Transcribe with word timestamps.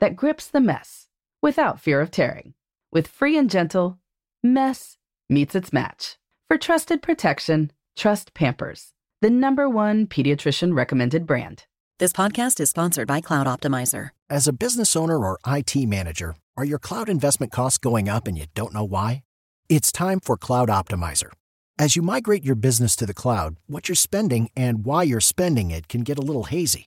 that 0.00 0.16
grips 0.16 0.46
the 0.46 0.60
mess 0.60 1.08
without 1.42 1.80
fear 1.80 2.00
of 2.00 2.10
tearing. 2.10 2.54
With 2.92 3.06
free 3.06 3.36
and 3.36 3.50
gentle, 3.50 3.98
mess 4.42 4.96
meets 5.28 5.54
its 5.54 5.72
match. 5.72 6.16
For 6.48 6.56
trusted 6.56 7.02
protection, 7.02 7.72
trust 7.96 8.34
Pampers, 8.34 8.94
the 9.20 9.30
number 9.30 9.68
one 9.68 10.06
pediatrician 10.06 10.74
recommended 10.74 11.26
brand. 11.26 11.66
This 11.98 12.12
podcast 12.12 12.60
is 12.60 12.70
sponsored 12.70 13.08
by 13.08 13.20
Cloud 13.20 13.46
Optimizer. 13.46 14.10
As 14.30 14.46
a 14.46 14.52
business 14.52 14.94
owner 14.94 15.18
or 15.18 15.38
IT 15.46 15.74
manager, 15.74 16.36
are 16.56 16.64
your 16.64 16.78
cloud 16.78 17.08
investment 17.08 17.52
costs 17.52 17.78
going 17.78 18.08
up 18.08 18.26
and 18.26 18.38
you 18.38 18.46
don't 18.54 18.72
know 18.72 18.84
why? 18.84 19.22
It's 19.68 19.92
time 19.92 20.20
for 20.20 20.36
Cloud 20.36 20.68
Optimizer. 20.68 21.30
As 21.78 21.94
you 21.94 22.02
migrate 22.02 22.44
your 22.44 22.54
business 22.54 22.96
to 22.96 23.06
the 23.06 23.14
cloud, 23.14 23.56
what 23.66 23.88
you're 23.88 23.96
spending 23.96 24.48
and 24.56 24.84
why 24.84 25.02
you're 25.02 25.20
spending 25.20 25.70
it 25.70 25.88
can 25.88 26.00
get 26.00 26.18
a 26.18 26.22
little 26.22 26.44
hazy. 26.44 26.86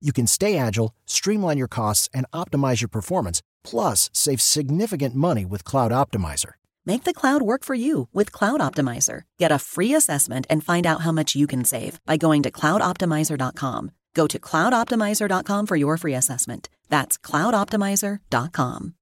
You 0.00 0.12
can 0.12 0.26
stay 0.26 0.56
agile, 0.58 0.94
streamline 1.06 1.58
your 1.58 1.68
costs, 1.68 2.08
and 2.12 2.26
optimize 2.32 2.80
your 2.80 2.88
performance, 2.88 3.42
plus 3.64 4.10
save 4.12 4.40
significant 4.40 5.14
money 5.14 5.44
with 5.44 5.64
Cloud 5.64 5.92
Optimizer. 5.92 6.52
Make 6.84 7.04
the 7.04 7.12
cloud 7.12 7.42
work 7.42 7.64
for 7.64 7.74
you 7.74 8.08
with 8.12 8.30
Cloud 8.30 8.60
Optimizer. 8.60 9.22
Get 9.38 9.50
a 9.50 9.58
free 9.58 9.94
assessment 9.94 10.46
and 10.48 10.62
find 10.62 10.86
out 10.86 11.00
how 11.00 11.12
much 11.12 11.34
you 11.34 11.46
can 11.46 11.64
save 11.64 11.98
by 12.06 12.16
going 12.16 12.42
to 12.44 12.50
cloudoptimizer.com. 12.50 13.90
Go 14.14 14.26
to 14.26 14.38
cloudoptimizer.com 14.38 15.66
for 15.66 15.76
your 15.76 15.96
free 15.96 16.14
assessment. 16.14 16.68
That's 16.88 17.18
cloudoptimizer.com. 17.18 18.94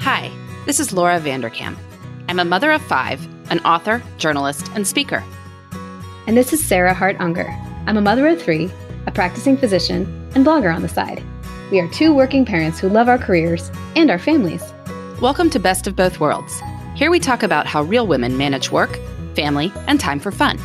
Hi, 0.00 0.30
this 0.66 0.78
is 0.78 0.92
Laura 0.92 1.20
Vanderkam. 1.20 1.76
I'm 2.28 2.38
a 2.38 2.44
mother 2.44 2.70
of 2.70 2.82
five, 2.82 3.26
an 3.50 3.60
author, 3.60 4.02
journalist, 4.18 4.70
and 4.74 4.86
speaker. 4.86 5.24
And 6.26 6.36
this 6.36 6.52
is 6.52 6.64
Sarah 6.64 6.92
Hart 6.92 7.16
Unger. 7.18 7.50
I'm 7.88 7.96
a 7.96 8.02
mother 8.02 8.26
of 8.26 8.42
three, 8.42 8.70
a 9.06 9.10
practicing 9.10 9.56
physician, 9.56 10.04
and 10.34 10.44
blogger 10.44 10.74
on 10.74 10.82
the 10.82 10.90
side. 10.90 11.24
We 11.70 11.80
are 11.80 11.88
two 11.88 12.12
working 12.12 12.44
parents 12.44 12.78
who 12.78 12.90
love 12.90 13.08
our 13.08 13.16
careers 13.16 13.70
and 13.96 14.10
our 14.10 14.18
families. 14.18 14.62
Welcome 15.22 15.48
to 15.48 15.58
Best 15.58 15.86
of 15.86 15.96
Both 15.96 16.20
Worlds. 16.20 16.60
Here 16.96 17.10
we 17.10 17.18
talk 17.18 17.42
about 17.42 17.66
how 17.66 17.82
real 17.84 18.06
women 18.06 18.36
manage 18.36 18.70
work, 18.70 18.98
family, 19.34 19.72
and 19.86 19.98
time 19.98 20.20
for 20.20 20.30
fun. 20.30 20.58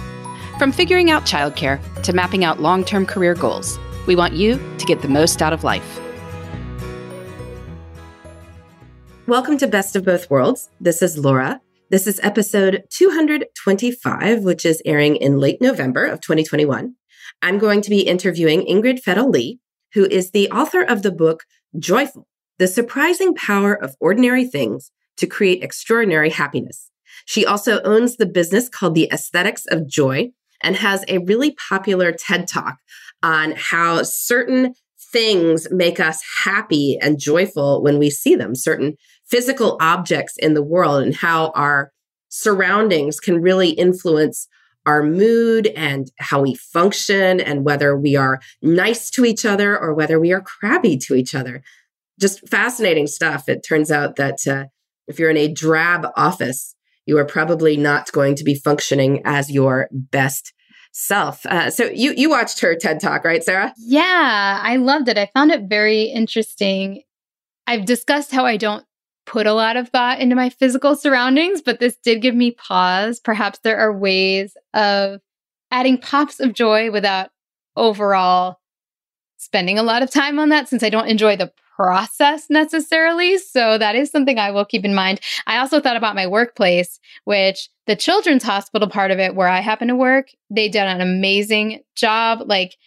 From 0.59 0.73
figuring 0.73 1.11
out 1.11 1.23
childcare 1.23 1.79
to 2.03 2.11
mapping 2.11 2.43
out 2.43 2.61
long 2.61 2.83
term 2.83 3.05
career 3.05 3.35
goals, 3.35 3.79
we 4.05 4.17
want 4.17 4.33
you 4.33 4.57
to 4.77 4.85
get 4.85 5.01
the 5.01 5.07
most 5.07 5.41
out 5.41 5.53
of 5.53 5.63
life. 5.63 6.01
Welcome 9.27 9.57
to 9.59 9.67
Best 9.67 9.95
of 9.95 10.03
Both 10.03 10.29
Worlds. 10.29 10.69
This 10.81 11.01
is 11.01 11.17
Laura. 11.17 11.61
This 11.89 12.05
is 12.05 12.19
episode 12.21 12.83
225, 12.89 14.43
which 14.43 14.65
is 14.65 14.81
airing 14.83 15.15
in 15.15 15.37
late 15.37 15.61
November 15.61 16.05
of 16.05 16.19
2021. 16.19 16.95
I'm 17.43 17.57
going 17.57 17.81
to 17.81 17.89
be 17.89 18.07
interviewing 18.07 18.61
Ingrid 18.61 19.03
Fetell 19.03 19.29
Lee, 19.29 19.59
who 19.93 20.05
is 20.05 20.31
the 20.31 20.49
author 20.49 20.81
of 20.81 21.01
the 21.01 21.11
book 21.11 21.43
Joyful 21.77 22.25
The 22.57 22.69
Surprising 22.69 23.35
Power 23.35 23.73
of 23.73 23.97
Ordinary 23.99 24.45
Things 24.45 24.91
to 25.17 25.27
Create 25.27 25.61
Extraordinary 25.61 26.29
Happiness. 26.29 26.89
She 27.25 27.45
also 27.45 27.81
owns 27.81 28.15
the 28.15 28.25
business 28.25 28.69
called 28.69 28.95
The 28.95 29.09
Aesthetics 29.11 29.65
of 29.65 29.89
Joy 29.89 30.29
and 30.61 30.77
has 30.77 31.03
a 31.09 31.17
really 31.17 31.53
popular 31.69 32.13
TED 32.13 32.47
talk 32.47 32.77
on 33.21 33.53
how 33.57 34.03
certain 34.03 34.73
things 35.11 35.67
make 35.69 35.99
us 35.99 36.23
happy 36.45 36.97
and 37.01 37.19
joyful 37.19 37.83
when 37.83 37.99
we 37.99 38.09
see 38.09 38.35
them, 38.35 38.55
certain 38.55 38.95
physical 39.27 39.75
objects 39.81 40.37
in 40.37 40.53
the 40.53 40.63
world, 40.63 41.03
and 41.03 41.13
how 41.13 41.51
our 41.55 41.91
surroundings 42.29 43.19
can 43.19 43.41
really 43.41 43.71
influence 43.71 44.47
our 44.85 45.03
mood 45.03 45.67
and 45.67 46.11
how 46.17 46.41
we 46.41 46.55
function 46.55 47.39
and 47.39 47.65
whether 47.65 47.97
we 47.97 48.15
are 48.15 48.39
nice 48.61 49.09
to 49.11 49.25
each 49.25 49.45
other 49.45 49.77
or 49.77 49.93
whether 49.93 50.19
we 50.19 50.31
are 50.31 50.41
crabby 50.41 50.97
to 50.97 51.15
each 51.15 51.33
other. 51.33 51.63
Just 52.19 52.47
fascinating 52.47 53.07
stuff. 53.07 53.49
It 53.49 53.65
turns 53.67 53.91
out 53.91 54.17
that 54.17 54.47
uh, 54.47 54.65
if 55.07 55.19
you're 55.19 55.29
in 55.29 55.37
a 55.37 55.51
drab 55.51 56.07
office, 56.15 56.75
you 57.05 57.17
are 57.17 57.25
probably 57.25 57.75
not 57.75 58.11
going 58.11 58.35
to 58.35 58.43
be 58.43 58.55
functioning 58.55 59.21
as 59.25 59.51
your 59.51 59.89
best 59.91 60.53
self. 60.93 61.45
Uh, 61.45 61.69
so 61.69 61.85
you 61.85 62.13
you 62.15 62.29
watched 62.29 62.61
her 62.61 62.75
TED 62.75 63.01
talk, 63.01 63.25
right, 63.25 63.43
Sarah? 63.43 63.73
Yeah, 63.77 64.59
I 64.61 64.77
loved 64.77 65.09
it. 65.09 65.17
I 65.17 65.29
found 65.33 65.51
it 65.51 65.63
very 65.67 66.03
interesting. 66.03 67.01
I've 67.67 67.85
discussed 67.85 68.31
how 68.31 68.45
I 68.45 68.57
don't 68.57 68.85
put 69.25 69.47
a 69.47 69.53
lot 69.53 69.77
of 69.77 69.89
thought 69.89 70.19
into 70.19 70.35
my 70.35 70.49
physical 70.49 70.95
surroundings, 70.95 71.61
but 71.61 71.79
this 71.79 71.97
did 71.97 72.21
give 72.21 72.35
me 72.35 72.51
pause. 72.51 73.19
Perhaps 73.19 73.59
there 73.59 73.77
are 73.77 73.97
ways 73.97 74.55
of 74.73 75.21
adding 75.71 75.97
pops 75.97 76.39
of 76.39 76.53
joy 76.53 76.91
without 76.91 77.29
overall 77.75 78.59
spending 79.37 79.77
a 79.77 79.83
lot 79.83 80.03
of 80.03 80.11
time 80.11 80.39
on 80.39 80.49
that 80.49 80.69
since 80.69 80.83
I 80.83 80.89
don't 80.89 81.07
enjoy 81.07 81.35
the 81.35 81.51
process 81.75 82.49
necessarily. 82.49 83.37
So 83.37 83.77
that 83.77 83.95
is 83.95 84.11
something 84.11 84.37
I 84.37 84.51
will 84.51 84.65
keep 84.65 84.85
in 84.85 84.93
mind. 84.93 85.19
I 85.47 85.57
also 85.57 85.79
thought 85.79 85.97
about 85.97 86.15
my 86.15 86.27
workplace, 86.27 86.99
which 87.25 87.69
the 87.87 87.95
children's 87.95 88.43
hospital 88.43 88.87
part 88.87 89.11
of 89.11 89.19
it, 89.19 89.35
where 89.35 89.47
I 89.47 89.59
happen 89.59 89.87
to 89.87 89.95
work, 89.95 90.27
they 90.49 90.69
did 90.69 90.83
an 90.83 91.01
amazing 91.01 91.81
job. 91.95 92.43
Like 92.45 92.77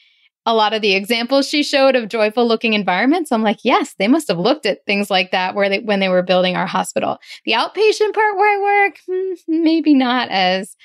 a 0.47 0.55
lot 0.55 0.73
of 0.73 0.81
the 0.81 0.95
examples 0.95 1.49
she 1.49 1.65
showed 1.65 1.97
of 1.97 2.09
joyful 2.09 2.47
looking 2.47 2.73
environments, 2.73 3.33
I'm 3.33 3.43
like, 3.43 3.59
yes, 3.65 3.95
they 3.99 4.07
must 4.07 4.29
have 4.29 4.39
looked 4.39 4.65
at 4.65 4.87
things 4.87 5.11
like 5.11 5.33
that 5.33 5.57
where 5.57 5.69
they 5.69 5.81
when 5.81 5.99
they 5.99 6.09
were 6.09 6.23
building 6.23 6.57
our 6.57 6.67
hospital. 6.67 7.19
The 7.45 7.53
outpatient 7.53 8.15
part 8.15 8.37
where 8.37 8.59
I 8.59 8.63
work, 8.63 8.99
hmm, 9.07 9.35
maybe 9.49 9.93
not 9.93 10.29
as 10.31 10.77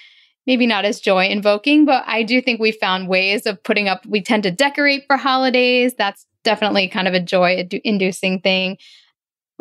maybe 0.47 0.65
not 0.65 0.83
as 0.83 0.99
joy 0.99 1.27
invoking, 1.27 1.85
but 1.85 2.03
I 2.07 2.23
do 2.23 2.41
think 2.41 2.59
we 2.59 2.71
found 2.71 3.07
ways 3.07 3.45
of 3.45 3.63
putting 3.63 3.87
up 3.87 4.03
we 4.07 4.21
tend 4.21 4.43
to 4.43 4.51
decorate 4.51 5.05
for 5.05 5.15
holidays. 5.15 5.93
That's 5.95 6.25
definitely 6.43 6.87
kind 6.87 7.07
of 7.07 7.13
a 7.13 7.19
joy 7.19 7.67
inducing 7.83 8.41
thing. 8.41 8.77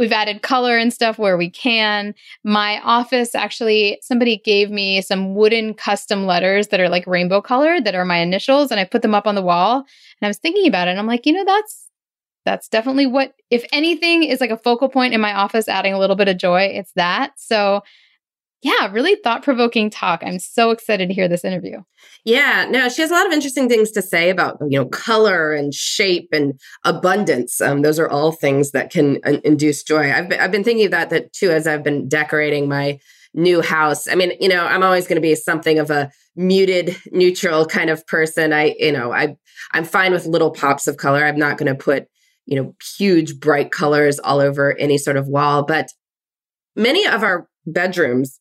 We've 0.00 0.12
added 0.12 0.40
color 0.40 0.78
and 0.78 0.90
stuff 0.92 1.18
where 1.18 1.36
we 1.36 1.50
can. 1.50 2.14
My 2.42 2.80
office 2.82 3.34
actually, 3.34 4.00
somebody 4.00 4.38
gave 4.38 4.70
me 4.70 5.02
some 5.02 5.34
wooden 5.34 5.74
custom 5.74 6.24
letters 6.24 6.68
that 6.68 6.80
are 6.80 6.88
like 6.88 7.06
rainbow 7.06 7.42
colored 7.42 7.84
that 7.84 7.94
are 7.94 8.06
my 8.06 8.16
initials, 8.16 8.70
and 8.70 8.80
I 8.80 8.84
put 8.86 9.02
them 9.02 9.14
up 9.14 9.26
on 9.26 9.34
the 9.34 9.42
wall. 9.42 9.76
And 9.76 9.86
I 10.22 10.28
was 10.28 10.38
thinking 10.38 10.66
about 10.66 10.88
it, 10.88 10.92
and 10.92 10.98
I'm 10.98 11.06
like, 11.06 11.26
you 11.26 11.34
know, 11.34 11.44
that's 11.44 11.90
that's 12.46 12.66
definitely 12.68 13.06
what, 13.06 13.34
if 13.50 13.66
anything, 13.72 14.22
is 14.22 14.40
like 14.40 14.50
a 14.50 14.56
focal 14.56 14.88
point 14.88 15.12
in 15.12 15.20
my 15.20 15.34
office, 15.34 15.68
adding 15.68 15.92
a 15.92 15.98
little 15.98 16.16
bit 16.16 16.28
of 16.28 16.38
joy. 16.38 16.62
It's 16.62 16.92
that. 16.92 17.32
So 17.36 17.82
yeah, 18.62 18.90
really 18.92 19.16
thought 19.16 19.42
provoking 19.42 19.88
talk. 19.88 20.22
I'm 20.22 20.38
so 20.38 20.70
excited 20.70 21.08
to 21.08 21.14
hear 21.14 21.28
this 21.28 21.44
interview. 21.44 21.82
Yeah, 22.24 22.66
no, 22.68 22.90
she 22.90 23.00
has 23.00 23.10
a 23.10 23.14
lot 23.14 23.26
of 23.26 23.32
interesting 23.32 23.68
things 23.70 23.90
to 23.92 24.02
say 24.02 24.28
about 24.28 24.58
you 24.68 24.78
know 24.78 24.84
color 24.86 25.52
and 25.52 25.72
shape 25.72 26.28
and 26.32 26.60
abundance. 26.84 27.60
Um, 27.60 27.80
those 27.80 27.98
are 27.98 28.08
all 28.08 28.32
things 28.32 28.72
that 28.72 28.90
can 28.90 29.18
uh, 29.24 29.38
induce 29.44 29.82
joy. 29.82 30.12
I've 30.12 30.28
been, 30.28 30.40
I've 30.40 30.52
been 30.52 30.64
thinking 30.64 30.86
about 30.86 31.08
that 31.10 31.32
too 31.32 31.50
as 31.50 31.66
I've 31.66 31.82
been 31.82 32.06
decorating 32.06 32.68
my 32.68 32.98
new 33.32 33.62
house. 33.62 34.06
I 34.06 34.14
mean, 34.14 34.32
you 34.40 34.48
know, 34.48 34.66
I'm 34.66 34.82
always 34.82 35.06
going 35.06 35.16
to 35.16 35.22
be 35.22 35.34
something 35.34 35.78
of 35.78 35.90
a 35.90 36.10
muted, 36.36 36.96
neutral 37.12 37.64
kind 37.64 37.88
of 37.88 38.06
person. 38.06 38.52
I, 38.52 38.74
you 38.78 38.92
know, 38.92 39.12
I 39.12 39.36
I'm 39.72 39.84
fine 39.84 40.12
with 40.12 40.26
little 40.26 40.50
pops 40.50 40.86
of 40.86 40.98
color. 40.98 41.24
I'm 41.24 41.38
not 41.38 41.56
going 41.56 41.72
to 41.72 41.82
put 41.82 42.08
you 42.44 42.60
know 42.60 42.74
huge 42.98 43.40
bright 43.40 43.72
colors 43.72 44.18
all 44.18 44.40
over 44.40 44.76
any 44.76 44.98
sort 44.98 45.16
of 45.16 45.28
wall, 45.28 45.64
but 45.64 45.88
many 46.76 47.06
of 47.06 47.22
our 47.22 47.48
bedrooms 47.66 48.39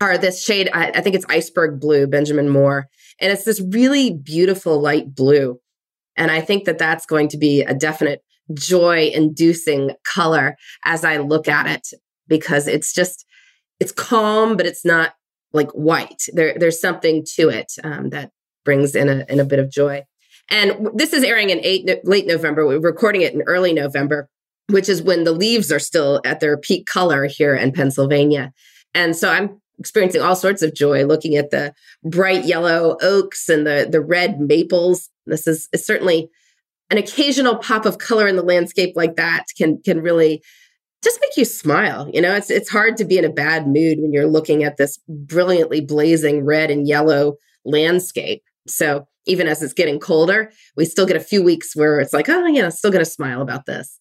are 0.00 0.18
this 0.18 0.42
shade, 0.42 0.68
I, 0.72 0.90
I, 0.90 1.00
think 1.00 1.14
it's 1.14 1.24
iceberg 1.28 1.80
blue, 1.80 2.06
Benjamin 2.06 2.48
Moore. 2.48 2.88
And 3.20 3.32
it's 3.32 3.44
this 3.44 3.60
really 3.60 4.12
beautiful 4.12 4.80
light 4.80 5.14
blue. 5.14 5.58
And 6.16 6.30
I 6.30 6.40
think 6.40 6.64
that 6.64 6.78
that's 6.78 7.06
going 7.06 7.28
to 7.28 7.38
be 7.38 7.62
a 7.62 7.74
definite 7.74 8.22
joy 8.54 9.10
inducing 9.14 9.92
color 10.04 10.56
as 10.84 11.04
I 11.04 11.18
look 11.18 11.48
at 11.48 11.66
it 11.66 11.88
because 12.28 12.68
it's 12.68 12.92
just, 12.92 13.24
it's 13.80 13.92
calm, 13.92 14.56
but 14.56 14.66
it's 14.66 14.84
not 14.84 15.14
like 15.52 15.70
white. 15.72 16.24
There, 16.32 16.54
there's 16.56 16.80
something 16.80 17.24
to 17.36 17.48
it 17.48 17.72
um, 17.82 18.10
that 18.10 18.30
brings 18.64 18.94
in 18.94 19.08
a, 19.08 19.24
in 19.28 19.40
a 19.40 19.44
bit 19.44 19.58
of 19.58 19.70
joy. 19.70 20.04
And 20.48 20.90
this 20.94 21.12
is 21.12 21.24
airing 21.24 21.50
in 21.50 21.60
eight, 21.64 21.88
late 22.04 22.26
November. 22.26 22.66
We're 22.66 22.78
recording 22.78 23.22
it 23.22 23.34
in 23.34 23.42
early 23.42 23.72
November, 23.72 24.28
which 24.68 24.88
is 24.88 25.02
when 25.02 25.24
the 25.24 25.32
leaves 25.32 25.72
are 25.72 25.78
still 25.78 26.20
at 26.24 26.40
their 26.40 26.56
peak 26.56 26.86
color 26.86 27.26
here 27.26 27.54
in 27.54 27.72
Pennsylvania. 27.72 28.52
And 28.94 29.16
so 29.16 29.30
I'm 29.30 29.60
experiencing 29.78 30.22
all 30.22 30.36
sorts 30.36 30.62
of 30.62 30.74
joy 30.74 31.04
looking 31.04 31.36
at 31.36 31.50
the 31.50 31.72
bright 32.04 32.44
yellow 32.44 32.96
oaks 33.02 33.48
and 33.48 33.66
the 33.66 33.88
the 33.90 34.00
red 34.00 34.40
maples. 34.40 35.10
This 35.26 35.46
is, 35.46 35.68
is 35.72 35.84
certainly 35.84 36.30
an 36.90 36.98
occasional 36.98 37.56
pop 37.56 37.84
of 37.84 37.98
color 37.98 38.28
in 38.28 38.36
the 38.36 38.42
landscape 38.42 38.94
like 38.96 39.16
that 39.16 39.44
can 39.56 39.80
can 39.82 40.00
really 40.00 40.42
just 41.02 41.20
make 41.20 41.36
you 41.36 41.44
smile. 41.44 42.10
You 42.12 42.20
know, 42.20 42.34
it's 42.34 42.50
it's 42.50 42.70
hard 42.70 42.96
to 42.98 43.04
be 43.04 43.18
in 43.18 43.24
a 43.24 43.32
bad 43.32 43.66
mood 43.66 43.98
when 44.00 44.12
you're 44.12 44.26
looking 44.26 44.64
at 44.64 44.76
this 44.76 44.98
brilliantly 45.08 45.80
blazing 45.80 46.44
red 46.44 46.70
and 46.70 46.86
yellow 46.86 47.36
landscape. 47.64 48.42
So 48.66 49.06
even 49.26 49.48
as 49.48 49.62
it's 49.62 49.72
getting 49.72 49.98
colder, 49.98 50.52
we 50.76 50.84
still 50.84 51.06
get 51.06 51.16
a 51.16 51.20
few 51.20 51.42
weeks 51.42 51.74
where 51.74 52.00
it's 52.00 52.12
like, 52.12 52.28
oh 52.28 52.46
yeah, 52.46 52.68
still 52.70 52.90
gonna 52.90 53.04
smile 53.04 53.42
about 53.42 53.66
this. 53.66 54.00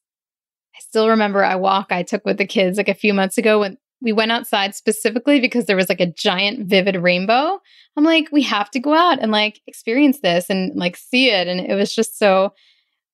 I 0.75 0.79
still 0.81 1.09
remember 1.09 1.41
a 1.41 1.57
walk 1.57 1.87
I 1.91 2.03
took 2.03 2.25
with 2.25 2.37
the 2.37 2.45
kids 2.45 2.77
like 2.77 2.89
a 2.89 2.93
few 2.93 3.13
months 3.13 3.37
ago 3.37 3.59
when 3.59 3.77
we 4.01 4.13
went 4.13 4.31
outside 4.31 4.75
specifically 4.75 5.39
because 5.39 5.65
there 5.65 5.75
was 5.75 5.89
like 5.89 6.01
a 6.01 6.11
giant 6.11 6.67
vivid 6.67 6.95
rainbow. 6.97 7.59
I'm 7.97 8.03
like, 8.03 8.29
we 8.31 8.41
have 8.43 8.69
to 8.71 8.79
go 8.79 8.93
out 8.93 9.19
and 9.21 9.31
like 9.31 9.61
experience 9.67 10.19
this 10.19 10.49
and 10.49 10.75
like 10.75 10.97
see 10.97 11.29
it. 11.29 11.47
And 11.47 11.59
it 11.59 11.75
was 11.75 11.93
just 11.93 12.19
so 12.19 12.53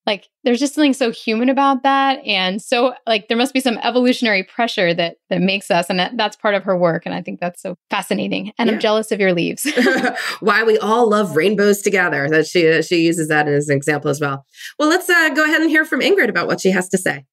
like 0.08 0.28
there's 0.44 0.60
just 0.60 0.74
something 0.74 0.94
so 0.94 1.12
human 1.12 1.50
about 1.50 1.84
that 1.84 2.20
and 2.26 2.62
so 2.62 2.94
like 3.06 3.28
there 3.28 3.38
must 3.38 3.54
be 3.54 3.60
some 3.60 3.78
evolutionary 3.84 4.44
pressure 4.44 4.94
that 4.94 5.18
that 5.30 5.42
makes 5.42 5.70
us 5.70 5.90
and 5.90 6.00
that, 6.00 6.18
that's 6.18 6.36
part 6.36 6.56
of 6.56 6.64
her 6.64 6.78
work 6.78 7.06
and 7.06 7.14
i 7.14 7.22
think 7.22 7.40
that's 7.40 7.62
so 7.62 7.78
fascinating 7.90 8.52
and 8.58 8.68
yeah. 8.68 8.74
i'm 8.74 8.80
jealous 8.80 9.12
of 9.12 9.20
your 9.20 9.34
leaves 9.34 9.68
why 10.40 10.64
we 10.64 10.78
all 10.80 11.10
love 11.10 11.36
rainbows 11.36 11.82
together 11.82 12.28
that 12.30 12.48
she 12.48 12.82
she 12.82 12.98
uses 12.98 13.28
that 13.28 13.48
as 13.48 13.70
an 13.70 13.78
example 13.78 14.10
as 14.10 14.20
well 14.20 14.46
well 14.80 14.90
let's 14.90 15.10
uh, 15.10 15.30
go 15.30 15.44
ahead 15.46 15.62
and 15.62 15.70
hear 15.70 15.86
from 15.86 16.02
ingrid 16.02 16.30
about 16.30 16.48
what 16.48 16.60
she 16.60 16.72
has 16.72 16.90
to 16.90 16.98
say 16.98 17.24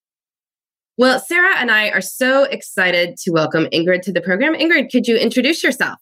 well, 0.99 1.21
Sarah 1.21 1.57
and 1.59 1.71
I 1.71 1.91
are 1.91 2.01
so 2.01 2.43
excited 2.43 3.17
to 3.19 3.31
welcome 3.31 3.67
Ingrid 3.73 4.03
to 4.03 4.13
the 4.13 4.21
program. 4.21 4.55
Ingrid, 4.55 4.91
could 4.91 5.07
you 5.07 5.17
introduce 5.17 5.63
yourself? 5.63 5.99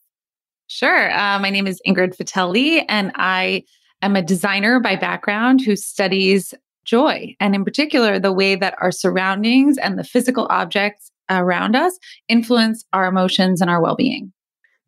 Sure. 0.69 1.12
Uh, 1.12 1.38
my 1.38 1.50
name 1.50 1.66
is 1.66 1.81
Ingrid 1.87 2.16
Fetell 2.16 2.50
Lee, 2.50 2.81
and 2.88 3.12
I 3.14 3.62
am 4.00 4.16
a 4.16 4.22
designer 4.22 4.81
by 4.81 4.96
background 4.96 5.60
who 5.60 5.76
studies 5.76 6.54
joy, 6.87 7.37
and 7.40 7.54
in 7.54 7.62
particular, 7.62 8.19
the 8.19 8.32
way 8.32 8.56
that 8.56 8.75
our 8.81 8.90
surroundings 8.90 9.76
and 9.76 9.98
the 9.98 10.04
physical 10.04 10.46
objects 10.48 11.12
around 11.28 11.76
us 11.76 11.99
influence 12.28 12.84
our 12.94 13.04
emotions 13.04 13.60
and 13.60 13.69
our 13.69 13.82
well 13.82 13.96
being. 13.96 14.32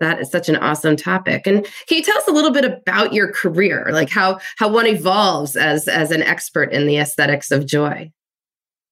That 0.00 0.20
is 0.20 0.30
such 0.30 0.48
an 0.48 0.56
awesome 0.56 0.96
topic. 0.96 1.46
And 1.46 1.64
can 1.86 1.98
you 1.98 2.02
tell 2.02 2.16
us 2.16 2.28
a 2.28 2.32
little 2.32 2.52
bit 2.52 2.64
about 2.64 3.12
your 3.12 3.30
career, 3.30 3.88
like 3.92 4.08
how 4.08 4.38
how 4.56 4.68
one 4.68 4.86
evolves 4.86 5.54
as 5.54 5.86
as 5.86 6.10
an 6.12 6.22
expert 6.22 6.72
in 6.72 6.86
the 6.86 6.96
aesthetics 6.96 7.50
of 7.50 7.66
joy? 7.66 8.10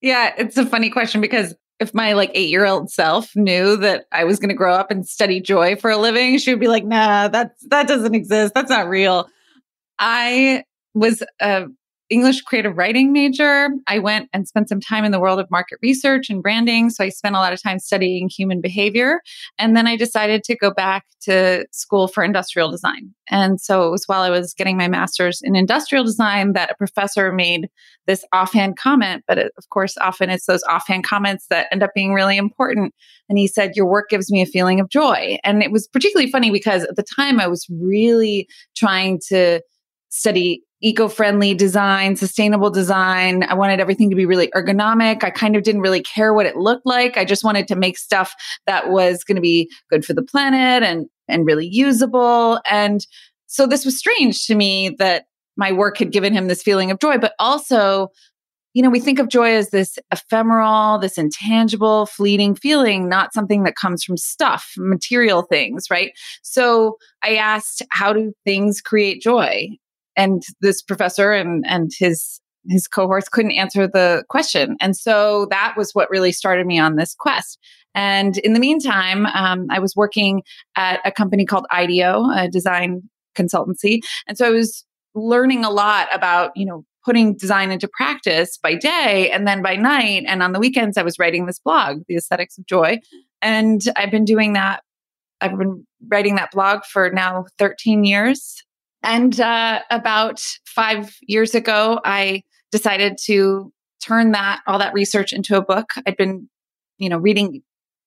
Yeah, 0.00 0.34
it's 0.37 0.56
a 0.56 0.66
funny 0.66 0.90
question 0.90 1.20
because 1.20 1.54
if 1.78 1.93
my 1.94 2.12
like 2.12 2.31
eight 2.34 2.48
year 2.48 2.64
old 2.66 2.90
self 2.90 3.34
knew 3.37 3.76
that 3.76 4.06
I 4.12 4.25
was 4.25 4.38
going 4.38 4.48
to 4.48 4.54
grow 4.54 4.75
up 4.75 4.90
and 4.90 5.06
study 5.06 5.40
joy 5.40 5.76
for 5.76 5.90
a 5.90 5.96
living, 5.96 6.38
she 6.38 6.52
would 6.52 6.60
be 6.60 6.69
like, 6.69 6.84
nah, 6.84 7.28
that's, 7.28 7.66
that 7.69 7.88
doesn't 7.88 8.14
exist. 8.14 8.54
That's 8.54 8.70
not 8.70 8.88
real. 8.88 9.28
I 9.98 10.64
was 10.94 11.22
a 11.40 11.66
English 12.08 12.43
creative 12.43 12.76
writing 12.76 13.12
major. 13.12 13.69
I 13.88 13.99
went 13.99 14.29
and 14.32 14.47
spent 14.47 14.69
some 14.69 14.81
time 14.81 15.05
in 15.05 15.11
the 15.11 15.19
world 15.19 15.41
of 15.41 15.50
market 15.50 15.79
research 15.82 16.31
and 16.31 16.43
branding. 16.43 16.91
So 16.91 17.03
I 17.03 17.08
spent 17.08 17.35
a 17.35 17.38
lot 17.38 17.53
of 17.53 17.61
time 17.61 17.79
studying 17.79 18.29
human 18.29 18.61
behavior. 18.61 19.20
And 19.58 19.76
then 19.76 19.87
I 19.87 19.97
decided 19.97 20.44
to 20.44 20.56
go 20.56 20.73
back 20.73 21.05
to 21.23 21.67
school 21.73 22.06
for 22.06 22.23
industrial 22.23 22.70
design. 22.70 23.12
And 23.29 23.61
so 23.61 23.87
it 23.87 23.91
was 23.91 24.05
while 24.06 24.23
I 24.23 24.31
was 24.31 24.55
getting 24.55 24.76
my 24.76 24.87
master's 24.87 25.41
in 25.43 25.56
industrial 25.56 26.05
design 26.05 26.53
that 26.53 26.70
a 26.70 26.76
professor 26.76 27.32
made 27.32 27.69
this 28.06 28.25
offhand 28.32 28.76
comment. 28.76 29.25
But 29.26 29.38
it, 29.38 29.53
of 29.58 29.69
course, 29.70 29.97
often 29.99 30.31
it's 30.31 30.47
those 30.47 30.62
offhand 30.64 31.05
comments 31.05 31.47
that 31.50 31.67
end 31.73 31.82
up 31.82 31.91
being 31.93 32.14
really 32.14 32.37
important. 32.37 32.94
And 33.29 33.37
he 33.37 33.49
said, 33.49 33.75
Your 33.75 33.87
work 33.87 34.08
gives 34.11 34.31
me 34.31 34.43
a 34.43 34.47
feeling 34.47 34.79
of 34.79 34.88
joy. 34.88 35.38
And 35.43 35.61
it 35.62 35.73
was 35.73 35.88
particularly 35.88 36.31
funny 36.31 36.53
because 36.53 36.85
at 36.85 36.94
the 36.94 37.03
time 37.03 37.41
I 37.41 37.49
was 37.49 37.67
really 37.69 38.49
trying 38.76 39.20
to 39.29 39.61
study 40.08 40.62
eco-friendly 40.82 41.55
design, 41.55 42.17
sustainable 42.17 42.70
design. 42.70 43.44
I 43.44 43.55
wanted 43.55 43.81
everything 43.81 44.11
to 44.11 44.17
be 44.17 44.26
really 44.26 44.49
ergonomic. 44.49 45.25
I 45.25 45.31
kind 45.31 45.56
of 45.56 45.62
didn't 45.62 45.81
really 45.81 46.02
care 46.02 46.34
what 46.34 46.46
it 46.46 46.56
looked 46.56 46.87
like. 46.87 47.17
I 47.17 47.25
just 47.25 47.44
wanted 47.44 47.67
to 47.69 47.76
make 47.76 47.96
stuff 47.96 48.34
that 48.67 48.90
was 48.90 49.25
going 49.25 49.37
to 49.37 49.43
be 49.43 49.70
good 49.90 50.05
for 50.05 50.12
the 50.12 50.23
planet 50.23 50.82
and 50.82 51.06
and 51.28 51.46
really 51.46 51.67
usable. 51.67 52.60
And 52.70 53.05
so 53.46 53.67
this 53.67 53.84
was 53.84 53.98
strange 53.98 54.46
to 54.46 54.55
me 54.55 54.91
that 54.98 55.27
my 55.56 55.72
work 55.72 55.98
had 55.98 56.12
given 56.12 56.32
him 56.32 56.46
this 56.46 56.62
feeling 56.62 56.91
of 56.91 57.00
joy, 57.00 57.19
but 57.19 57.34
also 57.39 58.10
you 58.74 58.82
know, 58.82 58.91
we 58.91 59.00
think 59.00 59.19
of 59.19 59.31
joy 59.31 59.55
as 59.55 59.70
this 59.70 59.98
ephemeral, 60.12 60.98
this 60.98 61.17
intangible, 61.17 62.05
fleeting 62.05 62.55
feeling, 62.55 63.08
not 63.08 63.32
something 63.32 63.62
that 63.62 63.74
comes 63.74 64.05
from 64.05 64.19
stuff, 64.19 64.74
material 64.77 65.41
things, 65.41 65.86
right? 65.91 66.12
So 66.43 66.98
I 67.24 67.36
asked, 67.36 67.82
how 67.89 68.12
do 68.12 68.34
things 68.44 68.82
create 68.82 69.22
joy? 69.22 69.70
And 70.17 70.43
this 70.61 70.82
professor 70.82 71.32
and 71.32 71.65
and 71.67 71.91
his 71.99 72.41
his 72.69 72.89
cohorts 72.89 73.29
couldn't 73.29 73.53
answer 73.53 73.87
the 73.87 74.25
question. 74.29 74.77
And 74.81 74.96
so 74.96 75.46
that 75.51 75.75
was 75.77 75.93
what 75.93 76.11
really 76.11 76.32
started 76.32 76.67
me 76.67 76.79
on 76.79 76.96
this 76.96 77.15
quest. 77.15 77.58
And 77.94 78.39
in 78.39 78.53
the 78.53 78.61
meantime, 78.61 79.27
um, 79.27 79.67
I 79.70 79.79
was 79.79 79.94
working 79.96 80.43
at 80.77 81.01
a 81.05 81.13
company 81.13 81.46
called 81.46 81.67
IDEO, 81.70 82.29
a 82.35 82.49
design 82.49 83.03
consultancy. 83.37 84.01
And 84.27 84.37
so 84.37 84.46
I 84.46 84.51
was 84.51 84.85
learning 85.15 85.65
a 85.65 85.70
lot 85.70 86.08
about, 86.13 86.53
you 86.56 86.67
know, 86.67 86.85
putting 87.05 87.37
design 87.37 87.70
into 87.70 87.89
practice 87.89 88.58
by 88.58 88.75
day 88.75 89.31
and 89.31 89.46
then 89.46 89.63
by 89.63 89.77
night. 89.77 90.25
And 90.27 90.43
on 90.43 90.53
the 90.53 90.58
weekends, 90.58 90.99
I 90.99 91.03
was 91.03 91.19
writing 91.19 91.46
this 91.46 91.61
blog, 91.61 92.03
The 92.08 92.17
Aesthetics 92.17 92.58
of 92.58 92.67
Joy. 92.67 92.99
And 93.41 93.81
I've 93.96 94.11
been 94.11 94.25
doing 94.25 94.55
that. 94.55 94.82
I've 95.41 95.56
been 95.56 95.87
writing 96.08 96.35
that 96.35 96.51
blog 96.51 96.85
for 96.85 97.11
now 97.11 97.46
13 97.58 98.05
years. 98.05 98.63
And 99.03 99.41
uh, 99.41 99.81
about 99.91 100.41
five 100.67 101.17
years 101.22 101.55
ago, 101.55 102.00
I 102.05 102.43
decided 102.72 103.19
to 103.24 103.72
turn 104.03 104.32
that 104.32 104.62
all 104.67 104.79
that 104.79 104.94
research 104.94 105.32
into 105.32 105.56
a 105.56 105.62
book. 105.62 105.91
I'd 106.06 106.17
been, 106.17 106.48
you 106.98 107.08
know, 107.08 107.19
reading 107.19 107.62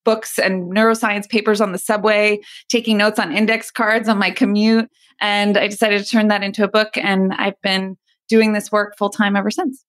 books 0.06 0.40
and 0.40 0.72
neuroscience 0.72 1.30
papers 1.30 1.62
on 1.62 1.72
the 1.72 1.78
subway, 1.78 2.40
taking 2.70 2.98
notes 2.98 3.20
on 3.20 3.36
index 3.36 3.70
cards 3.70 4.10
on 4.10 4.18
my 4.18 4.32
commute, 4.32 4.90
and 5.22 5.58
I 5.58 5.68
decided 5.68 6.04
to 6.04 6.10
turn 6.10 6.30
that 6.30 6.44
into 6.44 6.64
a 6.64 6.68
book. 6.70 6.96
And 6.96 7.34
I've 7.34 7.60
been 7.62 7.98
doing 8.28 8.54
this 8.54 8.72
work 8.72 8.98
full 8.98 9.10
time 9.10 9.36
ever 9.36 9.52
since. 9.52 9.84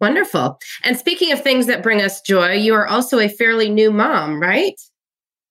Wonderful. 0.00 0.58
And 0.82 0.96
speaking 0.96 1.30
of 1.30 1.42
things 1.42 1.66
that 1.66 1.82
bring 1.82 2.00
us 2.00 2.22
joy, 2.22 2.52
you 2.54 2.74
are 2.74 2.86
also 2.86 3.18
a 3.18 3.28
fairly 3.28 3.68
new 3.68 3.90
mom, 3.90 4.40
right? 4.40 4.80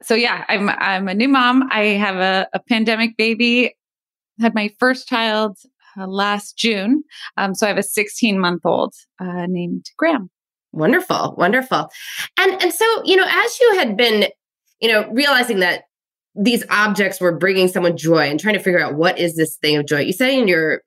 So 0.02 0.16
yeah, 0.16 0.44
I'm 0.48 0.70
I'm 0.70 1.08
a 1.08 1.14
new 1.14 1.28
mom. 1.28 1.70
I 1.72 1.84
have 1.86 2.16
a, 2.16 2.48
a 2.54 2.60
pandemic 2.60 3.16
baby 3.18 3.76
had 4.40 4.56
my 4.56 4.70
first 4.80 5.08
child 5.08 5.58
uh, 5.98 6.08
last 6.08 6.58
June. 6.58 7.04
Um, 7.38 7.56
so 7.56 7.66
I 7.66 7.70
have 7.70 7.78
a 7.78 7.84
16 7.84 8.40
month 8.40 8.66
old 8.66 8.94
uh, 9.20 9.46
named 9.48 9.86
Graham. 9.98 10.30
Wonderful, 10.72 11.36
wonderful. 11.38 11.90
And 12.38 12.62
and 12.62 12.74
so, 12.74 12.86
you 13.04 13.16
know, 13.16 13.26
as 13.28 13.60
you 13.60 13.76
had 13.76 13.98
been, 13.98 14.28
you 14.80 14.90
know, 14.90 15.10
realizing 15.12 15.60
that 15.60 15.84
these 16.36 16.64
objects 16.70 17.20
were 17.20 17.36
bringing 17.36 17.68
someone 17.68 17.98
joy 17.98 18.30
and 18.30 18.40
trying 18.40 18.54
to 18.54 18.62
figure 18.62 18.80
out 18.80 18.96
what 18.96 19.18
is 19.18 19.36
this 19.36 19.58
thing 19.58 19.78
of 19.78 19.88
joy. 19.88 20.00
You 20.02 20.14
say 20.14 20.38
in 20.38 20.48
your 20.48 20.82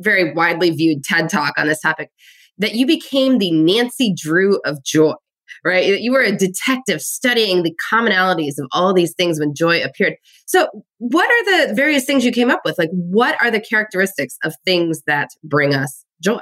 very 0.00 0.32
widely 0.32 0.70
viewed 0.70 1.04
TED 1.04 1.28
talk 1.28 1.54
on 1.56 1.68
this 1.68 1.80
topic 1.80 2.10
that 2.58 2.74
you 2.74 2.86
became 2.86 3.38
the 3.38 3.52
Nancy 3.52 4.12
Drew 4.14 4.60
of 4.64 4.82
joy, 4.84 5.14
right? 5.64 6.00
You 6.00 6.12
were 6.12 6.22
a 6.22 6.36
detective 6.36 7.00
studying 7.00 7.62
the 7.62 7.74
commonalities 7.92 8.58
of 8.58 8.66
all 8.72 8.92
these 8.92 9.14
things 9.14 9.38
when 9.38 9.54
joy 9.54 9.82
appeared. 9.82 10.14
So, 10.46 10.68
what 10.98 11.30
are 11.30 11.66
the 11.68 11.74
various 11.74 12.04
things 12.04 12.24
you 12.24 12.32
came 12.32 12.50
up 12.50 12.62
with? 12.64 12.78
Like, 12.78 12.90
what 12.92 13.40
are 13.42 13.50
the 13.50 13.60
characteristics 13.60 14.36
of 14.44 14.54
things 14.64 15.02
that 15.06 15.30
bring 15.44 15.74
us 15.74 16.04
joy? 16.22 16.40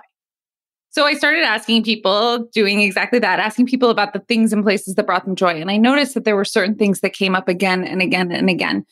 So 0.96 1.04
I 1.04 1.12
started 1.12 1.42
asking 1.42 1.84
people, 1.84 2.48
doing 2.54 2.80
exactly 2.80 3.18
that, 3.18 3.38
asking 3.38 3.66
people 3.66 3.90
about 3.90 4.14
the 4.14 4.20
things 4.20 4.50
and 4.50 4.64
places 4.64 4.94
that 4.94 5.04
brought 5.04 5.26
them 5.26 5.36
joy. 5.36 5.60
And 5.60 5.70
I 5.70 5.76
noticed 5.76 6.14
that 6.14 6.24
there 6.24 6.36
were 6.36 6.42
certain 6.42 6.74
things 6.74 7.00
that 7.00 7.12
came 7.12 7.34
up 7.34 7.48
again 7.48 7.84
and 7.84 8.00
again 8.00 8.32
and 8.32 8.48
again. 8.48 8.82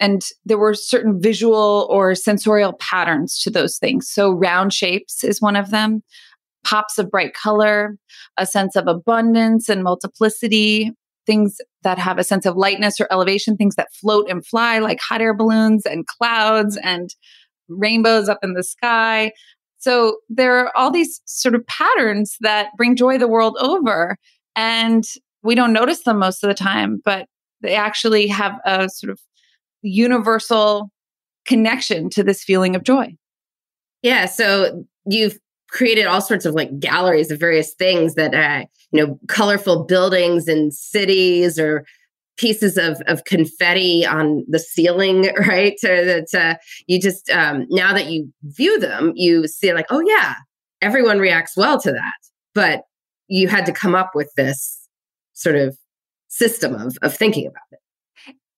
And 0.00 0.22
there 0.44 0.58
were 0.58 0.74
certain 0.74 1.22
visual 1.22 1.86
or 1.88 2.16
sensorial 2.16 2.72
patterns 2.80 3.38
to 3.42 3.50
those 3.50 3.78
things. 3.78 4.10
So 4.10 4.32
round 4.32 4.72
shapes 4.72 5.22
is 5.22 5.40
one 5.40 5.54
of 5.54 5.70
them, 5.70 6.02
pops 6.64 6.98
of 6.98 7.10
bright 7.10 7.34
color, 7.34 7.96
a 8.36 8.46
sense 8.46 8.76
of 8.76 8.86
abundance 8.86 9.68
and 9.68 9.82
multiplicity, 9.82 10.92
things 11.26 11.56
that 11.82 11.98
have 11.98 12.18
a 12.18 12.24
sense 12.24 12.46
of 12.46 12.56
lightness 12.56 13.00
or 13.00 13.06
elevation, 13.10 13.56
things 13.56 13.76
that 13.76 13.92
float 13.92 14.28
and 14.28 14.46
fly 14.46 14.78
like 14.78 15.00
hot 15.00 15.20
air 15.20 15.34
balloons 15.34 15.86
and 15.86 16.06
clouds 16.06 16.76
and 16.82 17.14
rainbows 17.68 18.28
up 18.28 18.38
in 18.42 18.54
the 18.54 18.62
sky, 18.62 19.32
so 19.82 20.18
there 20.28 20.56
are 20.58 20.76
all 20.76 20.92
these 20.92 21.20
sort 21.24 21.56
of 21.56 21.66
patterns 21.66 22.36
that 22.40 22.68
bring 22.76 22.94
joy 22.94 23.18
the 23.18 23.26
world 23.26 23.56
over. 23.60 24.16
And 24.54 25.02
we 25.42 25.56
don't 25.56 25.72
notice 25.72 26.04
them 26.04 26.20
most 26.20 26.44
of 26.44 26.48
the 26.48 26.54
time, 26.54 27.00
but 27.04 27.26
they 27.62 27.74
actually 27.74 28.28
have 28.28 28.52
a 28.64 28.88
sort 28.88 29.10
of 29.10 29.18
universal 29.82 30.92
connection 31.46 32.10
to 32.10 32.22
this 32.22 32.44
feeling 32.44 32.76
of 32.76 32.84
joy. 32.84 33.16
Yeah. 34.02 34.26
So 34.26 34.84
you've 35.04 35.36
created 35.72 36.06
all 36.06 36.20
sorts 36.20 36.44
of 36.44 36.54
like 36.54 36.78
galleries 36.78 37.30
of 37.30 37.40
various 37.40 37.72
things 37.74 38.14
that, 38.14 38.34
uh, 38.34 38.64
you 38.92 39.04
know, 39.04 39.18
colorful 39.26 39.84
buildings 39.84 40.46
and 40.46 40.72
cities 40.72 41.58
or 41.58 41.84
pieces 42.36 42.76
of, 42.76 43.00
of 43.06 43.24
confetti 43.24 44.06
on 44.06 44.44
the 44.48 44.58
ceiling, 44.58 45.32
right? 45.48 45.78
So 45.78 46.04
that 46.04 46.34
uh, 46.34 46.54
you 46.86 47.00
just, 47.00 47.30
um, 47.30 47.66
now 47.70 47.92
that 47.92 48.06
you 48.06 48.32
view 48.44 48.78
them, 48.78 49.12
you 49.14 49.48
see 49.48 49.72
like, 49.72 49.86
oh, 49.90 50.02
yeah, 50.06 50.34
everyone 50.80 51.18
reacts 51.18 51.56
well 51.56 51.80
to 51.80 51.90
that. 51.90 52.12
But 52.54 52.82
you 53.28 53.48
had 53.48 53.66
to 53.66 53.72
come 53.72 53.94
up 53.94 54.10
with 54.14 54.30
this 54.36 54.78
sort 55.32 55.56
of 55.56 55.76
system 56.28 56.74
of, 56.74 56.96
of 57.02 57.14
thinking 57.14 57.46
about 57.46 57.62
it. 57.70 57.78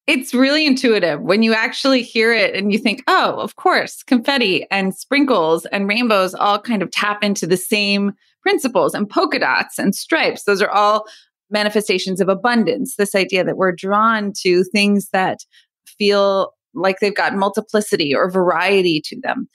It's 0.07 0.35
really 0.35 0.67
intuitive 0.67 1.23
when 1.23 1.43
you 1.43 1.55
actually 1.55 2.03
hear 2.03 2.33
it 2.33 2.55
and 2.55 2.71
you 2.73 2.79
think, 2.79 3.03
oh, 3.07 3.37
of 3.39 3.57
course, 3.57 4.03
confetti 4.03 4.67
and 4.71 4.95
sprinkles 4.95 5.65
and 5.67 5.89
rainbows 5.89 6.35
all 6.35 6.61
kind 6.61 6.83
of 6.83 6.91
tap 6.91 7.25
into 7.25 7.47
the 7.47 7.57
same 7.57 8.13
principles 8.43 8.93
and 8.93 9.09
polka 9.09 9.39
dots 9.39 9.79
and 9.79 9.95
stripes. 9.95 10.45
Those 10.45 10.61
are 10.61 10.71
all 10.71 11.07
manifestations 11.51 12.21
of 12.21 12.29
abundance, 12.29 12.97
this 12.97 13.15
idea 13.15 13.45
that 13.45 13.57
we're 13.57 13.73
drawn 13.73 14.33
to 14.43 14.65
things 14.65 15.09
that 15.11 15.39
feel 15.87 16.53
like 16.75 16.99
they've 17.01 17.15
got 17.15 17.35
multiplicity 17.35 18.15
or 18.15 18.31
variety 18.31 19.01
to 19.07 19.19
them. 19.23 19.49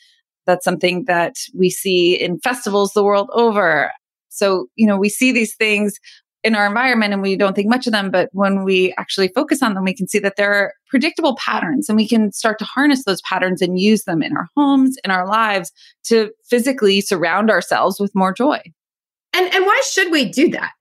That's 0.48 0.65
something 0.65 1.06
that 1.06 1.36
we 1.56 1.70
see 1.70 2.15
in 2.15 2.39
festivals 2.39 2.94
the 2.94 3.03
world 3.03 3.29
over. 3.34 3.91
So, 4.29 4.68
you 4.75 4.88
know, 4.88 4.98
we 4.98 5.10
see 5.10 5.32
these 5.32 5.56
things 5.56 6.00
in 6.43 6.55
our 6.55 6.65
environment 6.65 7.13
and 7.13 7.22
we 7.22 7.36
don't 7.36 7.55
think 7.55 7.69
much 7.69 7.86
of 7.88 7.93
them. 7.93 8.12
But 8.12 8.29
when 8.31 8.63
we 8.63 8.93
actually 8.98 9.29
focus 9.29 9.62
on 9.62 9.74
them, 9.74 9.84
we 9.84 9.93
can 9.93 10.08
see 10.08 10.19
that 10.19 10.36
there 10.38 10.53
are 10.53 10.74
predictable 10.88 11.36
patterns 11.36 11.89
and 11.89 11.96
we 11.96 12.08
can 12.08 12.31
start 12.31 12.60
to 12.60 12.65
harness 12.65 13.03
those 13.05 13.22
patterns 13.22 13.62
and 13.62 13.79
use 13.79 14.05
them 14.05 14.24
in 14.24 14.36
our 14.36 14.48
homes, 14.55 14.98
in 15.03 15.12
our 15.12 15.27
lives 15.27 15.72
to 16.05 16.31
physically 16.50 17.01
surround 17.01 17.50
ourselves 17.51 18.00
with 18.00 18.15
more 18.15 18.34
joy. 18.34 18.60
And, 19.34 19.53
and 19.53 19.65
why 19.65 19.81
should 19.86 20.12
we 20.12 20.25
do 20.25 20.50
that? 20.50 20.72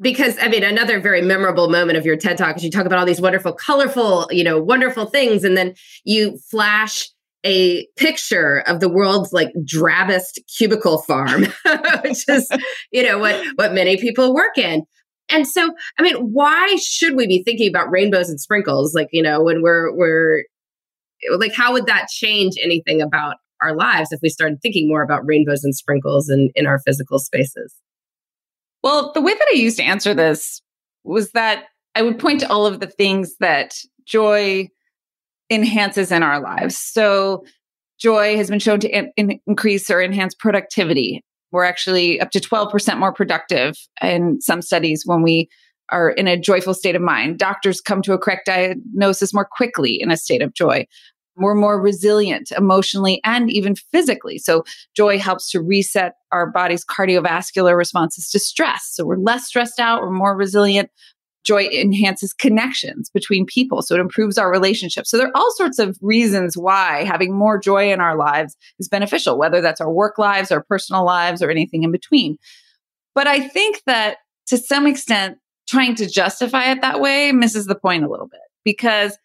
because 0.00 0.36
I 0.40 0.48
mean, 0.48 0.62
another 0.62 1.00
very 1.00 1.22
memorable 1.22 1.68
moment 1.68 1.98
of 1.98 2.06
your 2.06 2.16
TED 2.16 2.38
talk 2.38 2.56
is 2.56 2.64
you 2.64 2.70
talk 2.70 2.86
about 2.86 2.98
all 2.98 3.06
these 3.06 3.20
wonderful, 3.20 3.52
colorful, 3.52 4.28
you 4.30 4.42
know, 4.42 4.60
wonderful 4.60 5.06
things, 5.06 5.44
and 5.44 5.56
then 5.56 5.74
you 6.04 6.38
flash 6.50 7.08
a 7.44 7.86
picture 7.96 8.60
of 8.66 8.80
the 8.80 8.88
world's 8.88 9.32
like 9.32 9.50
drabbest 9.64 10.38
cubicle 10.56 10.98
farm, 11.02 11.46
which 12.02 12.28
is, 12.28 12.50
you 12.90 13.02
know, 13.02 13.18
what 13.18 13.44
what 13.56 13.72
many 13.72 13.96
people 13.96 14.34
work 14.34 14.56
in. 14.56 14.84
And 15.30 15.46
so, 15.46 15.72
I 15.98 16.02
mean, 16.02 16.16
why 16.16 16.76
should 16.76 17.14
we 17.16 17.26
be 17.26 17.42
thinking 17.42 17.68
about 17.68 17.90
rainbows 17.90 18.28
and 18.28 18.40
sprinkles? 18.40 18.94
Like, 18.94 19.08
you 19.12 19.22
know, 19.22 19.42
when 19.42 19.62
we're 19.62 19.94
we're 19.94 20.44
like, 21.36 21.54
how 21.54 21.72
would 21.72 21.86
that 21.86 22.08
change 22.08 22.54
anything 22.62 23.00
about 23.00 23.36
our 23.60 23.74
lives 23.74 24.10
if 24.12 24.20
we 24.22 24.28
started 24.28 24.60
thinking 24.62 24.88
more 24.88 25.02
about 25.02 25.26
rainbows 25.26 25.64
and 25.64 25.74
sprinkles 25.74 26.30
in, 26.30 26.50
in 26.54 26.66
our 26.66 26.78
physical 26.80 27.18
spaces? 27.18 27.74
Well, 28.82 29.12
the 29.12 29.20
way 29.20 29.34
that 29.34 29.48
I 29.52 29.56
used 29.56 29.76
to 29.76 29.84
answer 29.84 30.14
this 30.14 30.62
was 31.04 31.32
that 31.32 31.64
I 31.94 32.02
would 32.02 32.18
point 32.18 32.40
to 32.40 32.50
all 32.50 32.66
of 32.66 32.80
the 32.80 32.86
things 32.86 33.36
that 33.40 33.74
joy 34.06 34.68
enhances 35.50 36.10
in 36.12 36.22
our 36.22 36.40
lives. 36.40 36.78
So, 36.78 37.44
joy 37.98 38.36
has 38.36 38.48
been 38.48 38.60
shown 38.60 38.80
to 38.80 38.88
in- 38.88 39.40
increase 39.46 39.90
or 39.90 40.00
enhance 40.00 40.34
productivity. 40.34 41.22
We're 41.52 41.64
actually 41.64 42.20
up 42.20 42.30
to 42.32 42.40
12% 42.40 42.98
more 42.98 43.12
productive 43.12 43.76
in 44.02 44.40
some 44.40 44.62
studies 44.62 45.02
when 45.04 45.22
we 45.22 45.48
are 45.90 46.10
in 46.10 46.28
a 46.28 46.38
joyful 46.38 46.74
state 46.74 46.94
of 46.94 47.02
mind. 47.02 47.38
Doctors 47.38 47.80
come 47.80 48.00
to 48.02 48.12
a 48.12 48.18
correct 48.18 48.46
diagnosis 48.46 49.34
more 49.34 49.48
quickly 49.50 50.00
in 50.00 50.10
a 50.10 50.16
state 50.16 50.42
of 50.42 50.54
joy 50.54 50.86
we're 51.40 51.54
more 51.54 51.80
resilient 51.80 52.52
emotionally 52.52 53.20
and 53.24 53.50
even 53.50 53.74
physically. 53.74 54.38
So, 54.38 54.64
joy 54.94 55.18
helps 55.18 55.50
to 55.50 55.60
reset 55.60 56.14
our 56.32 56.50
body's 56.50 56.84
cardiovascular 56.84 57.76
responses 57.76 58.28
to 58.30 58.38
stress. 58.38 58.90
So, 58.92 59.04
we're 59.04 59.16
less 59.16 59.46
stressed 59.46 59.80
out, 59.80 60.02
we're 60.02 60.10
more 60.10 60.36
resilient. 60.36 60.90
Joy 61.44 61.66
enhances 61.66 62.32
connections 62.32 63.10
between 63.10 63.46
people. 63.46 63.82
So, 63.82 63.94
it 63.94 64.00
improves 64.00 64.38
our 64.38 64.50
relationships. 64.50 65.10
So, 65.10 65.16
there 65.16 65.28
are 65.28 65.36
all 65.36 65.52
sorts 65.56 65.78
of 65.78 65.98
reasons 66.00 66.56
why 66.56 67.04
having 67.04 67.34
more 67.34 67.58
joy 67.58 67.92
in 67.92 68.00
our 68.00 68.16
lives 68.16 68.56
is 68.78 68.88
beneficial, 68.88 69.38
whether 69.38 69.60
that's 69.60 69.80
our 69.80 69.92
work 69.92 70.18
lives, 70.18 70.50
our 70.50 70.62
personal 70.62 71.04
lives, 71.04 71.42
or 71.42 71.50
anything 71.50 71.82
in 71.82 71.92
between. 71.92 72.36
But 73.14 73.26
I 73.26 73.40
think 73.40 73.82
that 73.86 74.18
to 74.48 74.58
some 74.58 74.86
extent, 74.86 75.38
trying 75.68 75.94
to 75.94 76.08
justify 76.08 76.70
it 76.70 76.80
that 76.80 77.00
way 77.00 77.32
misses 77.32 77.66
the 77.66 77.74
point 77.74 78.04
a 78.04 78.08
little 78.08 78.26
bit 78.26 78.40
because 78.64 79.16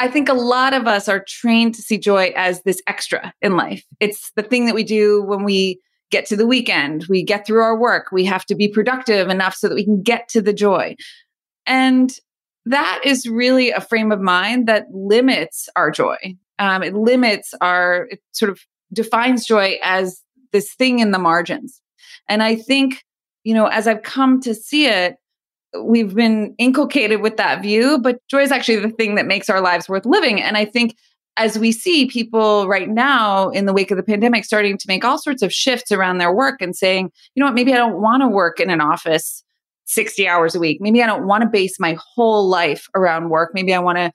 I 0.00 0.08
think 0.08 0.28
a 0.28 0.34
lot 0.34 0.72
of 0.72 0.86
us 0.86 1.08
are 1.08 1.24
trained 1.26 1.74
to 1.74 1.82
see 1.82 1.98
joy 1.98 2.32
as 2.36 2.62
this 2.62 2.80
extra 2.86 3.32
in 3.42 3.56
life. 3.56 3.84
It's 4.00 4.30
the 4.36 4.42
thing 4.42 4.66
that 4.66 4.74
we 4.74 4.84
do 4.84 5.22
when 5.22 5.44
we 5.44 5.80
get 6.10 6.24
to 6.26 6.36
the 6.36 6.46
weekend, 6.46 7.04
we 7.08 7.22
get 7.22 7.46
through 7.46 7.60
our 7.60 7.78
work, 7.78 8.10
we 8.12 8.24
have 8.24 8.46
to 8.46 8.54
be 8.54 8.68
productive 8.68 9.28
enough 9.28 9.54
so 9.54 9.68
that 9.68 9.74
we 9.74 9.84
can 9.84 10.02
get 10.02 10.28
to 10.28 10.40
the 10.40 10.52
joy. 10.52 10.96
And 11.68 12.12
that 12.64 13.00
is 13.04 13.26
really 13.26 13.70
a 13.70 13.80
frame 13.80 14.10
of 14.10 14.20
mind 14.20 14.66
that 14.66 14.86
limits 14.90 15.68
our 15.76 15.90
joy. 15.90 16.16
Um, 16.58 16.82
it 16.82 16.94
limits 16.94 17.54
our, 17.60 18.08
it 18.10 18.20
sort 18.32 18.50
of 18.50 18.60
defines 18.92 19.46
joy 19.46 19.78
as 19.82 20.22
this 20.52 20.74
thing 20.74 20.98
in 20.98 21.12
the 21.12 21.18
margins. 21.18 21.80
And 22.28 22.42
I 22.42 22.56
think, 22.56 23.04
you 23.44 23.54
know, 23.54 23.66
as 23.66 23.86
I've 23.86 24.02
come 24.02 24.40
to 24.40 24.54
see 24.54 24.86
it, 24.86 25.16
we've 25.82 26.14
been 26.14 26.54
inculcated 26.58 27.20
with 27.20 27.36
that 27.36 27.62
view, 27.62 27.98
but 27.98 28.18
joy 28.28 28.42
is 28.42 28.50
actually 28.50 28.76
the 28.76 28.90
thing 28.90 29.14
that 29.14 29.26
makes 29.26 29.48
our 29.48 29.60
lives 29.60 29.88
worth 29.88 30.06
living. 30.06 30.42
And 30.42 30.56
I 30.56 30.64
think 30.64 30.96
as 31.36 31.58
we 31.58 31.70
see 31.70 32.06
people 32.06 32.66
right 32.66 32.88
now 32.88 33.50
in 33.50 33.66
the 33.66 33.72
wake 33.72 33.90
of 33.90 33.96
the 33.96 34.02
pandemic 34.02 34.44
starting 34.44 34.76
to 34.76 34.88
make 34.88 35.04
all 35.04 35.18
sorts 35.18 35.42
of 35.42 35.52
shifts 35.52 35.92
around 35.92 36.18
their 36.18 36.32
work 36.32 36.60
and 36.60 36.74
saying, 36.74 37.12
you 37.34 37.40
know 37.40 37.46
what, 37.46 37.54
maybe 37.54 37.72
I 37.72 37.76
don't 37.76 38.00
want 38.00 38.22
to 38.22 38.28
work 38.28 38.58
in 38.58 38.70
an 38.70 38.80
office 38.80 39.44
60 39.88 40.28
hours 40.28 40.54
a 40.54 40.60
week. 40.60 40.80
Maybe 40.80 41.02
I 41.02 41.06
don't 41.06 41.26
want 41.26 41.42
to 41.42 41.48
base 41.48 41.80
my 41.80 41.96
whole 41.98 42.48
life 42.48 42.88
around 42.94 43.30
work. 43.30 43.50
Maybe 43.54 43.74
I 43.74 43.78
want 43.78 43.98
to 43.98 44.12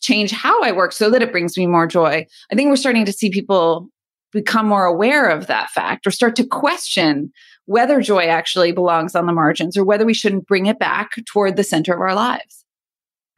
change 0.00 0.30
how 0.30 0.60
I 0.62 0.72
work 0.72 0.92
so 0.92 1.10
that 1.10 1.22
it 1.22 1.32
brings 1.32 1.56
me 1.56 1.66
more 1.66 1.86
joy. 1.86 2.26
I 2.50 2.54
think 2.54 2.68
we're 2.68 2.76
starting 2.76 3.04
to 3.04 3.12
see 3.12 3.30
people 3.30 3.88
become 4.32 4.66
more 4.66 4.84
aware 4.84 5.28
of 5.28 5.48
that 5.48 5.70
fact 5.70 6.06
or 6.06 6.10
start 6.10 6.36
to 6.36 6.46
question 6.46 7.32
whether 7.66 8.00
joy 8.00 8.24
actually 8.24 8.72
belongs 8.72 9.14
on 9.14 9.26
the 9.26 9.32
margins 9.32 9.76
or 9.76 9.84
whether 9.84 10.06
we 10.06 10.14
shouldn't 10.14 10.46
bring 10.46 10.66
it 10.66 10.78
back 10.78 11.12
toward 11.26 11.56
the 11.56 11.64
center 11.64 11.94
of 11.94 12.00
our 12.00 12.14
lives. 12.14 12.64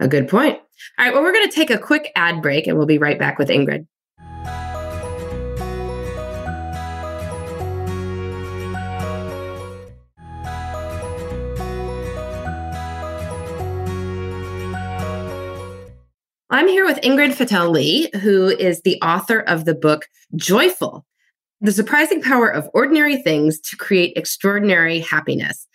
A 0.00 0.08
good 0.08 0.28
point. 0.28 0.58
All 0.98 1.04
right, 1.04 1.14
well, 1.14 1.22
we're 1.22 1.32
going 1.32 1.48
to 1.48 1.54
take 1.54 1.70
a 1.70 1.78
quick 1.78 2.12
ad 2.14 2.42
break 2.42 2.66
and 2.66 2.76
we'll 2.76 2.86
be 2.86 2.98
right 2.98 3.18
back 3.18 3.38
with 3.38 3.48
Ingrid. 3.48 3.86
I'm 16.50 16.68
here 16.68 16.84
with 16.84 17.00
Ingrid 17.00 17.34
Fetell 17.34 17.72
Lee, 17.72 18.10
who 18.20 18.48
is 18.48 18.82
the 18.82 19.00
author 19.02 19.40
of 19.40 19.64
the 19.64 19.74
book 19.74 20.06
Joyful 20.36 21.04
the 21.64 21.72
surprising 21.72 22.20
power 22.20 22.48
of 22.48 22.68
ordinary 22.74 23.16
things 23.22 23.58
to 23.58 23.76
create 23.76 24.12
extraordinary 24.16 25.00
happiness. 25.00 25.66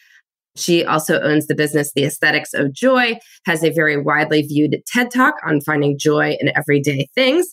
She 0.55 0.85
also 0.85 1.19
owns 1.21 1.47
the 1.47 1.55
business 1.55 1.93
The 1.93 2.03
Aesthetics 2.03 2.53
of 2.53 2.71
Joy, 2.71 3.17
has 3.47 3.63
a 3.63 3.71
very 3.71 3.99
widely 3.99 4.43
viewed 4.43 4.75
TED 4.85 5.09
Talk 5.09 5.33
on 5.43 5.61
finding 5.61 5.97
joy 5.97 6.37
in 6.39 6.55
everyday 6.55 7.07
things. 7.15 7.47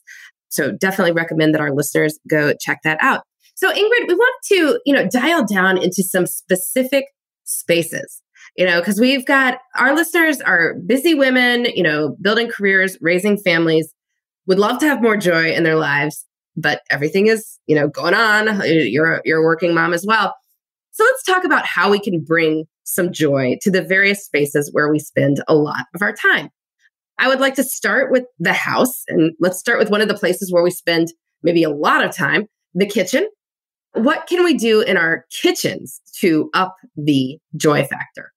So 0.50 0.70
definitely 0.70 1.12
recommend 1.12 1.54
that 1.54 1.62
our 1.62 1.72
listeners 1.72 2.18
go 2.28 2.52
check 2.60 2.80
that 2.84 2.98
out. 3.00 3.22
So 3.54 3.70
Ingrid, 3.70 4.06
we 4.06 4.14
want 4.14 4.36
to, 4.48 4.80
you 4.84 4.92
know, 4.92 5.08
dial 5.08 5.46
down 5.46 5.78
into 5.78 6.02
some 6.02 6.26
specific 6.26 7.06
spaces. 7.44 8.20
You 8.56 8.64
know, 8.64 8.80
because 8.80 8.98
we've 8.98 9.26
got 9.26 9.58
our 9.76 9.94
listeners 9.94 10.40
are 10.40 10.74
busy 10.86 11.14
women, 11.14 11.66
you 11.74 11.82
know, 11.82 12.16
building 12.22 12.48
careers, 12.48 12.96
raising 13.02 13.36
families, 13.36 13.92
would 14.46 14.58
love 14.58 14.78
to 14.78 14.86
have 14.86 15.02
more 15.02 15.16
joy 15.16 15.50
in 15.52 15.62
their 15.62 15.76
lives, 15.76 16.24
but 16.56 16.80
everything 16.90 17.26
is, 17.26 17.58
you 17.66 17.74
know, 17.76 17.88
going 17.88 18.14
on. 18.14 18.62
You're 18.64 19.20
you're 19.24 19.40
a 19.40 19.44
working 19.44 19.74
mom 19.74 19.92
as 19.92 20.06
well. 20.06 20.34
So 20.92 21.04
let's 21.04 21.24
talk 21.24 21.44
about 21.44 21.66
how 21.66 21.90
we 21.90 22.00
can 22.00 22.24
bring 22.24 22.64
some 22.84 23.12
joy 23.12 23.58
to 23.60 23.70
the 23.70 23.82
various 23.82 24.24
spaces 24.24 24.70
where 24.72 24.90
we 24.90 24.98
spend 24.98 25.42
a 25.48 25.54
lot 25.54 25.84
of 25.94 26.00
our 26.00 26.14
time. 26.14 26.48
I 27.18 27.28
would 27.28 27.40
like 27.40 27.54
to 27.56 27.64
start 27.64 28.10
with 28.10 28.24
the 28.38 28.52
house, 28.54 29.02
and 29.08 29.32
let's 29.40 29.58
start 29.58 29.78
with 29.78 29.90
one 29.90 30.00
of 30.00 30.08
the 30.08 30.14
places 30.14 30.50
where 30.50 30.62
we 30.62 30.70
spend 30.70 31.12
maybe 31.42 31.62
a 31.62 31.70
lot 31.70 32.02
of 32.02 32.14
time 32.14 32.46
the 32.74 32.86
kitchen. 32.86 33.28
What 33.92 34.26
can 34.26 34.44
we 34.44 34.54
do 34.54 34.80
in 34.80 34.96
our 34.96 35.24
kitchens 35.30 36.00
to 36.20 36.50
up 36.54 36.76
the 36.96 37.38
joy 37.56 37.84
factor? 37.84 38.32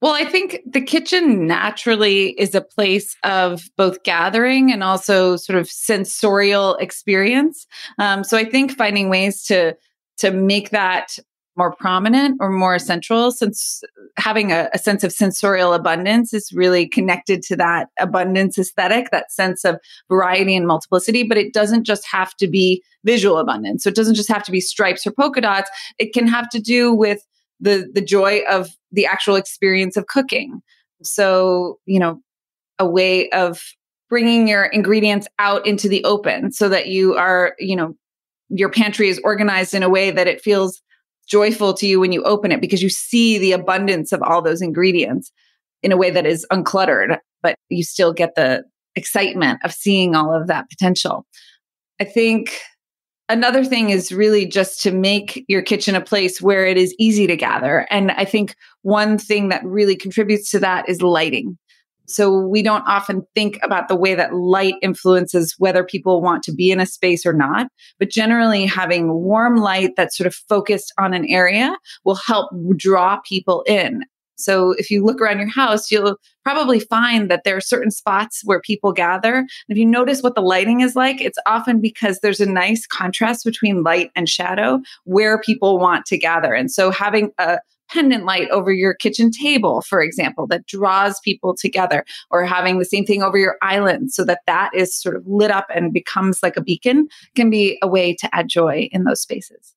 Well, 0.00 0.14
I 0.14 0.24
think 0.24 0.60
the 0.66 0.80
kitchen 0.80 1.46
naturally 1.46 2.30
is 2.30 2.54
a 2.54 2.62
place 2.62 3.14
of 3.22 3.68
both 3.76 4.02
gathering 4.02 4.72
and 4.72 4.82
also 4.82 5.36
sort 5.36 5.58
of 5.58 5.68
sensorial 5.68 6.76
experience. 6.76 7.66
Um, 7.98 8.24
so 8.24 8.38
I 8.38 8.44
think 8.44 8.72
finding 8.72 9.10
ways 9.10 9.44
to 9.44 9.76
to 10.18 10.30
make 10.30 10.70
that 10.70 11.18
more 11.56 11.74
prominent 11.74 12.38
or 12.40 12.50
more 12.50 12.78
central 12.78 13.32
since 13.32 13.82
having 14.16 14.52
a, 14.52 14.68
a, 14.72 14.78
sense 14.78 15.02
of 15.02 15.12
sensorial 15.12 15.74
abundance 15.74 16.32
is 16.32 16.52
really 16.52 16.86
connected 16.86 17.42
to 17.42 17.56
that 17.56 17.88
abundance 17.98 18.58
aesthetic 18.58 19.10
that 19.10 19.32
sense 19.32 19.64
of 19.64 19.78
variety 20.08 20.54
and 20.54 20.66
multiplicity 20.66 21.22
but 21.22 21.36
it 21.36 21.52
doesn't 21.52 21.84
just 21.84 22.06
have 22.06 22.34
to 22.36 22.46
be 22.46 22.82
visual 23.04 23.36
abundance 23.36 23.82
so 23.82 23.88
it 23.88 23.96
doesn't 23.96 24.14
just 24.14 24.28
have 24.28 24.44
to 24.44 24.52
be 24.52 24.60
stripes 24.60 25.06
or 25.06 25.10
polka 25.10 25.40
dots 25.40 25.70
it 25.98 26.14
can 26.14 26.26
have 26.26 26.48
to 26.48 26.60
do 26.60 26.94
with 26.94 27.26
the 27.60 27.90
the 27.92 28.00
joy 28.00 28.40
of 28.50 28.68
the 28.92 29.06
actual 29.06 29.36
experience 29.36 29.96
of 29.96 30.06
cooking 30.06 30.60
so 31.02 31.78
you 31.86 31.98
know 31.98 32.20
a 32.78 32.86
way 32.86 33.28
of 33.30 33.62
bringing 34.08 34.48
your 34.48 34.64
ingredients 34.64 35.28
out 35.38 35.64
into 35.66 35.88
the 35.88 36.02
open 36.04 36.50
so 36.50 36.68
that 36.68 36.88
you 36.88 37.14
are 37.14 37.54
you 37.58 37.76
know 37.76 37.94
your 38.48 38.70
pantry 38.70 39.08
is 39.08 39.20
organized 39.24 39.74
in 39.74 39.82
a 39.82 39.88
way 39.88 40.10
that 40.10 40.26
it 40.26 40.40
feels 40.40 40.82
joyful 41.28 41.72
to 41.72 41.86
you 41.86 42.00
when 42.00 42.12
you 42.12 42.22
open 42.24 42.50
it 42.50 42.60
because 42.60 42.82
you 42.82 42.88
see 42.88 43.38
the 43.38 43.52
abundance 43.52 44.12
of 44.12 44.20
all 44.22 44.42
those 44.42 44.60
ingredients 44.60 45.30
in 45.82 45.92
a 45.92 45.96
way 45.96 46.10
that 46.10 46.26
is 46.26 46.44
uncluttered, 46.52 47.18
but 47.42 47.54
you 47.68 47.84
still 47.84 48.12
get 48.12 48.34
the 48.34 48.64
excitement 48.96 49.60
of 49.64 49.72
seeing 49.72 50.14
all 50.14 50.34
of 50.34 50.48
that 50.48 50.68
potential. 50.68 51.24
I 52.00 52.04
think 52.04 52.58
another 53.30 53.64
thing 53.64 53.90
is 53.90 54.12
really 54.12 54.44
just 54.44 54.82
to 54.82 54.90
make 54.90 55.44
your 55.48 55.62
kitchen 55.62 55.94
a 55.94 56.00
place 56.00 56.42
where 56.42 56.66
it 56.66 56.76
is 56.76 56.94
easy 56.98 57.26
to 57.28 57.36
gather. 57.36 57.86
And 57.90 58.10
I 58.12 58.24
think 58.24 58.54
one 58.82 59.16
thing 59.16 59.48
that 59.48 59.64
really 59.64 59.96
contributes 59.96 60.50
to 60.50 60.58
that 60.58 60.88
is 60.88 61.00
lighting. 61.00 61.56
So 62.06 62.40
we 62.40 62.60
don't 62.60 62.86
often 62.88 63.24
think 63.36 63.60
about 63.62 63.86
the 63.86 63.94
way 63.94 64.16
that 64.16 64.34
light 64.34 64.74
influences 64.82 65.54
whether 65.58 65.84
people 65.84 66.20
want 66.20 66.42
to 66.42 66.52
be 66.52 66.72
in 66.72 66.80
a 66.80 66.86
space 66.86 67.24
or 67.24 67.32
not. 67.32 67.68
But 68.00 68.10
generally, 68.10 68.66
having 68.66 69.12
warm 69.12 69.56
light 69.56 69.92
that's 69.96 70.18
sort 70.18 70.26
of 70.26 70.34
focused 70.34 70.92
on 70.98 71.14
an 71.14 71.24
area 71.26 71.76
will 72.04 72.16
help 72.16 72.50
draw 72.76 73.20
people 73.20 73.62
in. 73.62 74.02
So 74.40 74.72
if 74.72 74.90
you 74.90 75.04
look 75.04 75.20
around 75.20 75.38
your 75.38 75.48
house, 75.48 75.90
you'll 75.90 76.16
probably 76.42 76.80
find 76.80 77.30
that 77.30 77.44
there 77.44 77.56
are 77.56 77.60
certain 77.60 77.90
spots 77.90 78.42
where 78.44 78.60
people 78.60 78.92
gather. 78.92 79.36
And 79.36 79.48
if 79.68 79.76
you 79.76 79.86
notice 79.86 80.22
what 80.22 80.34
the 80.34 80.40
lighting 80.40 80.80
is 80.80 80.96
like, 80.96 81.20
it's 81.20 81.38
often 81.46 81.80
because 81.80 82.20
there's 82.20 82.40
a 82.40 82.46
nice 82.46 82.86
contrast 82.86 83.44
between 83.44 83.82
light 83.82 84.10
and 84.16 84.28
shadow 84.28 84.80
where 85.04 85.40
people 85.40 85.78
want 85.78 86.06
to 86.06 86.18
gather. 86.18 86.54
And 86.54 86.70
so 86.70 86.90
having 86.90 87.32
a 87.38 87.58
pendant 87.90 88.24
light 88.24 88.48
over 88.50 88.72
your 88.72 88.94
kitchen 88.94 89.32
table, 89.32 89.82
for 89.82 90.00
example, 90.00 90.46
that 90.46 90.64
draws 90.66 91.18
people 91.20 91.56
together, 91.56 92.04
or 92.30 92.44
having 92.44 92.78
the 92.78 92.84
same 92.84 93.04
thing 93.04 93.20
over 93.20 93.36
your 93.36 93.56
island 93.62 94.12
so 94.12 94.24
that 94.24 94.42
that 94.46 94.70
is 94.74 94.94
sort 94.94 95.16
of 95.16 95.26
lit 95.26 95.50
up 95.50 95.66
and 95.74 95.92
becomes 95.92 96.40
like 96.40 96.56
a 96.56 96.62
beacon 96.62 97.08
can 97.34 97.50
be 97.50 97.78
a 97.82 97.88
way 97.88 98.14
to 98.14 98.32
add 98.32 98.48
joy 98.48 98.88
in 98.92 99.02
those 99.02 99.20
spaces. 99.20 99.74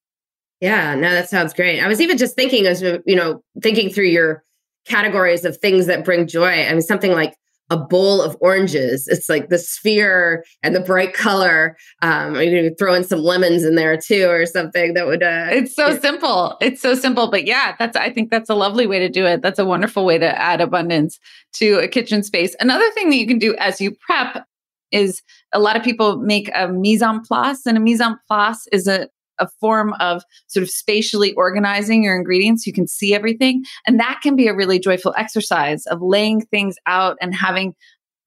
Yeah, 0.62 0.96
no, 0.96 1.10
that 1.10 1.28
sounds 1.30 1.54
great. 1.54 1.82
I 1.82 1.88
was 1.88 2.00
even 2.00 2.18
just 2.18 2.36
thinking 2.36 2.68
as 2.68 2.82
you 2.82 3.16
know, 3.16 3.44
thinking 3.62 3.90
through 3.90 4.06
your 4.06 4.44
categories 4.86 5.46
of 5.46 5.58
things 5.58 5.86
that 5.88 6.06
bring 6.06 6.28
joy. 6.28 6.66
I 6.66 6.72
mean, 6.72 6.82
something 6.82 7.12
like 7.12 7.36
a 7.70 7.78
bowl 7.78 8.22
of 8.22 8.38
oranges. 8.40 9.08
It's 9.08 9.30
like 9.30 9.50
the 9.50 9.58
sphere 9.58 10.44
and 10.62 10.76
the 10.76 10.80
bright 10.80 11.14
color. 11.14 11.78
Um, 12.02 12.36
you 12.36 12.70
could 12.70 12.78
throw 12.78 12.94
in 12.94 13.04
some 13.04 13.20
lemons 13.20 13.64
in 13.64 13.76
there 13.76 13.98
too, 13.98 14.30
or 14.30 14.46
something 14.46 14.94
that 14.94 15.08
would. 15.08 15.24
Uh, 15.24 15.48
it's 15.50 15.76
so 15.76 15.98
simple. 15.98 16.58
It's 16.62 16.82
so 16.82 16.94
simple, 16.94 17.32
but 17.32 17.46
yeah, 17.46 17.76
that's. 17.80 17.98
I 17.98 18.12
think 18.12 18.30
that's 18.30 18.50
a 18.50 18.56
lovely 18.56 18.86
way 18.86 19.00
to 19.00 19.10
do 19.10 19.26
it. 19.26 19.42
That's 19.42 19.60
a 19.60 19.66
wonderful 19.66 20.06
way 20.06 20.18
to 20.18 20.40
add 20.40 20.62
abundance 20.62 21.20
to 21.54 21.80
a 21.80 21.88
kitchen 21.88 22.22
space. 22.24 22.56
Another 22.60 22.90
thing 22.92 23.10
that 23.10 23.18
you 23.18 23.28
can 23.28 23.40
do 23.40 23.56
as 23.58 23.82
you 23.82 23.92
prep 24.06 24.46
is 24.92 25.22
a 25.54 25.60
lot 25.60 25.76
of 25.76 25.84
people 25.84 26.18
make 26.18 26.52
a 26.54 26.68
mise 26.68 27.02
en 27.02 27.22
place, 27.22 27.66
and 27.66 27.78
a 27.78 27.82
mise 27.82 28.02
en 28.02 28.20
place 28.28 28.68
is 28.72 28.88
a 28.88 29.10
a 29.40 29.48
form 29.60 29.94
of 30.00 30.24
sort 30.48 30.64
of 30.64 30.70
spatially 30.70 31.34
organizing 31.34 32.04
your 32.04 32.16
ingredients. 32.16 32.68
You 32.68 32.74
can 32.74 32.88
see 32.88 33.14
everything. 33.14 33.64
And 33.88 34.00
that 34.00 34.20
can 34.22 34.36
be 34.36 34.48
a 34.48 34.56
really 34.56 34.80
joyful 34.80 35.14
exercise 35.18 35.86
of 35.88 36.02
laying 36.02 36.42
things 36.42 36.76
out 36.86 37.18
and 37.22 37.34
having 37.34 37.74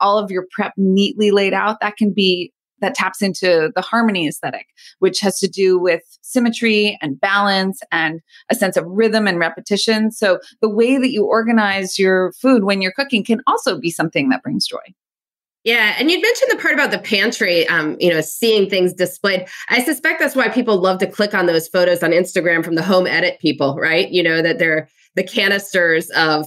all 0.01 0.19
of 0.19 0.31
your 0.31 0.47
prep 0.53 0.73
neatly 0.77 1.31
laid 1.31 1.55
out. 1.55 1.79
That 1.81 1.97
can 1.97 2.13
be 2.13 2.53
that 2.81 2.95
taps 2.95 3.23
into 3.23 3.73
the 3.75 3.81
harmony 3.81 4.29
aesthetic, 4.29 4.67
which 4.99 5.21
has 5.21 5.39
to 5.39 5.49
do 5.49 5.79
with 5.79 6.03
symmetry 6.21 6.99
and 7.01 7.19
balance 7.19 7.81
and 7.91 8.21
a 8.51 8.55
sense 8.55 8.77
of 8.77 8.85
rhythm 8.87 9.27
and 9.27 9.39
repetition. 9.39 10.13
So 10.13 10.41
the 10.61 10.69
way 10.69 10.99
that 10.99 11.11
you 11.11 11.25
organize 11.25 11.99
your 11.99 12.33
food 12.33 12.65
when 12.65 12.83
you're 12.83 12.93
cooking 12.93 13.25
can 13.25 13.41
also 13.47 13.81
be 13.81 13.91
something 13.91 14.29
that 14.29 14.43
brings 14.43 14.67
joy. 14.67 14.77
Yeah, 15.67 15.97
and 15.99 16.13
you 16.13 16.21
mentioned 16.21 16.53
the 16.53 16.63
part 16.63 16.75
about 16.75 16.93
the 16.93 16.99
pantry, 17.01 17.67
um, 17.67 17.97
you 17.99 18.09
know, 18.09 18.21
seeing 18.21 18.71
things 18.71 18.93
displayed. 18.93 19.49
I 19.69 19.83
suspect 19.83 20.21
that's 20.21 20.37
why 20.37 20.49
people 20.49 20.79
love 20.81 21.01
to 21.01 21.09
click 21.09 21.35
on 21.35 21.47
those 21.47 21.67
photos 21.67 22.05
on 22.05 22.13
Instagram 22.13 22.65
from 22.65 22.77
the 22.77 22.85
home 22.85 23.05
edit 23.05 23.41
people, 23.41 23.75
right? 23.75 24.09
You 24.09 24.23
know, 24.23 24.43
that 24.43 24.61
they're 24.61 24.89
the 25.17 25.25
canisters 25.25 26.09
of 26.11 26.47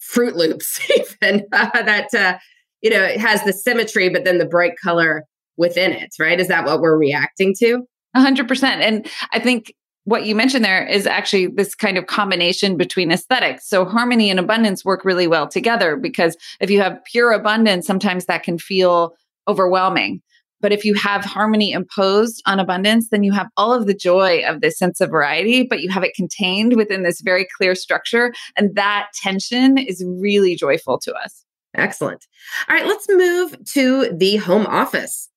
Fruit 0.00 0.36
Loops, 0.36 0.78
even 1.22 1.46
uh, 1.50 1.70
that 1.82 2.14
uh, 2.14 2.36
you 2.82 2.90
know 2.90 3.02
it 3.02 3.18
has 3.18 3.42
the 3.44 3.54
symmetry, 3.54 4.10
but 4.10 4.24
then 4.24 4.36
the 4.36 4.44
bright 4.44 4.74
color 4.76 5.24
within 5.56 5.90
it, 5.92 6.10
right? 6.20 6.38
Is 6.38 6.48
that 6.48 6.66
what 6.66 6.82
we're 6.82 6.98
reacting 6.98 7.54
to? 7.60 7.86
A 8.14 8.20
hundred 8.20 8.48
percent. 8.48 8.82
And 8.82 9.08
I 9.32 9.38
think 9.38 9.72
what 10.04 10.26
you 10.26 10.34
mentioned 10.34 10.64
there 10.64 10.84
is 10.84 11.06
actually 11.06 11.46
this 11.46 11.74
kind 11.74 11.96
of 11.96 12.06
combination 12.06 12.76
between 12.76 13.12
aesthetics. 13.12 13.68
So 13.68 13.84
harmony 13.84 14.30
and 14.30 14.40
abundance 14.40 14.84
work 14.84 15.04
really 15.04 15.26
well 15.26 15.46
together 15.46 15.96
because 15.96 16.36
if 16.60 16.70
you 16.70 16.80
have 16.80 17.02
pure 17.04 17.32
abundance, 17.32 17.86
sometimes 17.86 18.26
that 18.26 18.42
can 18.42 18.58
feel 18.58 19.14
overwhelming. 19.46 20.20
But 20.60 20.72
if 20.72 20.84
you 20.84 20.94
have 20.94 21.24
harmony 21.24 21.72
imposed 21.72 22.40
on 22.46 22.60
abundance, 22.60 23.08
then 23.10 23.24
you 23.24 23.32
have 23.32 23.48
all 23.56 23.74
of 23.74 23.86
the 23.86 23.94
joy 23.94 24.44
of 24.46 24.60
this 24.60 24.78
sense 24.78 25.00
of 25.00 25.10
variety, 25.10 25.64
but 25.64 25.80
you 25.80 25.90
have 25.90 26.04
it 26.04 26.14
contained 26.14 26.76
within 26.76 27.02
this 27.02 27.20
very 27.20 27.46
clear 27.56 27.74
structure. 27.74 28.32
And 28.56 28.74
that 28.76 29.08
tension 29.14 29.76
is 29.76 30.04
really 30.06 30.54
joyful 30.54 30.98
to 31.00 31.12
us. 31.14 31.44
Excellent. 31.74 32.26
All 32.68 32.76
right, 32.76 32.86
let's 32.86 33.08
move 33.08 33.56
to 33.72 34.10
the 34.12 34.36
home 34.36 34.66
office. 34.66 35.28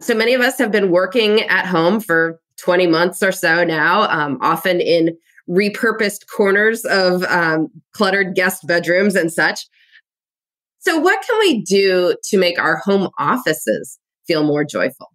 So 0.00 0.14
many 0.14 0.34
of 0.34 0.40
us 0.40 0.56
have 0.58 0.70
been 0.70 0.90
working 0.90 1.40
at 1.42 1.66
home 1.66 2.00
for 2.00 2.40
20 2.60 2.86
months 2.86 3.22
or 3.22 3.32
so 3.32 3.64
now, 3.64 4.02
um, 4.10 4.38
often 4.40 4.80
in 4.80 5.16
repurposed 5.48 6.26
corners 6.34 6.84
of 6.84 7.24
um, 7.24 7.68
cluttered 7.92 8.34
guest 8.34 8.66
bedrooms 8.66 9.16
and 9.16 9.32
such. 9.32 9.66
So, 10.78 10.98
what 10.98 11.22
can 11.26 11.38
we 11.40 11.62
do 11.62 12.16
to 12.24 12.38
make 12.38 12.58
our 12.58 12.76
home 12.76 13.10
offices 13.18 13.98
feel 14.26 14.44
more 14.44 14.64
joyful? 14.64 15.08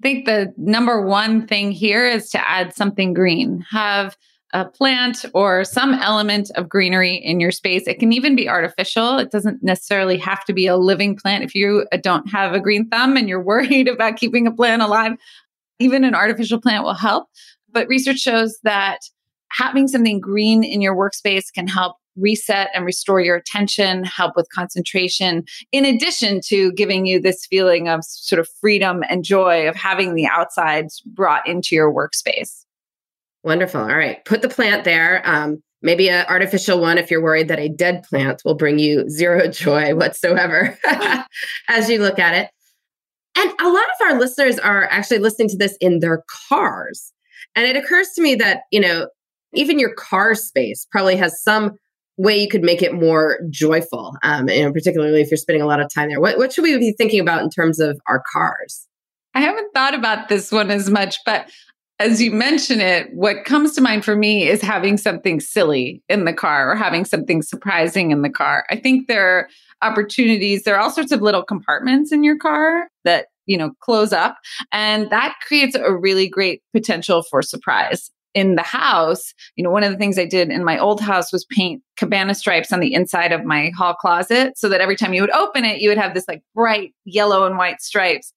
I 0.00 0.02
think 0.02 0.26
the 0.26 0.52
number 0.56 1.00
one 1.06 1.46
thing 1.46 1.70
here 1.70 2.06
is 2.06 2.28
to 2.30 2.48
add 2.48 2.74
something 2.74 3.14
green. 3.14 3.64
Have 3.70 4.16
a 4.52 4.66
plant 4.66 5.24
or 5.32 5.64
some 5.64 5.94
element 5.94 6.50
of 6.56 6.68
greenery 6.68 7.14
in 7.14 7.40
your 7.40 7.50
space. 7.50 7.86
It 7.86 7.98
can 7.98 8.12
even 8.12 8.36
be 8.36 8.48
artificial. 8.48 9.18
It 9.18 9.30
doesn't 9.30 9.62
necessarily 9.62 10.18
have 10.18 10.44
to 10.44 10.52
be 10.52 10.66
a 10.66 10.76
living 10.76 11.16
plant. 11.16 11.44
If 11.44 11.54
you 11.54 11.86
don't 12.02 12.28
have 12.28 12.52
a 12.52 12.60
green 12.60 12.88
thumb 12.88 13.16
and 13.16 13.28
you're 13.28 13.42
worried 13.42 13.88
about 13.88 14.16
keeping 14.16 14.46
a 14.46 14.52
plant 14.52 14.82
alive, 14.82 15.12
even 15.82 16.04
an 16.04 16.14
artificial 16.14 16.60
plant 16.60 16.84
will 16.84 16.94
help. 16.94 17.28
But 17.70 17.88
research 17.88 18.18
shows 18.18 18.58
that 18.62 18.98
having 19.50 19.88
something 19.88 20.20
green 20.20 20.64
in 20.64 20.80
your 20.80 20.94
workspace 20.94 21.52
can 21.52 21.66
help 21.66 21.96
reset 22.16 22.68
and 22.74 22.84
restore 22.84 23.20
your 23.20 23.36
attention, 23.36 24.04
help 24.04 24.36
with 24.36 24.48
concentration, 24.54 25.44
in 25.72 25.84
addition 25.84 26.40
to 26.46 26.72
giving 26.72 27.06
you 27.06 27.20
this 27.20 27.46
feeling 27.46 27.88
of 27.88 28.04
sort 28.04 28.38
of 28.38 28.48
freedom 28.60 29.02
and 29.08 29.24
joy 29.24 29.66
of 29.68 29.74
having 29.74 30.14
the 30.14 30.26
outsides 30.26 31.00
brought 31.06 31.46
into 31.48 31.74
your 31.74 31.92
workspace. 31.92 32.64
Wonderful. 33.44 33.80
All 33.80 33.96
right. 33.96 34.24
Put 34.24 34.42
the 34.42 34.48
plant 34.48 34.84
there. 34.84 35.22
Um, 35.24 35.62
maybe 35.80 36.08
an 36.08 36.26
artificial 36.28 36.80
one 36.80 36.98
if 36.98 37.10
you're 37.10 37.22
worried 37.22 37.48
that 37.48 37.58
a 37.58 37.68
dead 37.68 38.04
plant 38.04 38.42
will 38.44 38.54
bring 38.54 38.78
you 38.78 39.08
zero 39.08 39.48
joy 39.48 39.94
whatsoever 39.94 40.78
as 41.68 41.88
you 41.88 41.98
look 41.98 42.18
at 42.18 42.34
it. 42.34 42.50
And 43.36 43.50
a 43.60 43.68
lot 43.68 43.84
of 44.00 44.06
our 44.10 44.18
listeners 44.18 44.58
are 44.58 44.84
actually 44.90 45.18
listening 45.18 45.48
to 45.48 45.56
this 45.56 45.76
in 45.80 46.00
their 46.00 46.22
cars. 46.48 47.12
And 47.54 47.66
it 47.66 47.76
occurs 47.76 48.08
to 48.16 48.22
me 48.22 48.34
that, 48.36 48.62
you 48.70 48.80
know, 48.80 49.08
even 49.54 49.78
your 49.78 49.94
car 49.94 50.34
space 50.34 50.86
probably 50.90 51.16
has 51.16 51.42
some 51.42 51.72
way 52.16 52.38
you 52.38 52.48
could 52.48 52.62
make 52.62 52.82
it 52.82 52.94
more 52.94 53.40
joyful, 53.50 54.14
um, 54.22 54.48
you 54.48 54.62
know, 54.62 54.72
particularly 54.72 55.20
if 55.20 55.30
you're 55.30 55.38
spending 55.38 55.62
a 55.62 55.66
lot 55.66 55.80
of 55.80 55.92
time 55.92 56.08
there. 56.08 56.20
What, 56.20 56.38
what 56.38 56.52
should 56.52 56.62
we 56.62 56.76
be 56.78 56.92
thinking 56.92 57.20
about 57.20 57.42
in 57.42 57.50
terms 57.50 57.80
of 57.80 58.00
our 58.08 58.22
cars? 58.32 58.86
I 59.34 59.40
haven't 59.40 59.72
thought 59.72 59.94
about 59.94 60.28
this 60.28 60.52
one 60.52 60.70
as 60.70 60.90
much, 60.90 61.18
but 61.24 61.50
as 61.98 62.20
you 62.20 62.30
mention 62.30 62.80
it, 62.80 63.08
what 63.14 63.44
comes 63.44 63.74
to 63.74 63.80
mind 63.80 64.04
for 64.04 64.16
me 64.16 64.46
is 64.48 64.60
having 64.60 64.96
something 64.96 65.40
silly 65.40 66.02
in 66.08 66.24
the 66.24 66.32
car 66.32 66.70
or 66.70 66.74
having 66.74 67.04
something 67.04 67.42
surprising 67.42 68.10
in 68.10 68.22
the 68.22 68.30
car. 68.30 68.66
I 68.70 68.76
think 68.76 69.06
there 69.06 69.48
opportunities. 69.82 70.62
There 70.62 70.74
are 70.76 70.80
all 70.80 70.90
sorts 70.90 71.12
of 71.12 71.20
little 71.20 71.42
compartments 71.42 72.12
in 72.12 72.24
your 72.24 72.36
car 72.36 72.88
that, 73.04 73.26
you 73.46 73.58
know, 73.58 73.72
close 73.80 74.12
up 74.12 74.38
and 74.70 75.10
that 75.10 75.34
creates 75.46 75.74
a 75.74 75.94
really 75.94 76.28
great 76.28 76.62
potential 76.72 77.22
for 77.22 77.42
surprise. 77.42 78.10
In 78.34 78.54
the 78.54 78.62
house, 78.62 79.34
you 79.56 79.64
know, 79.64 79.70
one 79.70 79.84
of 79.84 79.92
the 79.92 79.98
things 79.98 80.18
I 80.18 80.24
did 80.24 80.48
in 80.48 80.64
my 80.64 80.78
old 80.78 81.02
house 81.02 81.32
was 81.32 81.44
paint 81.44 81.82
cabana 81.98 82.34
stripes 82.34 82.72
on 82.72 82.80
the 82.80 82.94
inside 82.94 83.30
of 83.30 83.44
my 83.44 83.70
hall 83.76 83.92
closet 83.92 84.56
so 84.56 84.70
that 84.70 84.80
every 84.80 84.96
time 84.96 85.12
you 85.12 85.20
would 85.20 85.30
open 85.32 85.66
it, 85.66 85.82
you 85.82 85.90
would 85.90 85.98
have 85.98 86.14
this 86.14 86.26
like 86.26 86.42
bright 86.54 86.94
yellow 87.04 87.44
and 87.44 87.58
white 87.58 87.82
stripes 87.82 88.32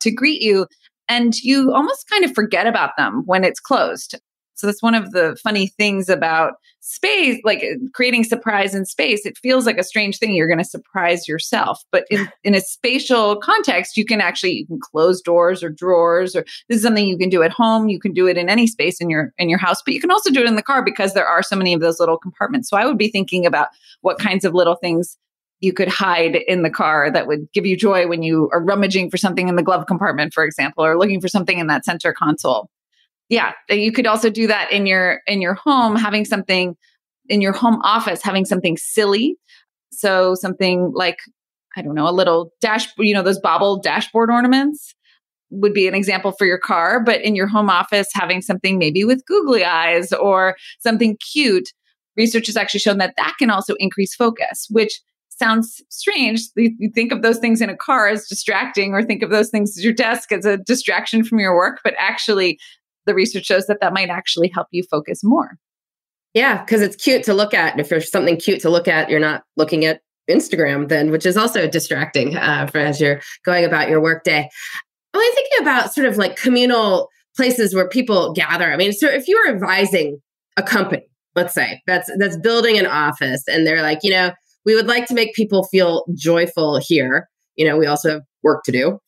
to 0.00 0.10
greet 0.10 0.42
you. 0.42 0.66
And 1.08 1.34
you 1.40 1.72
almost 1.72 2.08
kind 2.10 2.24
of 2.24 2.34
forget 2.34 2.66
about 2.66 2.96
them 2.98 3.22
when 3.24 3.42
it's 3.42 3.60
closed. 3.60 4.18
So 4.60 4.66
that's 4.66 4.82
one 4.82 4.94
of 4.94 5.12
the 5.12 5.38
funny 5.42 5.68
things 5.68 6.08
about 6.08 6.54
space, 6.80 7.40
like 7.44 7.58
uh, 7.62 7.76
creating 7.94 8.24
surprise 8.24 8.74
in 8.74 8.84
space. 8.84 9.24
It 9.24 9.38
feels 9.38 9.64
like 9.64 9.78
a 9.78 9.82
strange 9.82 10.18
thing. 10.18 10.34
You're 10.34 10.46
going 10.46 10.58
to 10.58 10.64
surprise 10.64 11.26
yourself. 11.26 11.82
But 11.90 12.04
in, 12.10 12.28
in 12.44 12.54
a 12.54 12.60
spatial 12.60 13.36
context, 13.36 13.96
you 13.96 14.04
can 14.04 14.20
actually 14.20 14.52
you 14.52 14.66
can 14.66 14.78
close 14.80 15.22
doors 15.22 15.62
or 15.62 15.70
drawers 15.70 16.36
or 16.36 16.44
this 16.68 16.76
is 16.76 16.82
something 16.82 17.06
you 17.06 17.18
can 17.18 17.30
do 17.30 17.42
at 17.42 17.52
home. 17.52 17.88
You 17.88 17.98
can 17.98 18.12
do 18.12 18.26
it 18.26 18.36
in 18.36 18.48
any 18.48 18.66
space 18.66 19.00
in 19.00 19.08
your 19.08 19.32
in 19.38 19.48
your 19.48 19.58
house, 19.58 19.82
but 19.82 19.94
you 19.94 20.00
can 20.00 20.10
also 20.10 20.30
do 20.30 20.40
it 20.40 20.46
in 20.46 20.56
the 20.56 20.62
car 20.62 20.84
because 20.84 21.14
there 21.14 21.26
are 21.26 21.42
so 21.42 21.56
many 21.56 21.72
of 21.72 21.80
those 21.80 21.98
little 21.98 22.18
compartments. 22.18 22.68
So 22.68 22.76
I 22.76 22.84
would 22.84 22.98
be 22.98 23.08
thinking 23.08 23.46
about 23.46 23.68
what 24.02 24.18
kinds 24.18 24.44
of 24.44 24.54
little 24.54 24.76
things 24.76 25.16
you 25.60 25.72
could 25.72 25.88
hide 25.88 26.36
in 26.36 26.62
the 26.62 26.70
car 26.70 27.10
that 27.10 27.26
would 27.26 27.50
give 27.52 27.66
you 27.66 27.76
joy 27.76 28.06
when 28.06 28.22
you 28.22 28.48
are 28.52 28.62
rummaging 28.62 29.10
for 29.10 29.16
something 29.16 29.48
in 29.48 29.56
the 29.56 29.62
glove 29.62 29.86
compartment, 29.86 30.32
for 30.32 30.42
example, 30.44 30.84
or 30.84 30.98
looking 30.98 31.20
for 31.20 31.28
something 31.28 31.58
in 31.58 31.66
that 31.66 31.84
center 31.84 32.12
console. 32.12 32.70
Yeah, 33.30 33.52
you 33.70 33.92
could 33.92 34.06
also 34.06 34.28
do 34.28 34.48
that 34.48 34.70
in 34.72 34.86
your 34.86 35.20
in 35.26 35.40
your 35.40 35.54
home, 35.54 35.96
having 35.96 36.24
something 36.24 36.76
in 37.28 37.40
your 37.40 37.52
home 37.52 37.80
office, 37.84 38.22
having 38.22 38.44
something 38.44 38.76
silly. 38.76 39.36
So 39.92 40.34
something 40.34 40.92
like 40.94 41.18
I 41.76 41.82
don't 41.82 41.94
know, 41.94 42.08
a 42.08 42.10
little 42.10 42.52
dash, 42.60 42.88
you 42.98 43.14
know, 43.14 43.22
those 43.22 43.38
bobble 43.38 43.80
dashboard 43.80 44.28
ornaments 44.30 44.94
would 45.50 45.72
be 45.72 45.86
an 45.86 45.94
example 45.94 46.32
for 46.32 46.44
your 46.44 46.58
car, 46.58 47.02
but 47.02 47.20
in 47.22 47.36
your 47.36 47.46
home 47.46 47.70
office, 47.70 48.08
having 48.12 48.42
something 48.42 48.78
maybe 48.78 49.04
with 49.04 49.24
googly 49.26 49.64
eyes 49.64 50.12
or 50.12 50.56
something 50.80 51.16
cute. 51.32 51.72
Research 52.16 52.46
has 52.46 52.56
actually 52.56 52.80
shown 52.80 52.98
that 52.98 53.14
that 53.16 53.36
can 53.38 53.50
also 53.50 53.74
increase 53.78 54.14
focus, 54.14 54.66
which 54.70 55.00
sounds 55.28 55.80
strange. 55.88 56.40
You 56.56 56.90
think 56.92 57.12
of 57.12 57.22
those 57.22 57.38
things 57.38 57.60
in 57.60 57.70
a 57.70 57.76
car 57.76 58.08
as 58.08 58.26
distracting, 58.26 58.92
or 58.92 59.02
think 59.02 59.22
of 59.22 59.30
those 59.30 59.50
things 59.50 59.78
at 59.78 59.84
your 59.84 59.92
desk 59.92 60.32
as 60.32 60.44
a 60.44 60.56
distraction 60.56 61.24
from 61.24 61.38
your 61.38 61.54
work. 61.54 61.80
But 61.84 61.94
actually, 61.98 62.58
the 63.10 63.14
research 63.14 63.44
shows 63.44 63.66
that 63.66 63.80
that 63.80 63.92
might 63.92 64.08
actually 64.08 64.50
help 64.54 64.68
you 64.70 64.84
focus 64.88 65.24
more. 65.24 65.56
Yeah, 66.32 66.62
because 66.62 66.80
it's 66.80 66.94
cute 66.94 67.24
to 67.24 67.34
look 67.34 67.52
at. 67.54 67.78
If 67.80 67.88
there's 67.88 68.10
something 68.10 68.36
cute 68.36 68.60
to 68.60 68.70
look 68.70 68.86
at, 68.86 69.10
you're 69.10 69.18
not 69.18 69.42
looking 69.56 69.84
at 69.84 70.00
Instagram 70.30 70.88
then, 70.88 71.10
which 71.10 71.26
is 71.26 71.36
also 71.36 71.68
distracting 71.68 72.36
uh, 72.36 72.68
for 72.68 72.78
as 72.78 73.00
you're 73.00 73.20
going 73.44 73.64
about 73.64 73.88
your 73.88 74.00
workday. 74.00 74.48
I'm 75.12 75.34
thinking 75.34 75.62
about 75.62 75.92
sort 75.92 76.06
of 76.06 76.16
like 76.16 76.36
communal 76.36 77.08
places 77.36 77.74
where 77.74 77.88
people 77.88 78.32
gather. 78.32 78.72
I 78.72 78.76
mean, 78.76 78.92
so 78.92 79.08
if 79.08 79.26
you're 79.26 79.48
advising 79.48 80.20
a 80.56 80.62
company, 80.62 81.02
let's 81.34 81.52
say 81.52 81.82
that's 81.88 82.08
that's 82.18 82.36
building 82.36 82.78
an 82.78 82.86
office, 82.86 83.42
and 83.48 83.66
they're 83.66 83.82
like, 83.82 83.98
you 84.02 84.10
know, 84.10 84.30
we 84.64 84.76
would 84.76 84.86
like 84.86 85.06
to 85.06 85.14
make 85.14 85.34
people 85.34 85.64
feel 85.64 86.04
joyful 86.14 86.80
here. 86.80 87.28
You 87.56 87.66
know, 87.66 87.76
we 87.76 87.86
also 87.86 88.10
have 88.10 88.22
work 88.44 88.62
to 88.64 88.72
do. 88.72 89.00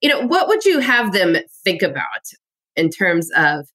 You 0.00 0.08
know, 0.08 0.26
what 0.26 0.48
would 0.48 0.64
you 0.64 0.80
have 0.80 1.12
them 1.12 1.36
think 1.64 1.82
about 1.82 2.02
in 2.76 2.90
terms 2.90 3.30
of, 3.36 3.66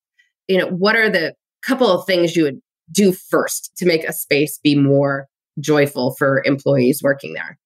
you 0.48 0.58
know, 0.58 0.68
what 0.68 0.96
are 0.96 1.10
the 1.10 1.34
couple 1.64 1.88
of 1.88 2.06
things 2.06 2.36
you 2.36 2.44
would 2.44 2.60
do 2.92 3.12
first 3.12 3.72
to 3.78 3.86
make 3.86 4.04
a 4.04 4.14
space 4.14 4.60
be 4.64 4.76
more 4.76 5.28
joyful 5.60 6.16
for 6.18 6.42
employees 6.46 7.02
working 7.04 7.34
there? 7.34 7.58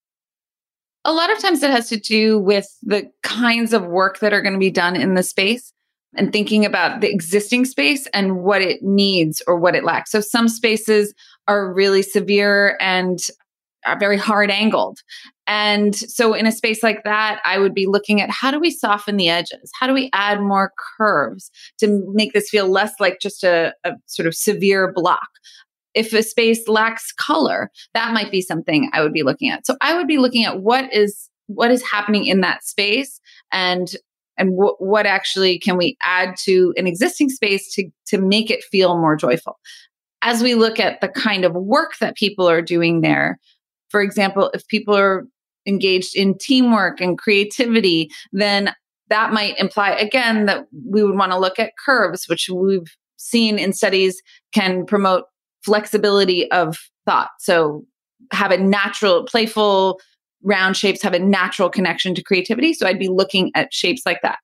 A 1.03 1.13
lot 1.13 1.31
of 1.31 1.39
times 1.39 1.63
it 1.63 1.71
has 1.71 1.89
to 1.89 1.97
do 1.97 2.39
with 2.39 2.67
the 2.83 3.09
kinds 3.23 3.73
of 3.73 3.85
work 3.85 4.19
that 4.19 4.33
are 4.33 4.41
going 4.41 4.53
to 4.53 4.59
be 4.59 4.71
done 4.71 4.95
in 4.95 5.15
the 5.15 5.23
space 5.23 5.73
and 6.15 6.31
thinking 6.31 6.65
about 6.65 7.01
the 7.01 7.09
existing 7.09 7.65
space 7.65 8.07
and 8.13 8.43
what 8.43 8.61
it 8.61 8.83
needs 8.83 9.41
or 9.47 9.57
what 9.57 9.75
it 9.75 9.83
lacks. 9.83 10.11
So 10.11 10.21
some 10.21 10.47
spaces 10.47 11.13
are 11.47 11.73
really 11.73 12.03
severe 12.03 12.77
and 12.79 13.19
are 13.85 13.97
very 13.97 14.17
hard 14.17 14.51
angled. 14.51 14.99
And 15.53 15.93
so, 15.93 16.33
in 16.33 16.47
a 16.47 16.51
space 16.51 16.81
like 16.81 17.03
that, 17.03 17.41
I 17.43 17.59
would 17.59 17.73
be 17.73 17.85
looking 17.85 18.21
at 18.21 18.29
how 18.29 18.51
do 18.51 18.59
we 18.59 18.71
soften 18.71 19.17
the 19.17 19.27
edges? 19.27 19.69
How 19.77 19.85
do 19.85 19.93
we 19.93 20.09
add 20.13 20.39
more 20.39 20.71
curves 20.97 21.51
to 21.79 22.09
make 22.13 22.31
this 22.31 22.49
feel 22.49 22.69
less 22.69 22.93
like 23.01 23.19
just 23.21 23.43
a, 23.43 23.73
a 23.83 23.91
sort 24.05 24.27
of 24.27 24.33
severe 24.33 24.93
block? 24.93 25.27
If 25.93 26.13
a 26.13 26.23
space 26.23 26.69
lacks 26.69 27.11
color, 27.11 27.69
that 27.93 28.13
might 28.13 28.31
be 28.31 28.39
something 28.39 28.89
I 28.93 29.01
would 29.01 29.11
be 29.11 29.23
looking 29.23 29.49
at. 29.49 29.67
So, 29.67 29.75
I 29.81 29.93
would 29.93 30.07
be 30.07 30.19
looking 30.19 30.45
at 30.45 30.61
what 30.61 30.91
is 30.93 31.29
what 31.47 31.69
is 31.69 31.83
happening 31.83 32.27
in 32.27 32.39
that 32.39 32.63
space 32.63 33.19
and 33.51 33.93
and 34.37 34.51
w- 34.51 34.77
what 34.79 35.05
actually 35.05 35.59
can 35.59 35.75
we 35.75 35.97
add 36.01 36.35
to 36.45 36.73
an 36.77 36.87
existing 36.87 37.27
space 37.27 37.73
to 37.73 37.89
to 38.07 38.19
make 38.19 38.49
it 38.49 38.63
feel 38.63 38.97
more 38.97 39.17
joyful 39.17 39.59
as 40.21 40.41
we 40.41 40.55
look 40.55 40.79
at 40.79 41.01
the 41.01 41.09
kind 41.09 41.43
of 41.43 41.53
work 41.55 41.97
that 41.99 42.15
people 42.15 42.49
are 42.49 42.61
doing 42.61 43.01
there 43.01 43.37
for 43.89 44.01
example, 44.01 44.49
if 44.53 44.65
people 44.67 44.95
are 44.95 45.27
engaged 45.65 46.15
in 46.15 46.37
teamwork 46.37 46.99
and 47.01 47.17
creativity, 47.17 48.09
then 48.31 48.73
that 49.09 49.33
might 49.33 49.57
imply 49.59 49.91
again 49.91 50.45
that 50.45 50.65
we 50.89 51.03
would 51.03 51.17
want 51.17 51.31
to 51.31 51.37
look 51.37 51.59
at 51.59 51.73
curves, 51.83 52.25
which 52.27 52.49
we've 52.49 52.95
seen 53.17 53.59
in 53.59 53.73
studies 53.73 54.21
can 54.53 54.85
promote 54.85 55.25
flexibility 55.63 56.49
of 56.51 56.77
thought. 57.05 57.29
So 57.39 57.85
have 58.31 58.51
a 58.51 58.57
natural, 58.57 59.23
playful, 59.25 59.99
round 60.43 60.75
shapes 60.75 61.01
have 61.03 61.13
a 61.13 61.19
natural 61.19 61.69
connection 61.69 62.15
to 62.15 62.23
creativity. 62.23 62.73
So 62.73 62.87
I'd 62.87 62.99
be 62.99 63.09
looking 63.09 63.51
at 63.53 63.73
shapes 63.73 64.01
like 64.05 64.21
that. 64.23 64.39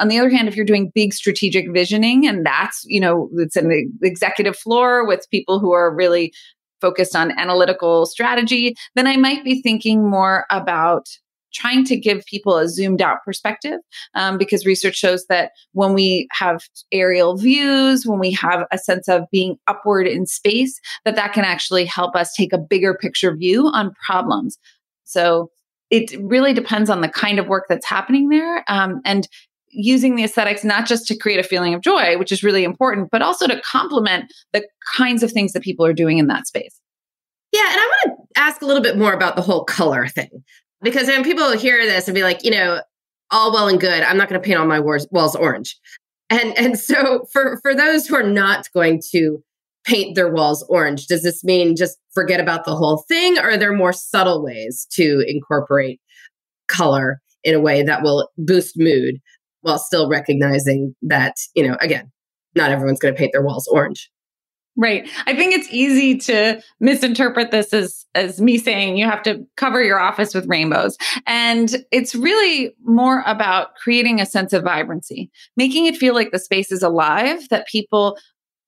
On 0.00 0.08
the 0.08 0.18
other 0.18 0.28
hand, 0.28 0.48
if 0.48 0.56
you're 0.56 0.64
doing 0.64 0.90
big 0.94 1.12
strategic 1.12 1.72
visioning 1.72 2.26
and 2.26 2.44
that's, 2.44 2.84
you 2.86 3.00
know, 3.00 3.30
it's 3.34 3.56
an 3.56 3.92
executive 4.02 4.56
floor 4.56 5.06
with 5.06 5.26
people 5.30 5.60
who 5.60 5.72
are 5.72 5.94
really 5.94 6.32
focused 6.84 7.16
on 7.16 7.32
analytical 7.38 8.04
strategy, 8.04 8.74
then 8.94 9.06
I 9.06 9.16
might 9.16 9.42
be 9.42 9.62
thinking 9.62 10.06
more 10.06 10.44
about 10.50 11.08
trying 11.54 11.84
to 11.84 11.96
give 11.96 12.26
people 12.26 12.58
a 12.58 12.68
zoomed 12.68 13.00
out 13.00 13.24
perspective 13.24 13.78
um, 14.14 14.36
because 14.36 14.66
research 14.66 14.96
shows 14.96 15.24
that 15.28 15.52
when 15.72 15.94
we 15.94 16.28
have 16.32 16.60
aerial 16.92 17.36
views 17.38 18.04
when 18.04 18.18
we 18.18 18.32
have 18.32 18.66
a 18.70 18.76
sense 18.76 19.08
of 19.08 19.22
being 19.30 19.56
upward 19.66 20.06
in 20.06 20.26
space 20.26 20.78
that 21.04 21.16
that 21.16 21.32
can 21.32 21.44
actually 21.44 21.86
help 21.86 22.14
us 22.16 22.34
take 22.34 22.52
a 22.52 22.58
bigger 22.58 22.92
picture 22.92 23.34
view 23.34 23.68
on 23.68 23.94
problems. 24.04 24.58
So 25.04 25.48
it 25.90 26.14
really 26.20 26.52
depends 26.52 26.90
on 26.90 27.00
the 27.00 27.08
kind 27.08 27.38
of 27.38 27.46
work 27.46 27.66
that's 27.68 27.86
happening 27.86 28.28
there 28.28 28.64
um, 28.68 29.00
and 29.04 29.28
using 29.74 30.16
the 30.16 30.24
aesthetics 30.24 30.64
not 30.64 30.86
just 30.86 31.06
to 31.08 31.16
create 31.16 31.40
a 31.40 31.42
feeling 31.42 31.74
of 31.74 31.80
joy, 31.80 32.16
which 32.18 32.32
is 32.32 32.42
really 32.42 32.64
important, 32.64 33.10
but 33.10 33.22
also 33.22 33.46
to 33.46 33.60
complement 33.60 34.32
the 34.52 34.66
kinds 34.96 35.22
of 35.22 35.32
things 35.32 35.52
that 35.52 35.62
people 35.62 35.84
are 35.84 35.92
doing 35.92 36.18
in 36.18 36.26
that 36.28 36.46
space. 36.46 36.80
Yeah, 37.52 37.66
and 37.70 37.80
I 37.80 37.84
want 38.06 38.18
to 38.18 38.40
ask 38.40 38.62
a 38.62 38.66
little 38.66 38.82
bit 38.82 38.98
more 38.98 39.12
about 39.12 39.36
the 39.36 39.42
whole 39.42 39.64
color 39.64 40.08
thing 40.08 40.42
because 40.82 41.06
when 41.06 41.24
people 41.24 41.52
hear 41.52 41.84
this 41.84 42.08
and 42.08 42.14
be 42.14 42.22
like, 42.22 42.44
you 42.44 42.50
know, 42.50 42.80
all 43.30 43.52
well 43.52 43.68
and 43.68 43.80
good, 43.80 44.02
I'm 44.02 44.16
not 44.16 44.28
going 44.28 44.40
to 44.40 44.44
paint 44.44 44.58
all 44.58 44.66
my 44.66 44.80
walls 44.80 45.36
orange. 45.36 45.76
And 46.30 46.56
and 46.58 46.78
so 46.78 47.26
for 47.32 47.58
for 47.62 47.74
those 47.74 48.06
who 48.06 48.16
are 48.16 48.22
not 48.22 48.68
going 48.72 49.00
to 49.12 49.42
paint 49.84 50.14
their 50.14 50.32
walls 50.32 50.64
orange, 50.68 51.06
does 51.06 51.22
this 51.22 51.44
mean 51.44 51.76
just 51.76 51.98
forget 52.12 52.40
about 52.40 52.64
the 52.64 52.74
whole 52.74 53.04
thing 53.08 53.38
or 53.38 53.50
are 53.50 53.56
there 53.56 53.72
more 53.72 53.92
subtle 53.92 54.42
ways 54.42 54.86
to 54.92 55.24
incorporate 55.28 56.00
color 56.68 57.20
in 57.44 57.54
a 57.54 57.60
way 57.60 57.82
that 57.82 58.02
will 58.02 58.30
boost 58.38 58.74
mood 58.78 59.20
while 59.64 59.78
still 59.78 60.08
recognizing 60.08 60.94
that, 61.02 61.36
you 61.54 61.66
know, 61.66 61.76
again, 61.80 62.12
not 62.54 62.70
everyone's 62.70 63.00
going 63.00 63.14
to 63.14 63.18
paint 63.18 63.32
their 63.32 63.42
walls 63.42 63.66
orange. 63.66 64.10
Right. 64.76 65.08
I 65.26 65.34
think 65.34 65.54
it's 65.54 65.68
easy 65.70 66.18
to 66.18 66.60
misinterpret 66.80 67.52
this 67.52 67.72
as 67.72 68.04
as 68.16 68.40
me 68.40 68.58
saying 68.58 68.96
you 68.96 69.06
have 69.06 69.22
to 69.22 69.44
cover 69.56 69.82
your 69.82 70.00
office 70.00 70.34
with 70.34 70.48
rainbows. 70.48 70.96
And 71.26 71.76
it's 71.92 72.14
really 72.14 72.74
more 72.82 73.22
about 73.24 73.76
creating 73.76 74.20
a 74.20 74.26
sense 74.26 74.52
of 74.52 74.64
vibrancy, 74.64 75.30
making 75.56 75.86
it 75.86 75.96
feel 75.96 76.12
like 76.12 76.32
the 76.32 76.40
space 76.40 76.72
is 76.72 76.82
alive, 76.82 77.48
that 77.50 77.68
people 77.68 78.18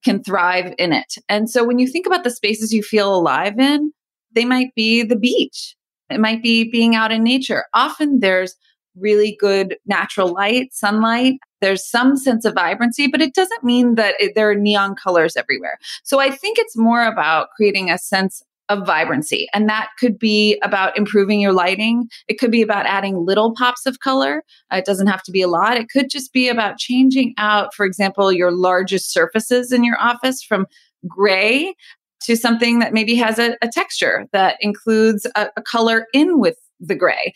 can 0.04 0.22
thrive 0.22 0.72
in 0.78 0.92
it. 0.92 1.14
And 1.28 1.50
so 1.50 1.64
when 1.64 1.80
you 1.80 1.88
think 1.88 2.06
about 2.06 2.22
the 2.22 2.30
spaces 2.30 2.72
you 2.72 2.84
feel 2.84 3.12
alive 3.12 3.58
in, 3.58 3.92
they 4.32 4.44
might 4.44 4.74
be 4.76 5.02
the 5.02 5.16
beach. 5.16 5.74
It 6.08 6.20
might 6.20 6.42
be 6.42 6.70
being 6.70 6.94
out 6.94 7.10
in 7.10 7.24
nature. 7.24 7.64
Often 7.74 8.20
there's 8.20 8.54
really 8.98 9.36
good 9.38 9.76
natural 9.86 10.32
light, 10.32 10.72
sunlight. 10.72 11.34
There's 11.60 11.88
some 11.88 12.16
sense 12.16 12.44
of 12.44 12.54
vibrancy, 12.54 13.06
but 13.06 13.22
it 13.22 13.34
doesn't 13.34 13.64
mean 13.64 13.94
that 13.94 14.14
it, 14.18 14.34
there 14.34 14.50
are 14.50 14.54
neon 14.54 14.94
colors 14.94 15.36
everywhere. 15.36 15.78
So 16.04 16.20
I 16.20 16.30
think 16.30 16.58
it's 16.58 16.76
more 16.76 17.06
about 17.06 17.48
creating 17.56 17.90
a 17.90 17.98
sense 17.98 18.42
of 18.68 18.84
vibrancy. 18.84 19.48
And 19.54 19.68
that 19.68 19.90
could 19.98 20.18
be 20.18 20.58
about 20.62 20.96
improving 20.98 21.40
your 21.40 21.52
lighting. 21.52 22.08
It 22.28 22.38
could 22.38 22.50
be 22.50 22.62
about 22.62 22.86
adding 22.86 23.24
little 23.24 23.54
pops 23.54 23.86
of 23.86 24.00
color. 24.00 24.42
Uh, 24.72 24.78
it 24.78 24.84
doesn't 24.84 25.06
have 25.06 25.22
to 25.24 25.32
be 25.32 25.42
a 25.42 25.48
lot. 25.48 25.76
It 25.76 25.88
could 25.88 26.10
just 26.10 26.32
be 26.32 26.48
about 26.48 26.78
changing 26.78 27.34
out, 27.38 27.74
for 27.74 27.86
example, 27.86 28.32
your 28.32 28.50
largest 28.50 29.12
surfaces 29.12 29.72
in 29.72 29.84
your 29.84 29.98
office 30.00 30.42
from 30.42 30.66
gray 31.06 31.74
to 32.22 32.36
something 32.36 32.80
that 32.80 32.92
maybe 32.92 33.14
has 33.14 33.38
a, 33.38 33.56
a 33.62 33.68
texture 33.68 34.26
that 34.32 34.56
includes 34.60 35.26
a, 35.36 35.48
a 35.56 35.62
color 35.62 36.06
in 36.12 36.40
with 36.40 36.56
the 36.80 36.96
gray. 36.96 37.32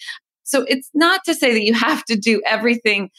So 0.51 0.65
it's 0.69 0.91
not 0.95 1.25
to 1.25 1.35
say 1.35 1.53
that 1.53 1.65
you 1.65 1.75
have 1.75 2.05
to 2.07 2.17
do 2.17 2.43
everything 2.47 3.11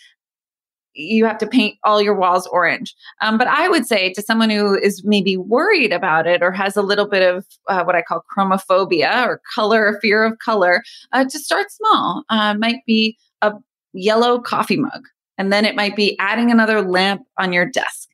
you 0.94 1.26
have 1.26 1.38
to 1.38 1.48
paint 1.48 1.78
all 1.84 2.02
your 2.02 2.15
walls 2.15 2.48
orange. 2.48 2.94
Um, 3.22 3.38
but 3.38 3.48
I 3.48 3.70
would 3.70 3.86
say 3.86 4.12
to 4.13 4.22
someone 4.22 4.50
who 4.50 4.78
is 4.78 5.04
maybe 5.06 5.38
worried 5.38 5.94
about 5.94 6.28
it 6.28 6.44
or 6.44 6.52
has 6.52 6.76
a 6.76 6.82
little 6.82 7.08
bit 7.08 7.24
of 7.24 7.46
uh, 7.67 7.84
what 7.84 7.96
I 7.96 8.02
call 8.02 8.26
chromophobia 8.36 9.26
or 9.26 9.41
color, 9.56 10.00
fear 10.02 10.24
of 10.24 10.38
color, 10.39 10.84
uh, 11.13 11.26
to 11.26 11.39
start 11.39 11.72
small. 11.72 12.24
Uh, 12.30 12.56
might 12.56 12.86
be 12.86 13.17
a 13.41 13.54
yellow 13.94 14.39
coffee 14.39 14.78
mug, 14.78 15.08
and 15.38 15.52
then 15.52 15.65
it 15.65 15.76
might 15.76 15.96
be 15.96 16.17
adding 16.20 16.52
another 16.52 16.82
lamp 16.82 17.22
on 17.38 17.54
your 17.54 17.65
desk. 17.65 18.10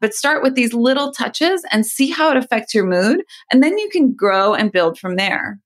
But 0.00 0.14
start 0.14 0.42
with 0.42 0.54
these 0.54 0.72
little 0.72 1.12
touches 1.12 1.64
and 1.72 1.84
see 1.84 2.10
how 2.10 2.30
it 2.30 2.36
affects 2.36 2.72
your 2.72 2.86
mood. 2.86 3.22
And 3.50 3.62
then 3.62 3.78
you 3.78 3.88
can 3.90 4.12
grow 4.12 4.54
and 4.54 4.70
build 4.70 4.96
from 4.96 5.16
there. 5.16 5.58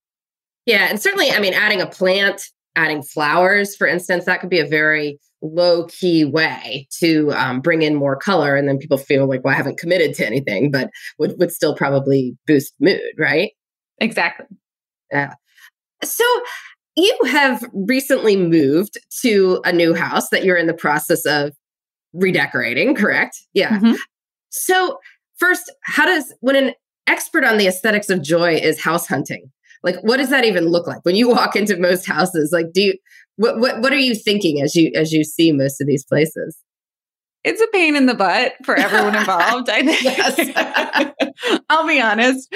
Yeah. 0.65 0.87
And 0.89 1.01
certainly, 1.01 1.31
I 1.31 1.39
mean, 1.39 1.53
adding 1.53 1.83
a 1.83 1.87
plant 1.87 2.51
adding 2.77 3.03
flowers, 3.03 3.77
for 3.77 3.87
instance, 3.87 4.25
that 4.25 4.41
could 4.41 4.51
be 4.51 4.61
a 4.61 4.67
very 4.67 5.19
low 5.43 5.87
key 5.87 6.25
way 6.25 6.87
to 7.01 7.33
um, 7.33 7.61
bring 7.61 7.83
in 7.83 7.95
more 7.95 8.17
color. 8.17 8.57
And 8.57 8.69
then 8.69 8.79
people 8.79 8.99
feel 8.99 9.29
like, 9.29 9.45
well, 9.45 9.53
I 9.53 9.57
haven't 9.57 9.79
committed 9.79 10.15
to 10.15 10.27
anything, 10.27 10.71
but 10.71 10.91
would, 11.19 11.39
would 11.39 11.53
still 11.53 11.75
probably 11.75 12.37
boost 12.47 12.75
mood, 12.81 13.01
right? 13.19 13.51
Exactly. 13.99 14.47
Yeah. 15.11 15.35
So 16.03 16.25
you 16.97 17.17
have 17.27 17.65
recently 17.73 18.37
moved 18.37 18.99
to 19.23 19.61
a 19.65 19.73
new 19.73 19.95
house 19.95 20.29
that 20.31 20.45
you're 20.45 20.57
in 20.57 20.67
the 20.67 20.75
process 20.75 21.25
of 21.25 21.53
redecorating, 22.13 22.95
correct? 22.95 23.39
Yeah. 23.55 23.79
Mm-hmm. 23.79 23.95
So, 24.51 24.99
first, 25.39 25.73
how 25.83 26.05
does, 26.05 26.33
when 26.41 26.57
an 26.57 26.75
expert 27.07 27.45
on 27.45 27.57
the 27.57 27.67
aesthetics 27.67 28.11
of 28.11 28.23
joy 28.23 28.55
is 28.55 28.81
house 28.81 29.07
hunting, 29.07 29.51
like 29.83 29.97
what 30.03 30.19
does 30.19 30.31
that 30.31 30.45
even 30.45 30.67
look 30.67 30.87
like? 30.87 31.05
When 31.05 31.17
you 31.17 31.29
walk 31.29 31.57
into 31.57 31.77
most 31.77 32.07
houses 32.07 32.51
like 32.53 32.73
do 32.73 32.83
you 32.83 32.95
what 33.37 33.59
what, 33.59 33.81
what 33.81 33.93
are 33.93 33.99
you 33.99 34.15
thinking 34.15 34.61
as 34.61 34.75
you 34.75 34.91
as 34.95 35.13
you 35.13 35.25
see 35.25 35.53
most 35.53 35.81
of 35.81 35.87
these 35.87 36.05
places? 36.05 36.57
It's 37.45 37.61
a 37.61 37.67
pain 37.73 37.97
in 37.97 38.07
the 38.07 38.15
butt 38.15 38.55
for 38.65 38.77
everyone 38.77 39.15
involved 39.17 39.69
i 39.71 39.83
think. 39.83 41.15
I'll 41.69 41.87
be 41.87 42.01
honest. 42.01 42.53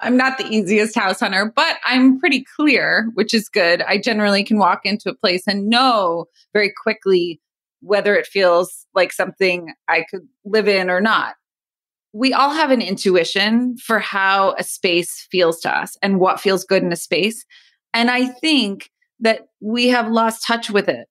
I'm 0.00 0.16
not 0.16 0.38
the 0.38 0.46
easiest 0.46 0.94
house 0.94 1.20
hunter 1.20 1.52
but 1.54 1.76
i'm 1.84 2.18
pretty 2.18 2.44
clear 2.56 3.10
which 3.14 3.34
is 3.34 3.48
good. 3.48 3.82
I 3.82 3.98
generally 3.98 4.44
can 4.44 4.58
walk 4.58 4.80
into 4.84 5.10
a 5.10 5.14
place 5.14 5.44
and 5.46 5.68
know 5.68 6.26
very 6.52 6.72
quickly 6.82 7.40
whether 7.82 8.14
it 8.14 8.26
feels 8.26 8.86
like 8.94 9.12
something 9.12 9.72
i 9.88 10.04
could 10.10 10.26
live 10.44 10.68
in 10.68 10.90
or 10.90 11.00
not 11.00 11.34
we 12.12 12.32
all 12.32 12.50
have 12.50 12.70
an 12.70 12.82
intuition 12.82 13.76
for 13.78 13.98
how 13.98 14.54
a 14.58 14.64
space 14.64 15.26
feels 15.30 15.60
to 15.60 15.70
us 15.70 15.96
and 16.02 16.18
what 16.18 16.40
feels 16.40 16.64
good 16.64 16.82
in 16.82 16.92
a 16.92 16.96
space. 16.96 17.44
And 17.94 18.10
I 18.10 18.26
think 18.26 18.90
that 19.20 19.48
we 19.60 19.88
have 19.88 20.10
lost 20.10 20.46
touch 20.46 20.70
with 20.70 20.88
it 20.88 21.06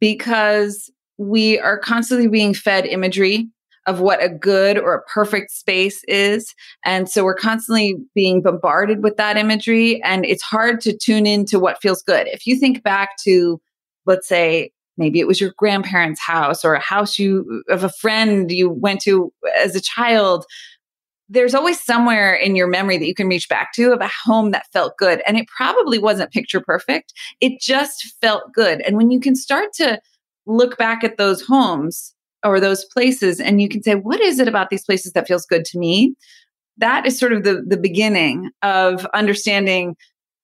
because 0.00 0.90
we 1.18 1.58
are 1.58 1.78
constantly 1.78 2.28
being 2.28 2.54
fed 2.54 2.86
imagery 2.86 3.48
of 3.86 4.00
what 4.00 4.22
a 4.22 4.28
good 4.28 4.78
or 4.78 4.94
a 4.94 5.02
perfect 5.02 5.52
space 5.52 6.02
is. 6.08 6.54
And 6.84 7.08
so 7.08 7.24
we're 7.24 7.36
constantly 7.36 7.96
being 8.14 8.42
bombarded 8.42 9.02
with 9.02 9.16
that 9.16 9.36
imagery. 9.36 10.02
And 10.02 10.26
it's 10.26 10.42
hard 10.42 10.80
to 10.82 10.96
tune 10.96 11.24
into 11.24 11.60
what 11.60 11.80
feels 11.80 12.02
good. 12.02 12.26
If 12.26 12.46
you 12.46 12.56
think 12.56 12.82
back 12.82 13.10
to, 13.22 13.60
let's 14.04 14.26
say, 14.26 14.72
maybe 14.96 15.20
it 15.20 15.26
was 15.26 15.40
your 15.40 15.52
grandparents' 15.56 16.20
house 16.20 16.64
or 16.64 16.74
a 16.74 16.80
house 16.80 17.18
you 17.18 17.62
of 17.68 17.84
a 17.84 17.88
friend 17.88 18.50
you 18.50 18.70
went 18.70 19.00
to 19.02 19.32
as 19.56 19.74
a 19.74 19.80
child. 19.80 20.44
There's 21.28 21.54
always 21.54 21.82
somewhere 21.82 22.34
in 22.34 22.54
your 22.54 22.68
memory 22.68 22.98
that 22.98 23.06
you 23.06 23.14
can 23.14 23.28
reach 23.28 23.48
back 23.48 23.72
to 23.74 23.92
of 23.92 24.00
a 24.00 24.10
home 24.24 24.52
that 24.52 24.66
felt 24.72 24.96
good 24.96 25.22
and 25.26 25.36
it 25.36 25.48
probably 25.48 25.98
wasn't 25.98 26.32
picture 26.32 26.60
perfect. 26.60 27.12
It 27.40 27.60
just 27.60 28.14
felt 28.20 28.52
good. 28.52 28.80
And 28.82 28.96
when 28.96 29.10
you 29.10 29.20
can 29.20 29.34
start 29.34 29.72
to 29.74 30.00
look 30.46 30.78
back 30.78 31.02
at 31.02 31.16
those 31.16 31.42
homes 31.42 32.14
or 32.44 32.60
those 32.60 32.84
places 32.84 33.40
and 33.40 33.60
you 33.60 33.68
can 33.68 33.82
say 33.82 33.96
what 33.96 34.20
is 34.20 34.38
it 34.38 34.46
about 34.46 34.70
these 34.70 34.84
places 34.84 35.12
that 35.12 35.26
feels 35.26 35.46
good 35.46 35.64
to 35.66 35.78
me? 35.78 36.14
That 36.78 37.06
is 37.06 37.18
sort 37.18 37.32
of 37.32 37.42
the 37.42 37.64
the 37.66 37.76
beginning 37.76 38.50
of 38.62 39.04
understanding 39.06 39.96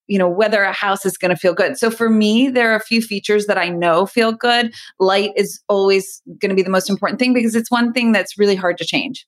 you 0.07 0.19
know 0.19 0.29
whether 0.29 0.63
a 0.63 0.73
house 0.73 1.07
is 1.07 1.17
going 1.17 1.31
to 1.31 1.37
feel 1.37 1.55
good. 1.55 1.79
So 1.79 1.91
for 1.91 2.09
me 2.11 2.49
there 2.49 2.73
are 2.73 2.77
a 2.77 2.81
few 2.81 3.01
features 3.03 3.47
that 3.47 3.59
i 3.59 3.69
know 3.69 4.07
feel 4.07 4.33
good. 4.33 4.73
Light 4.99 5.31
is 5.37 5.61
always 5.69 6.23
going 6.41 6.51
to 6.51 6.55
be 6.55 6.63
the 6.63 6.71
most 6.71 6.91
important 6.91 7.19
thing 7.19 7.35
because 7.35 7.55
it's 7.55 7.71
one 7.71 7.93
thing 7.93 8.13
that's 8.13 8.39
really 8.39 8.57
hard 8.57 8.79
to 8.79 8.85
change. 8.85 9.27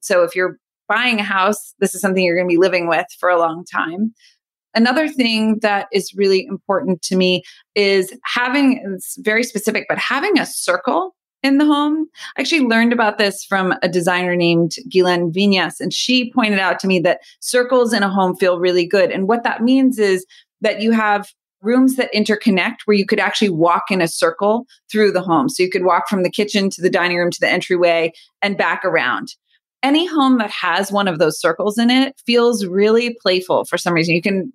So 0.00 0.22
if 0.22 0.34
you're 0.34 0.58
buying 0.88 1.18
a 1.18 1.24
house 1.24 1.74
this 1.78 1.94
is 1.94 2.00
something 2.00 2.24
you're 2.24 2.36
going 2.36 2.48
to 2.48 2.52
be 2.52 2.60
living 2.60 2.88
with 2.88 3.06
for 3.18 3.28
a 3.28 3.38
long 3.38 3.64
time. 3.64 4.14
Another 4.76 5.06
thing 5.06 5.60
that 5.62 5.86
is 5.92 6.12
really 6.16 6.44
important 6.46 7.00
to 7.02 7.16
me 7.16 7.42
is 7.74 8.12
having 8.24 8.82
it's 8.94 9.16
very 9.20 9.44
specific 9.44 9.86
but 9.88 9.98
having 9.98 10.38
a 10.38 10.46
circle 10.46 11.14
in 11.44 11.58
the 11.58 11.66
home. 11.66 12.08
I 12.36 12.40
actually 12.40 12.62
learned 12.62 12.92
about 12.92 13.18
this 13.18 13.44
from 13.44 13.74
a 13.82 13.88
designer 13.88 14.34
named 14.34 14.76
Guylaine 14.88 15.30
Vinas, 15.30 15.78
and 15.78 15.92
she 15.92 16.32
pointed 16.32 16.58
out 16.58 16.80
to 16.80 16.88
me 16.88 16.98
that 17.00 17.20
circles 17.40 17.92
in 17.92 18.02
a 18.02 18.08
home 18.08 18.34
feel 18.34 18.58
really 18.58 18.86
good. 18.86 19.12
And 19.12 19.28
what 19.28 19.44
that 19.44 19.62
means 19.62 19.98
is 19.98 20.26
that 20.62 20.80
you 20.80 20.90
have 20.90 21.30
rooms 21.60 21.96
that 21.96 22.12
interconnect 22.14 22.78
where 22.84 22.96
you 22.96 23.06
could 23.06 23.20
actually 23.20 23.50
walk 23.50 23.84
in 23.90 24.00
a 24.00 24.08
circle 24.08 24.66
through 24.90 25.12
the 25.12 25.22
home. 25.22 25.48
So 25.48 25.62
you 25.62 25.70
could 25.70 25.84
walk 25.84 26.08
from 26.08 26.22
the 26.22 26.30
kitchen 26.30 26.70
to 26.70 26.82
the 26.82 26.90
dining 26.90 27.18
room 27.18 27.30
to 27.30 27.40
the 27.40 27.48
entryway 27.48 28.12
and 28.42 28.56
back 28.56 28.84
around. 28.84 29.34
Any 29.82 30.06
home 30.06 30.38
that 30.38 30.50
has 30.50 30.90
one 30.90 31.08
of 31.08 31.18
those 31.18 31.38
circles 31.38 31.78
in 31.78 31.90
it 31.90 32.20
feels 32.26 32.64
really 32.64 33.16
playful 33.20 33.64
for 33.66 33.76
some 33.76 33.92
reason. 33.92 34.14
You 34.14 34.22
can 34.22 34.50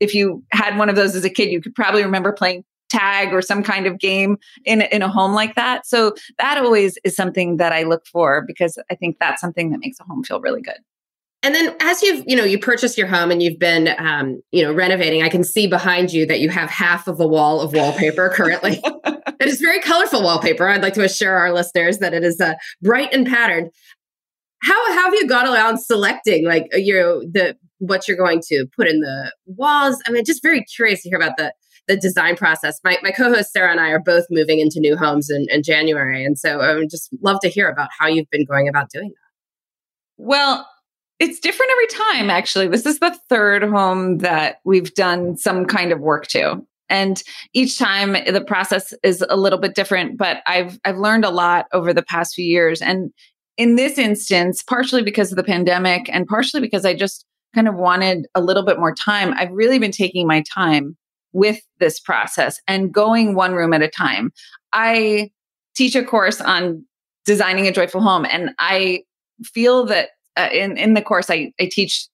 if 0.00 0.16
you 0.16 0.42
had 0.50 0.76
one 0.76 0.88
of 0.88 0.96
those 0.96 1.14
as 1.14 1.24
a 1.24 1.30
kid, 1.30 1.52
you 1.52 1.60
could 1.60 1.76
probably 1.76 2.02
remember 2.02 2.32
playing 2.32 2.64
tag 2.92 3.32
or 3.32 3.40
some 3.42 3.62
kind 3.62 3.86
of 3.86 3.98
game 3.98 4.36
in, 4.64 4.82
in 4.82 5.02
a 5.02 5.08
home 5.08 5.32
like 5.32 5.54
that. 5.54 5.86
So 5.86 6.14
that 6.38 6.58
always 6.58 6.98
is 7.04 7.16
something 7.16 7.56
that 7.56 7.72
I 7.72 7.84
look 7.84 8.06
for 8.06 8.44
because 8.46 8.78
I 8.90 8.94
think 8.94 9.16
that's 9.18 9.40
something 9.40 9.70
that 9.70 9.80
makes 9.80 9.98
a 9.98 10.04
home 10.04 10.22
feel 10.22 10.40
really 10.40 10.62
good. 10.62 10.78
And 11.44 11.54
then 11.56 11.74
as 11.80 12.02
you've, 12.02 12.24
you 12.28 12.36
know, 12.36 12.44
you 12.44 12.56
purchased 12.56 12.96
your 12.96 13.08
home 13.08 13.32
and 13.32 13.42
you've 13.42 13.58
been, 13.58 13.88
um, 13.98 14.40
you 14.52 14.62
know, 14.62 14.72
renovating, 14.72 15.22
I 15.22 15.28
can 15.28 15.42
see 15.42 15.66
behind 15.66 16.12
you 16.12 16.24
that 16.26 16.38
you 16.38 16.48
have 16.50 16.70
half 16.70 17.08
of 17.08 17.18
a 17.18 17.26
wall 17.26 17.60
of 17.60 17.72
wallpaper 17.72 18.28
currently. 18.28 18.80
it 19.04 19.48
is 19.48 19.60
very 19.60 19.80
colorful 19.80 20.22
wallpaper. 20.22 20.68
I'd 20.68 20.82
like 20.82 20.94
to 20.94 21.04
assure 21.04 21.34
our 21.34 21.52
listeners 21.52 21.98
that 21.98 22.14
it 22.14 22.22
is 22.22 22.40
uh, 22.40 22.54
bright 22.80 23.12
and 23.12 23.26
patterned. 23.26 23.70
How, 24.62 24.94
how 24.94 25.06
have 25.06 25.14
you 25.14 25.26
gone 25.26 25.52
around 25.52 25.78
selecting 25.78 26.46
like, 26.46 26.68
you 26.74 26.94
know, 26.94 27.22
the, 27.22 27.56
what 27.78 28.06
you're 28.06 28.16
going 28.16 28.40
to 28.46 28.66
put 28.76 28.86
in 28.86 29.00
the 29.00 29.32
walls? 29.46 30.00
I 30.06 30.12
mean, 30.12 30.24
just 30.24 30.42
very 30.42 30.62
curious 30.62 31.02
to 31.02 31.08
hear 31.08 31.18
about 31.18 31.36
the, 31.38 31.52
the 31.92 32.00
design 32.00 32.36
process. 32.36 32.80
My, 32.82 32.96
my 33.02 33.10
co-host 33.10 33.52
Sarah 33.52 33.70
and 33.70 33.80
I 33.80 33.90
are 33.90 34.00
both 34.00 34.24
moving 34.30 34.60
into 34.60 34.80
new 34.80 34.96
homes 34.96 35.28
in, 35.28 35.46
in 35.50 35.62
January. 35.62 36.24
And 36.24 36.38
so 36.38 36.60
I 36.60 36.74
would 36.74 36.88
just 36.90 37.10
love 37.20 37.38
to 37.40 37.48
hear 37.48 37.68
about 37.68 37.90
how 37.96 38.06
you've 38.06 38.30
been 38.30 38.46
going 38.46 38.66
about 38.66 38.88
doing 38.90 39.10
that. 39.10 40.24
Well, 40.24 40.66
it's 41.18 41.38
different 41.38 41.70
every 41.70 41.86
time, 41.88 42.30
actually. 42.30 42.68
This 42.68 42.86
is 42.86 42.98
the 42.98 43.16
third 43.28 43.62
home 43.62 44.18
that 44.18 44.56
we've 44.64 44.92
done 44.94 45.36
some 45.36 45.66
kind 45.66 45.92
of 45.92 46.00
work 46.00 46.26
to. 46.28 46.66
And 46.88 47.22
each 47.52 47.78
time 47.78 48.12
the 48.12 48.44
process 48.46 48.94
is 49.02 49.24
a 49.28 49.36
little 49.36 49.58
bit 49.58 49.74
different, 49.74 50.18
but 50.18 50.38
I've 50.46 50.78
I've 50.84 50.98
learned 50.98 51.24
a 51.24 51.30
lot 51.30 51.66
over 51.72 51.94
the 51.94 52.02
past 52.02 52.34
few 52.34 52.44
years. 52.44 52.82
And 52.82 53.10
in 53.56 53.76
this 53.76 53.98
instance, 53.98 54.62
partially 54.62 55.02
because 55.02 55.30
of 55.32 55.36
the 55.36 55.44
pandemic 55.44 56.08
and 56.12 56.26
partially 56.26 56.60
because 56.60 56.84
I 56.84 56.94
just 56.94 57.24
kind 57.54 57.68
of 57.68 57.76
wanted 57.76 58.26
a 58.34 58.42
little 58.42 58.64
bit 58.64 58.78
more 58.78 58.94
time, 58.94 59.32
I've 59.36 59.52
really 59.52 59.78
been 59.78 59.92
taking 59.92 60.26
my 60.26 60.42
time 60.52 60.96
with 61.32 61.60
this 61.80 61.98
process 62.00 62.60
and 62.66 62.92
going 62.92 63.34
one 63.34 63.54
room 63.54 63.72
at 63.72 63.82
a 63.82 63.88
time. 63.88 64.30
I 64.72 65.30
teach 65.74 65.94
a 65.94 66.04
course 66.04 66.40
on 66.40 66.84
designing 67.24 67.66
a 67.66 67.72
joyful 67.72 68.00
home, 68.00 68.26
and 68.30 68.50
I 68.58 69.02
feel 69.44 69.86
that 69.86 70.10
uh, 70.36 70.48
in 70.52 70.76
in 70.76 70.94
the 70.94 71.02
course 71.02 71.30
I, 71.30 71.52
I 71.60 71.68
teach 71.70 72.08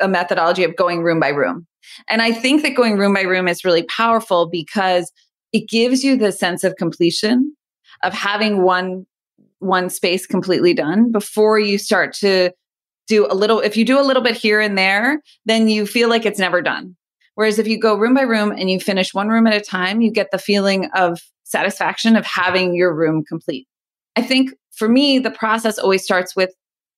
a 0.00 0.08
methodology 0.08 0.64
of 0.64 0.76
going 0.76 1.02
room 1.02 1.20
by 1.20 1.28
room. 1.28 1.66
And 2.08 2.22
I 2.22 2.32
think 2.32 2.62
that 2.62 2.74
going 2.74 2.98
room 2.98 3.14
by 3.14 3.22
room 3.22 3.46
is 3.46 3.64
really 3.64 3.84
powerful 3.84 4.48
because 4.48 5.12
it 5.52 5.68
gives 5.68 6.02
you 6.02 6.16
the 6.16 6.32
sense 6.32 6.64
of 6.64 6.76
completion 6.76 7.54
of 8.02 8.12
having 8.12 8.62
one 8.62 9.06
one 9.60 9.88
space 9.88 10.26
completely 10.26 10.74
done 10.74 11.10
before 11.10 11.58
you 11.58 11.78
start 11.78 12.12
to 12.12 12.50
do 13.06 13.26
a 13.30 13.34
little, 13.34 13.60
if 13.60 13.76
you 13.76 13.84
do 13.84 14.00
a 14.00 14.02
little 14.02 14.22
bit 14.22 14.36
here 14.36 14.60
and 14.60 14.78
there, 14.78 15.22
then 15.46 15.68
you 15.68 15.86
feel 15.86 16.08
like 16.08 16.26
it's 16.26 16.38
never 16.38 16.62
done. 16.62 16.96
Whereas 17.34 17.58
if 17.58 17.66
you 17.66 17.78
go 17.78 17.96
room 17.96 18.14
by 18.14 18.22
room 18.22 18.52
and 18.52 18.70
you 18.70 18.78
finish 18.78 19.12
one 19.12 19.28
room 19.28 19.46
at 19.46 19.54
a 19.54 19.60
time, 19.60 20.00
you 20.00 20.10
get 20.10 20.30
the 20.30 20.38
feeling 20.38 20.86
of 20.94 21.20
satisfaction 21.44 22.16
of 22.16 22.24
having 22.24 22.74
your 22.74 22.94
room 22.94 23.24
complete. 23.24 23.66
I 24.16 24.22
think 24.22 24.50
for 24.72 24.88
me, 24.88 25.18
the 25.18 25.30
process 25.30 25.78
always 25.78 26.04
starts 26.04 26.36
with 26.36 26.54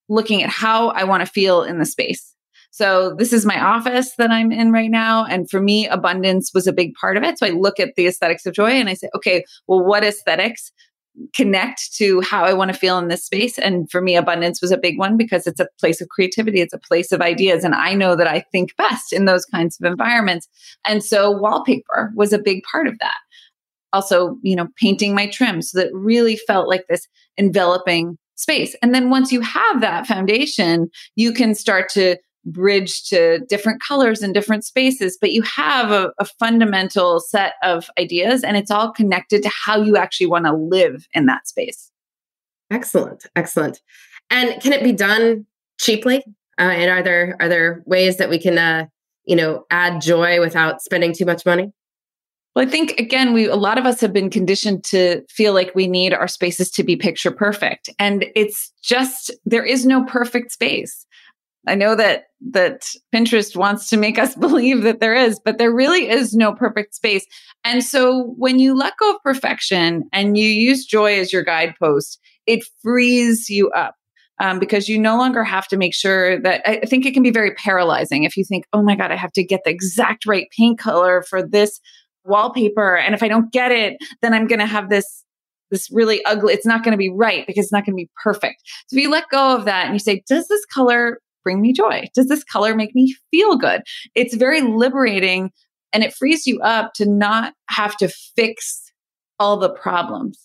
looking 0.09 0.43
at 0.43 0.51
how 0.51 0.89
I 0.89 1.05
want 1.05 1.25
to 1.25 1.31
feel 1.31 1.63
in 1.63 1.79
the 1.79 1.87
space. 1.87 2.35
So 2.71 3.15
this 3.15 3.33
is 3.33 3.47
my 3.47 3.59
office 3.59 4.13
that 4.19 4.31
I'm 4.31 4.53
in 4.53 4.71
right 4.71 4.91
now. 4.91 5.25
And 5.25 5.49
for 5.49 5.61
me, 5.61 5.89
abundance 5.89 6.53
was 6.53 6.67
a 6.67 6.73
big 6.73 6.93
part 6.95 7.17
of 7.17 7.23
it. 7.23 7.39
So 7.39 7.47
I 7.47 7.51
look 7.51 7.81
at 7.81 7.95
the 7.97 8.07
aesthetics 8.07 8.45
of 8.45 8.55
joy 8.55 8.73
and 8.73 8.91
I 8.91 8.95
say, 8.95 9.09
okay, 9.15 9.45
well, 9.67 9.83
what 9.83 10.05
aesthetics 10.05 10.71
connect 11.35 11.95
to 11.97 12.21
how 12.21 12.45
I 12.45 12.53
want 12.53 12.73
to 12.73 12.79
feel 12.79 12.99
in 12.99 13.09
this 13.09 13.25
space. 13.25 13.59
And 13.59 13.91
for 13.91 14.01
me, 14.01 14.17
abundance 14.17 14.61
was 14.61 14.71
a 14.71 14.79
big 14.79 14.99
one 14.99 15.17
because 15.17 15.47
it's 15.47 15.61
a 15.61 15.69
place 15.81 16.01
of 16.01 16.09
creativity, 16.09 16.61
it's 16.61 16.75
a 16.75 16.79
place 16.79 17.13
of 17.13 17.21
ideas. 17.21 17.65
And 17.65 17.75
I 17.75 17.95
know 17.95 18.17
that 18.17 18.27
I 18.27 18.41
think 18.53 18.77
best 18.77 19.13
in 19.13 19.25
those 19.25 19.45
kinds 19.45 19.79
of 19.81 19.91
environments. 19.91 20.49
And 20.85 21.03
so 21.03 21.31
wallpaper 21.31 22.13
was 22.15 22.33
a 22.33 22.39
big 22.39 22.63
part 22.71 22.87
of 22.87 22.99
that. 23.01 23.17
Also, 23.93 24.37
you 24.43 24.57
know, 24.57 24.69
painting 24.79 25.15
my 25.15 25.27
trim 25.27 25.63
so 25.63 25.79
that 25.79 25.93
really 25.95 26.37
felt 26.37 26.69
like 26.69 26.85
this 26.89 27.07
enveloping 27.37 28.19
space. 28.35 28.77
And 28.83 28.95
then 28.95 29.11
once 29.11 29.33
you 29.33 29.41
have 29.41 29.81
that 29.81 30.07
foundation, 30.07 30.89
you 31.15 31.33
can 31.33 31.55
start 31.55 31.89
to 31.91 32.17
bridge 32.47 33.03
to 33.09 33.41
different 33.49 33.83
colors 33.83 34.23
and 34.23 34.33
different 34.33 34.65
spaces, 34.65 35.19
but 35.21 35.33
you 35.33 35.43
have 35.43 35.91
a, 35.91 36.13
a, 36.19 36.25
fundamental 36.25 37.21
set 37.21 37.55
of 37.63 37.91
ideas 37.99 38.45
and 38.45 38.57
it's 38.57 38.71
all 38.71 38.93
connected 38.93 39.43
to 39.43 39.51
how 39.51 39.83
you 39.83 39.97
actually 39.97 40.27
want 40.27 40.45
to 40.45 40.55
live 40.55 41.07
in 41.13 41.27
that 41.27 41.49
space. 41.49 41.91
Excellent. 42.71 43.27
Excellent. 43.35 43.81
And 44.31 44.61
can 44.61 44.73
it 44.73 44.83
be 44.83 44.93
done 44.93 45.47
cheaply? 45.81 46.25
Uh, 46.59 46.63
and 46.63 46.91
are 46.91 47.03
there 47.03 47.37
are 47.41 47.49
there 47.49 47.83
ways 47.87 48.17
that 48.17 48.31
we 48.31 48.39
can 48.39 48.59
uh, 48.59 48.87
you 49.25 49.37
know 49.37 49.65
add 49.71 50.01
joy 50.01 50.41
without 50.41 50.83
spending 50.83 51.13
too 51.13 51.27
much 51.27 51.45
money? 51.45 51.73
Well, 52.55 52.67
I 52.67 52.71
think 52.71 52.99
again, 52.99 53.35
we 53.35 53.47
a 53.47 53.57
lot 53.57 53.79
of 53.79 53.85
us 53.85 54.01
have 54.01 54.13
been 54.13 54.31
conditioned 54.31 54.83
to 54.85 55.23
feel 55.29 55.53
like 55.53 55.75
we 55.75 55.87
need 55.87 56.15
our 56.15 56.29
spaces 56.29 56.71
to 56.73 56.83
be 56.83 56.97
picture 56.97 57.31
perfect, 57.31 57.91
and 57.99 58.25
it's 58.35 58.73
just 58.83 59.31
there 59.45 59.65
is 59.65 59.85
no 59.85 60.05
perfect 60.05 60.53
space. 60.53 61.07
I 61.67 61.75
know 61.75 61.95
that 61.95 62.25
that 62.53 62.87
Pinterest 63.15 63.57
wants 63.57 63.89
to 63.89 63.97
make 63.97 64.19
us 64.19 64.35
believe 64.37 64.83
that 64.83 65.01
there 65.01 65.15
is, 65.15 65.41
but 65.45 65.59
there 65.59 65.73
really 65.73 66.09
is 66.09 66.35
no 66.35 66.53
perfect 66.53 66.95
space. 66.95 67.27
And 67.65 67.83
so 67.83 68.35
when 68.37 68.59
you 68.59 68.77
let 68.77 68.95
go 68.99 69.15
of 69.15 69.23
perfection 69.23 70.05
and 70.13 70.37
you 70.37 70.49
use 70.49 70.85
joy 70.85 71.19
as 71.19 71.33
your 71.33 71.43
guidepost, 71.43 72.21
it 72.47 72.65
frees 72.83 73.49
you 73.49 73.71
up. 73.71 73.95
Um, 74.39 74.59
because 74.59 74.87
you 74.87 74.99
no 74.99 75.17
longer 75.17 75.43
have 75.45 75.67
to 75.69 75.79
make 75.79 75.95
sure 75.95 76.39
that 76.43 76.61
I 76.69 76.81
think 76.81 77.07
it 77.07 77.15
can 77.15 77.23
be 77.23 77.31
very 77.31 77.55
paralyzing 77.55 78.25
if 78.25 78.37
you 78.37 78.45
think, 78.45 78.67
oh 78.75 78.83
my 78.83 78.95
God, 78.95 79.11
I 79.11 79.17
have 79.17 79.33
to 79.33 79.43
get 79.43 79.63
the 79.65 79.71
exact 79.71 80.27
right 80.27 80.47
paint 80.55 80.79
color 80.79 81.23
for 81.23 81.43
this 81.43 81.81
wallpaper. 82.23 82.99
And 82.99 83.15
if 83.15 83.23
I 83.23 83.29
don't 83.29 83.51
get 83.51 83.73
it, 83.73 83.97
then 84.21 84.35
I'm 84.35 84.47
going 84.47 84.59
to 84.59 84.67
have 84.67 84.91
this 84.91 85.25
this 85.71 85.91
really 85.91 86.25
ugly, 86.25 86.55
it's 86.55 86.67
not 86.67 86.85
going 86.85 86.93
to 86.93 86.99
be 86.99 87.11
right 87.11 87.47
because 87.47 87.65
it's 87.65 87.73
not 87.73 87.85
going 87.85 87.95
to 87.95 88.03
be 88.03 88.11
perfect. 88.23 88.63
So 88.87 88.97
if 88.97 89.03
you 89.03 89.11
let 89.11 89.29
go 89.31 89.57
of 89.57 89.65
that 89.65 89.87
and 89.87 89.95
you 89.95 89.99
say, 89.99 90.23
does 90.29 90.47
this 90.49 90.65
color 90.67 91.19
bring 91.47 91.61
me 91.61 91.73
joy? 91.73 92.09
Does 92.13 92.27
this 92.27 92.43
color 92.43 92.75
make 92.75 92.93
me 92.93 93.15
feel 93.31 93.57
good? 93.57 93.83
It's 94.17 94.35
very 94.35 94.63
liberating 94.63 95.53
and 95.93 96.03
it 96.03 96.13
frees 96.13 96.45
you 96.45 96.61
up 96.61 96.93
to 96.95 97.07
not 97.07 97.55
have 97.69 97.97
to 97.99 98.09
fix 98.09 98.91
all 99.39 99.57
the 99.57 99.71
problems. 99.71 100.41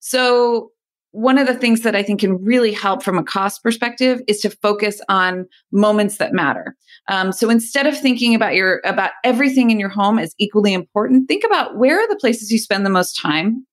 So, 0.00 0.70
one 1.10 1.36
of 1.38 1.46
the 1.46 1.54
things 1.54 1.82
that 1.82 1.94
I 1.94 2.02
think 2.02 2.20
can 2.20 2.42
really 2.42 2.72
help 2.72 3.02
from 3.02 3.18
a 3.18 3.24
cost 3.24 3.62
perspective 3.62 4.20
is 4.28 4.40
to 4.40 4.50
focus 4.50 5.00
on 5.08 5.46
moments 5.72 6.16
that 6.18 6.32
matter. 6.32 6.74
Um, 7.08 7.32
so 7.32 7.48
instead 7.48 7.86
of 7.86 7.98
thinking 7.98 8.34
about 8.34 8.54
your 8.54 8.82
about 8.84 9.12
everything 9.24 9.70
in 9.70 9.80
your 9.80 9.88
home 9.88 10.18
as 10.18 10.34
equally 10.38 10.74
important, 10.74 11.26
think 11.26 11.42
about 11.44 11.78
where 11.78 11.98
are 11.98 12.08
the 12.08 12.16
places 12.16 12.50
you 12.50 12.58
spend 12.58 12.84
the 12.84 12.90
most 12.90 13.18
time. 13.18 13.66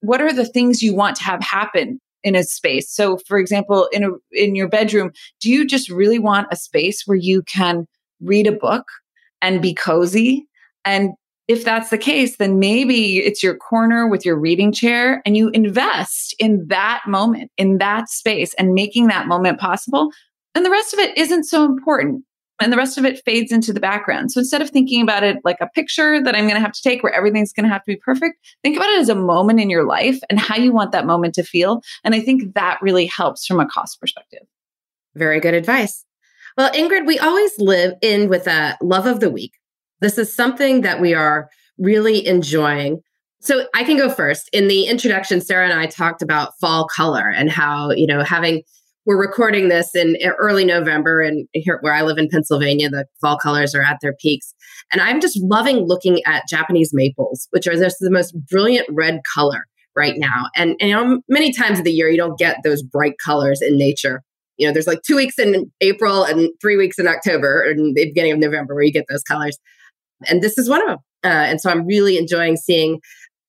What 0.00 0.20
are 0.20 0.32
the 0.32 0.44
things 0.44 0.82
you 0.82 0.94
want 0.94 1.16
to 1.16 1.22
have 1.22 1.40
happen 1.40 1.98
in 2.26 2.34
a 2.34 2.42
space. 2.42 2.90
So 2.90 3.18
for 3.18 3.38
example, 3.38 3.88
in 3.92 4.04
a 4.04 4.10
in 4.32 4.56
your 4.56 4.68
bedroom, 4.68 5.12
do 5.40 5.48
you 5.48 5.64
just 5.64 5.88
really 5.88 6.18
want 6.18 6.48
a 6.50 6.56
space 6.56 7.06
where 7.06 7.16
you 7.16 7.42
can 7.42 7.86
read 8.20 8.48
a 8.48 8.52
book 8.52 8.84
and 9.40 9.62
be 9.62 9.72
cozy? 9.72 10.46
And 10.84 11.10
if 11.46 11.64
that's 11.64 11.90
the 11.90 11.98
case, 11.98 12.38
then 12.38 12.58
maybe 12.58 13.18
it's 13.18 13.42
your 13.42 13.54
corner 13.54 14.08
with 14.08 14.26
your 14.26 14.36
reading 14.36 14.72
chair 14.72 15.22
and 15.24 15.36
you 15.36 15.50
invest 15.50 16.34
in 16.40 16.66
that 16.66 17.02
moment, 17.06 17.52
in 17.56 17.78
that 17.78 18.08
space 18.08 18.52
and 18.54 18.74
making 18.74 19.06
that 19.06 19.28
moment 19.28 19.60
possible. 19.60 20.10
And 20.56 20.66
the 20.66 20.70
rest 20.70 20.92
of 20.92 20.98
it 20.98 21.16
isn't 21.16 21.44
so 21.44 21.64
important 21.64 22.24
and 22.60 22.72
the 22.72 22.76
rest 22.76 22.96
of 22.96 23.04
it 23.04 23.22
fades 23.24 23.52
into 23.52 23.72
the 23.72 23.80
background. 23.80 24.32
So 24.32 24.40
instead 24.40 24.62
of 24.62 24.70
thinking 24.70 25.02
about 25.02 25.22
it 25.22 25.38
like 25.44 25.58
a 25.60 25.68
picture 25.68 26.22
that 26.22 26.34
I'm 26.34 26.44
going 26.44 26.54
to 26.54 26.60
have 26.60 26.72
to 26.72 26.82
take 26.82 27.02
where 27.02 27.12
everything's 27.12 27.52
going 27.52 27.64
to 27.64 27.72
have 27.72 27.82
to 27.82 27.92
be 27.92 27.96
perfect, 27.96 28.38
think 28.62 28.76
about 28.76 28.88
it 28.90 29.00
as 29.00 29.08
a 29.08 29.14
moment 29.14 29.60
in 29.60 29.70
your 29.70 29.84
life 29.86 30.18
and 30.30 30.38
how 30.38 30.56
you 30.56 30.72
want 30.72 30.92
that 30.92 31.06
moment 31.06 31.34
to 31.34 31.42
feel. 31.42 31.82
And 32.04 32.14
I 32.14 32.20
think 32.20 32.54
that 32.54 32.78
really 32.80 33.06
helps 33.06 33.46
from 33.46 33.60
a 33.60 33.66
cost 33.66 34.00
perspective. 34.00 34.42
Very 35.14 35.40
good 35.40 35.54
advice. 35.54 36.04
Well, 36.56 36.72
Ingrid, 36.72 37.06
we 37.06 37.18
always 37.18 37.52
live 37.58 37.94
in 38.00 38.28
with 38.28 38.46
a 38.46 38.78
love 38.80 39.06
of 39.06 39.20
the 39.20 39.30
week. 39.30 39.52
This 40.00 40.16
is 40.16 40.34
something 40.34 40.80
that 40.80 41.00
we 41.00 41.12
are 41.12 41.50
really 41.78 42.26
enjoying. 42.26 43.02
So 43.40 43.66
I 43.74 43.84
can 43.84 43.98
go 43.98 44.08
first. 44.08 44.48
In 44.52 44.68
the 44.68 44.84
introduction, 44.84 45.40
Sarah 45.42 45.68
and 45.68 45.78
I 45.78 45.86
talked 45.86 46.22
about 46.22 46.58
fall 46.58 46.88
color 46.88 47.28
and 47.28 47.50
how, 47.50 47.90
you 47.90 48.06
know, 48.06 48.22
having 48.22 48.62
we're 49.06 49.20
recording 49.20 49.68
this 49.68 49.94
in 49.94 50.16
early 50.38 50.64
November, 50.64 51.20
and 51.20 51.46
here 51.52 51.78
where 51.80 51.94
I 51.94 52.02
live 52.02 52.18
in 52.18 52.28
Pennsylvania, 52.28 52.90
the 52.90 53.06
fall 53.20 53.38
colors 53.38 53.72
are 53.72 53.82
at 53.82 53.98
their 54.02 54.14
peaks. 54.20 54.52
And 54.92 55.00
I'm 55.00 55.20
just 55.20 55.40
loving 55.40 55.86
looking 55.86 56.20
at 56.26 56.48
Japanese 56.50 56.90
maples, 56.92 57.46
which 57.50 57.68
are 57.68 57.76
just 57.76 57.98
the 58.00 58.10
most 58.10 58.34
brilliant 58.50 58.88
red 58.90 59.20
color 59.32 59.66
right 59.94 60.14
now. 60.18 60.50
And, 60.56 60.76
and 60.80 60.90
you 60.90 60.96
know, 60.96 61.20
many 61.28 61.52
times 61.52 61.78
of 61.78 61.84
the 61.84 61.92
year, 61.92 62.08
you 62.08 62.16
don't 62.16 62.38
get 62.38 62.58
those 62.64 62.82
bright 62.82 63.14
colors 63.24 63.62
in 63.62 63.78
nature. 63.78 64.22
You 64.56 64.66
know, 64.66 64.72
there's 64.72 64.88
like 64.88 65.02
two 65.06 65.16
weeks 65.16 65.38
in 65.38 65.70
April 65.80 66.24
and 66.24 66.50
three 66.60 66.76
weeks 66.76 66.98
in 66.98 67.06
October 67.06 67.62
and 67.62 67.94
the 67.94 68.06
beginning 68.06 68.32
of 68.32 68.38
November 68.38 68.74
where 68.74 68.84
you 68.84 68.92
get 68.92 69.06
those 69.08 69.22
colors. 69.22 69.56
And 70.26 70.42
this 70.42 70.58
is 70.58 70.68
one 70.68 70.82
of 70.82 70.88
them. 70.88 70.98
Uh, 71.24 71.28
and 71.28 71.60
so 71.60 71.70
I'm 71.70 71.86
really 71.86 72.18
enjoying 72.18 72.56
seeing 72.56 73.00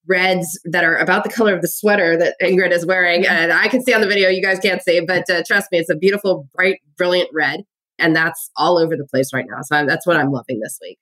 reds 0.07 0.59
that 0.65 0.83
are 0.83 0.95
about 0.95 1.23
the 1.23 1.29
color 1.29 1.55
of 1.55 1.61
the 1.61 1.67
sweater 1.67 2.17
that 2.17 2.35
Ingrid 2.41 2.71
is 2.71 2.85
wearing. 2.85 3.25
And 3.25 3.51
I 3.51 3.67
can 3.67 3.83
see 3.83 3.93
on 3.93 4.01
the 4.01 4.07
video, 4.07 4.29
you 4.29 4.41
guys 4.41 4.59
can't 4.59 4.81
see, 4.81 4.99
but 5.01 5.29
uh, 5.29 5.43
trust 5.45 5.71
me, 5.71 5.79
it's 5.79 5.89
a 5.89 5.95
beautiful, 5.95 6.47
bright, 6.55 6.79
brilliant 6.97 7.29
red. 7.33 7.61
And 7.99 8.15
that's 8.15 8.51
all 8.55 8.77
over 8.77 8.95
the 8.95 9.05
place 9.05 9.33
right 9.33 9.45
now. 9.49 9.61
So 9.63 9.75
I'm, 9.75 9.87
that's 9.87 10.05
what 10.05 10.17
I'm 10.17 10.31
loving 10.31 10.59
this 10.59 10.77
week. 10.81 10.99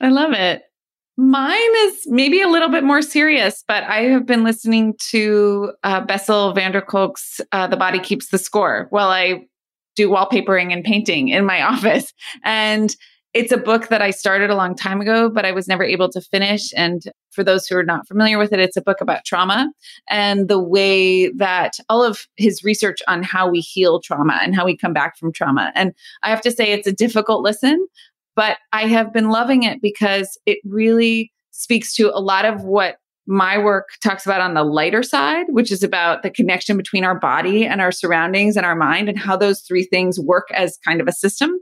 I 0.00 0.08
love 0.08 0.32
it. 0.32 0.62
Mine 1.16 1.76
is 1.86 2.06
maybe 2.06 2.40
a 2.40 2.48
little 2.48 2.70
bit 2.70 2.84
more 2.84 3.02
serious, 3.02 3.62
but 3.68 3.84
I 3.84 4.02
have 4.04 4.26
been 4.26 4.44
listening 4.44 4.94
to 5.10 5.72
uh, 5.84 6.00
Bessel 6.00 6.52
van 6.54 6.72
der 6.72 6.80
Kolk's 6.80 7.40
uh, 7.52 7.66
The 7.66 7.76
Body 7.76 7.98
Keeps 7.98 8.28
the 8.28 8.38
Score 8.38 8.86
while 8.90 9.08
I 9.08 9.46
do 9.94 10.08
wallpapering 10.08 10.72
and 10.72 10.82
painting 10.82 11.28
in 11.28 11.44
my 11.44 11.62
office. 11.72 12.12
And 12.44 12.96
it's 13.34 13.52
a 13.52 13.56
book 13.56 13.88
that 13.88 14.02
I 14.02 14.10
started 14.10 14.50
a 14.50 14.54
long 14.54 14.74
time 14.74 15.00
ago, 15.00 15.30
but 15.30 15.46
I 15.46 15.52
was 15.52 15.66
never 15.66 15.82
able 15.82 16.10
to 16.10 16.20
finish. 16.20 16.72
And 16.76 17.02
for 17.30 17.42
those 17.42 17.66
who 17.66 17.76
are 17.76 17.82
not 17.82 18.06
familiar 18.06 18.38
with 18.38 18.52
it, 18.52 18.60
it's 18.60 18.76
a 18.76 18.82
book 18.82 19.00
about 19.00 19.24
trauma 19.24 19.72
and 20.10 20.48
the 20.48 20.58
way 20.58 21.28
that 21.32 21.78
all 21.88 22.04
of 22.04 22.26
his 22.36 22.62
research 22.62 22.98
on 23.08 23.22
how 23.22 23.48
we 23.48 23.60
heal 23.60 24.00
trauma 24.00 24.38
and 24.42 24.54
how 24.54 24.66
we 24.66 24.76
come 24.76 24.92
back 24.92 25.16
from 25.16 25.32
trauma. 25.32 25.72
And 25.74 25.94
I 26.22 26.28
have 26.28 26.42
to 26.42 26.50
say, 26.50 26.72
it's 26.72 26.86
a 26.86 26.92
difficult 26.92 27.42
listen, 27.42 27.86
but 28.36 28.58
I 28.72 28.86
have 28.86 29.12
been 29.12 29.30
loving 29.30 29.62
it 29.62 29.80
because 29.80 30.38
it 30.44 30.58
really 30.64 31.32
speaks 31.52 31.94
to 31.94 32.14
a 32.14 32.20
lot 32.20 32.44
of 32.44 32.64
what 32.64 32.96
my 33.26 33.56
work 33.56 33.88
talks 34.02 34.26
about 34.26 34.40
on 34.40 34.54
the 34.54 34.64
lighter 34.64 35.02
side, 35.02 35.46
which 35.50 35.70
is 35.70 35.82
about 35.82 36.22
the 36.22 36.30
connection 36.30 36.76
between 36.76 37.04
our 37.04 37.18
body 37.18 37.64
and 37.64 37.80
our 37.80 37.92
surroundings 37.92 38.56
and 38.56 38.66
our 38.66 38.74
mind 38.74 39.08
and 39.08 39.18
how 39.18 39.36
those 39.36 39.60
three 39.60 39.84
things 39.84 40.18
work 40.18 40.48
as 40.52 40.76
kind 40.84 41.00
of 41.00 41.06
a 41.06 41.12
system. 41.12 41.58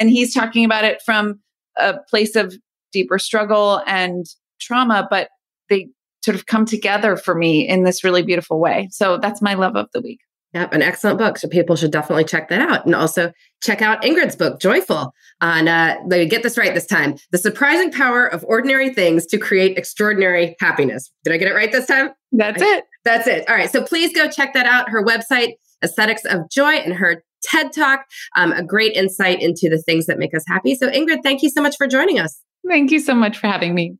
And 0.00 0.10
he's 0.10 0.34
talking 0.34 0.64
about 0.64 0.84
it 0.84 1.02
from 1.02 1.40
a 1.76 1.98
place 2.08 2.36
of 2.36 2.54
deeper 2.92 3.18
struggle 3.18 3.82
and 3.86 4.26
trauma, 4.60 5.06
but 5.10 5.28
they 5.68 5.88
sort 6.24 6.34
of 6.34 6.46
come 6.46 6.64
together 6.64 7.16
for 7.16 7.34
me 7.34 7.66
in 7.66 7.84
this 7.84 8.02
really 8.02 8.22
beautiful 8.22 8.60
way. 8.60 8.88
So 8.90 9.18
that's 9.18 9.40
my 9.42 9.54
love 9.54 9.76
of 9.76 9.88
the 9.92 10.00
week. 10.00 10.20
Yep, 10.54 10.72
an 10.72 10.82
excellent 10.82 11.18
book. 11.18 11.36
So 11.36 11.46
people 11.46 11.76
should 11.76 11.92
definitely 11.92 12.24
check 12.24 12.48
that 12.48 12.60
out. 12.60 12.86
And 12.86 12.94
also 12.94 13.32
check 13.62 13.82
out 13.82 14.02
Ingrid's 14.02 14.34
book, 14.34 14.60
Joyful, 14.60 15.12
on, 15.42 15.68
uh, 15.68 15.96
let 16.06 16.20
me 16.20 16.26
get 16.26 16.42
this 16.42 16.56
right 16.56 16.74
this 16.74 16.86
time 16.86 17.16
The 17.32 17.38
Surprising 17.38 17.92
Power 17.92 18.26
of 18.26 18.44
Ordinary 18.48 18.92
Things 18.92 19.26
to 19.26 19.38
Create 19.38 19.76
Extraordinary 19.76 20.56
Happiness. 20.58 21.10
Did 21.22 21.34
I 21.34 21.36
get 21.36 21.48
it 21.48 21.54
right 21.54 21.70
this 21.70 21.86
time? 21.86 22.10
That's 22.32 22.62
it. 22.62 22.84
That's 23.04 23.26
it. 23.26 23.48
All 23.48 23.56
right. 23.56 23.70
So 23.70 23.82
please 23.84 24.14
go 24.14 24.30
check 24.30 24.54
that 24.54 24.64
out. 24.64 24.88
Her 24.88 25.04
website, 25.04 25.52
Aesthetics 25.84 26.24
of 26.24 26.48
Joy, 26.50 26.72
and 26.72 26.94
her 26.94 27.22
TED 27.42 27.72
Talk, 27.72 28.04
um, 28.36 28.52
a 28.52 28.62
great 28.62 28.94
insight 28.94 29.40
into 29.40 29.68
the 29.68 29.82
things 29.82 30.06
that 30.06 30.18
make 30.18 30.34
us 30.34 30.44
happy. 30.46 30.74
So, 30.74 30.90
Ingrid, 30.90 31.22
thank 31.22 31.42
you 31.42 31.50
so 31.50 31.62
much 31.62 31.76
for 31.76 31.86
joining 31.86 32.18
us. 32.18 32.40
Thank 32.66 32.90
you 32.90 33.00
so 33.00 33.14
much 33.14 33.38
for 33.38 33.46
having 33.46 33.74
me. 33.74 33.96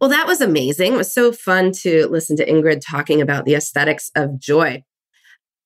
Well, 0.00 0.10
that 0.10 0.26
was 0.26 0.40
amazing. 0.40 0.94
It 0.94 0.98
was 0.98 1.14
so 1.14 1.32
fun 1.32 1.70
to 1.82 2.08
listen 2.08 2.36
to 2.36 2.46
Ingrid 2.46 2.80
talking 2.84 3.20
about 3.20 3.44
the 3.44 3.54
aesthetics 3.54 4.10
of 4.16 4.38
joy. 4.40 4.82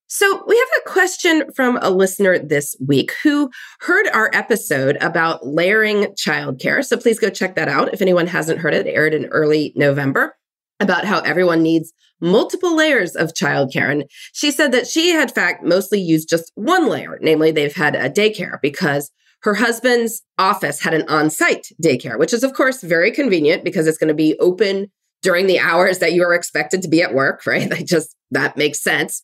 So, 0.08 0.44
we 0.46 0.56
have 0.56 0.68
a 0.84 0.88
question 0.88 1.52
from 1.54 1.78
a 1.82 1.90
listener 1.90 2.38
this 2.38 2.76
week 2.86 3.12
who 3.24 3.50
heard 3.80 4.06
our 4.12 4.30
episode 4.32 4.98
about 5.00 5.44
layering 5.44 6.14
childcare. 6.14 6.84
So, 6.84 6.96
please 6.96 7.18
go 7.18 7.28
check 7.28 7.56
that 7.56 7.68
out 7.68 7.92
if 7.92 8.00
anyone 8.00 8.28
hasn't 8.28 8.60
heard 8.60 8.74
it. 8.74 8.86
It 8.86 8.90
aired 8.92 9.14
in 9.14 9.26
early 9.26 9.72
November 9.74 10.36
about 10.78 11.06
how 11.06 11.20
everyone 11.20 11.62
needs 11.62 11.92
multiple 12.20 12.74
layers 12.74 13.14
of 13.14 13.34
childcare. 13.34 13.90
And 13.90 14.04
she 14.32 14.50
said 14.50 14.72
that 14.72 14.86
she 14.86 15.10
had, 15.10 15.28
in 15.28 15.34
fact, 15.34 15.64
mostly 15.64 16.00
used 16.00 16.28
just 16.28 16.52
one 16.54 16.88
layer, 16.88 17.18
namely, 17.20 17.50
they've 17.50 17.74
had 17.74 17.94
a 17.94 18.10
daycare 18.10 18.58
because 18.62 19.10
her 19.42 19.54
husband's 19.54 20.22
office 20.38 20.80
had 20.82 20.94
an 20.94 21.08
on 21.08 21.30
site 21.30 21.68
daycare, 21.82 22.18
which 22.18 22.32
is, 22.32 22.42
of 22.42 22.52
course, 22.54 22.82
very 22.82 23.12
convenient 23.12 23.64
because 23.64 23.86
it's 23.86 23.98
going 23.98 24.08
to 24.08 24.14
be 24.14 24.36
open 24.40 24.90
during 25.22 25.46
the 25.46 25.58
hours 25.58 25.98
that 25.98 26.12
you 26.12 26.22
are 26.22 26.34
expected 26.34 26.82
to 26.82 26.88
be 26.88 27.02
at 27.02 27.14
work, 27.14 27.46
right? 27.46 27.68
That 27.76 27.86
just, 27.86 28.16
that 28.30 28.56
makes 28.56 28.82
sense. 28.82 29.22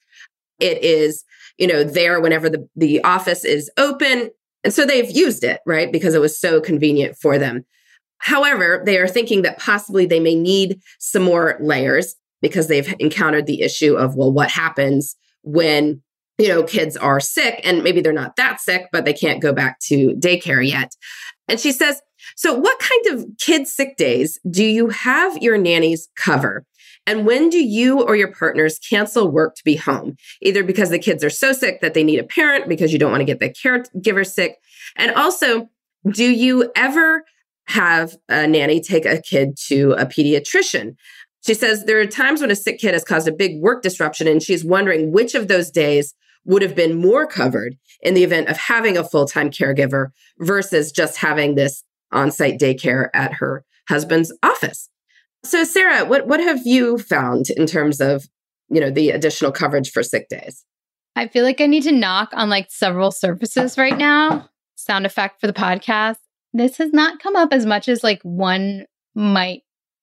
It 0.61 0.83
is, 0.83 1.25
you 1.59 1.67
know, 1.67 1.85
there 1.85 2.21
whenever 2.21 2.49
the, 2.49 2.69
the 2.77 3.03
office 3.05 3.45
is 3.45 3.71
open. 3.77 4.31
And 4.65 4.73
so 4.73 4.85
they've 4.85 5.11
used 5.11 5.43
it, 5.43 5.61
right? 5.67 5.91
Because 5.91 6.15
it 6.15 6.21
was 6.21 6.39
so 6.39 6.61
convenient 6.61 7.17
for 7.21 7.39
them. 7.39 7.65
However, 8.19 8.81
they 8.87 8.99
are 8.99 9.09
thinking 9.09 9.43
that 9.43 9.59
possibly 9.59 10.07
they 10.07 10.21
may 10.21 10.37
need 10.37 10.81
some 11.01 11.25
more 11.25 11.57
layers 11.61 12.15
because 12.43 12.69
they've 12.69 12.95
encountered 12.99 13.47
the 13.47 13.63
issue 13.63 13.95
of, 13.95 14.15
well, 14.15 14.33
what 14.33 14.51
happens 14.51 15.17
when 15.43 16.03
you 16.39 16.49
know, 16.49 16.63
kids 16.63 16.97
are 16.97 17.21
sick 17.21 17.61
and 17.63 17.85
maybe 17.85 18.01
they're 18.01 18.13
not 18.13 18.37
that 18.37 18.61
sick, 18.61 18.89
but 18.91 19.05
they 19.05 19.13
can't 19.13 19.41
go 19.41 19.53
back 19.53 19.79
to 19.81 20.15
daycare 20.15 20.67
yet. 20.67 20.93
And 21.49 21.61
she 21.61 21.73
says, 21.73 22.01
So, 22.37 22.55
what 22.55 22.79
kind 22.79 23.19
of 23.19 23.27
kid 23.39 23.69
sick 23.69 23.97
days 23.97 24.39
do 24.51 24.65
you 24.65 24.89
have 24.89 25.41
your 25.43 25.59
nannies 25.59 26.09
cover? 26.17 26.65
And 27.07 27.27
when 27.27 27.49
do 27.49 27.63
you 27.63 28.03
or 28.03 28.15
your 28.17 28.33
partners 28.33 28.79
cancel 28.79 29.31
work 29.31 29.57
to 29.57 29.65
be 29.65 29.77
home? 29.77 30.17
Either 30.41 30.63
because 30.63 30.91
the 30.91 30.99
kids 30.99 31.25
are 31.25 31.31
so 31.31 31.53
sick 31.53 31.81
that 31.81 31.95
they 31.95 32.05
need 32.05 32.19
a 32.19 32.25
parent, 32.25 32.69
because 32.69 32.93
you 32.93 32.99
don't 32.99 33.11
want 33.11 33.21
to 33.21 33.25
get 33.25 33.41
the 33.41 33.51
caregiver 33.51 34.27
sick. 34.27 34.57
And 34.97 35.13
also, 35.13 35.69
do 36.11 36.25
you 36.25 36.71
ever 36.77 37.25
have 37.67 38.17
a 38.29 38.47
nanny 38.47 38.81
take 38.81 39.05
a 39.05 39.21
kid 39.21 39.57
to 39.69 39.93
a 39.93 40.07
pediatrician? 40.07 40.95
She 41.45 41.55
says 41.55 41.85
there 41.85 42.01
are 42.01 42.07
times 42.07 42.41
when 42.41 42.51
a 42.51 42.57
sick 42.57 42.79
kid 42.79 42.95
has 42.95 43.05
caused 43.05 43.29
a 43.29 43.33
big 43.33 43.61
work 43.61 43.83
disruption, 43.83 44.27
and 44.29 44.43
she's 44.43 44.65
wondering 44.65 45.13
which 45.13 45.35
of 45.35 45.49
those 45.49 45.71
days 45.71 46.15
would 46.45 46.63
have 46.63 46.75
been 46.75 47.01
more 47.01 47.27
covered 47.27 47.77
in 48.01 48.15
the 48.15 48.25
event 48.25 48.49
of 48.49 48.57
having 48.57 48.97
a 48.97 49.05
full 49.05 49.27
time 49.27 49.51
caregiver 49.51 50.09
versus 50.39 50.93
just 50.93 51.19
having 51.19 51.55
this 51.55 51.85
on 52.11 52.31
site 52.31 52.59
daycare 52.59 53.09
at 53.15 53.35
her 53.35 53.65
husband's 53.89 54.33
office. 54.43 54.89
So, 55.45 55.65
Sarah, 55.65 56.05
what, 56.05 56.27
what 56.27 56.41
have 56.41 56.61
you 56.65 56.99
found 56.99 57.51
in 57.51 57.67
terms 57.67 58.01
of 58.01 58.29
you 58.71 58.81
know 58.81 58.91
the 58.91 59.11
additional 59.11 59.53
coverage 59.53 59.91
for 59.91 60.03
sick 60.03 60.29
days? 60.29 60.65
I 61.17 61.29
feel 61.29 61.45
like 61.45 61.61
I 61.61 61.67
need 61.67 61.83
to 61.83 61.93
knock 61.93 62.31
on 62.33 62.49
like 62.49 62.71
several 62.71 63.11
surfaces 63.11 63.77
right 63.77 63.97
now. 63.97 64.49
Sound 64.77 65.07
effect 65.07 65.41
for 65.41 65.47
the 65.47 65.53
podcast. 65.53 66.17
This 66.53 66.79
has 66.79 66.93
not 66.93 67.19
come 67.19 67.37
up 67.37 67.53
as 67.53 67.67
much 67.67 67.89
as 67.89 68.03
like 68.03 68.21
one 68.23 68.87
might 69.15 69.63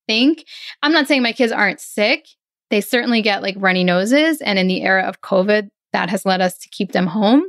think. 0.10 0.44
I'm 0.82 0.92
not 0.92 1.08
saying 1.08 1.22
my 1.22 1.34
kids 1.34 1.52
aren't 1.52 1.80
sick. 1.80 2.26
They 2.72 2.82
certainly 2.82 3.22
get 3.22 3.44
like 3.44 3.56
runny 3.60 3.84
noses. 3.84 4.42
And 4.42 4.58
in 4.58 4.68
the 4.68 4.82
era 4.82 5.04
of 5.04 5.22
COVID, 5.22 5.70
that 5.94 6.10
has 6.10 6.26
led 6.26 6.42
us 6.42 6.58
to 6.58 6.70
keep 6.70 6.94
them 6.94 7.06
home. 7.06 7.44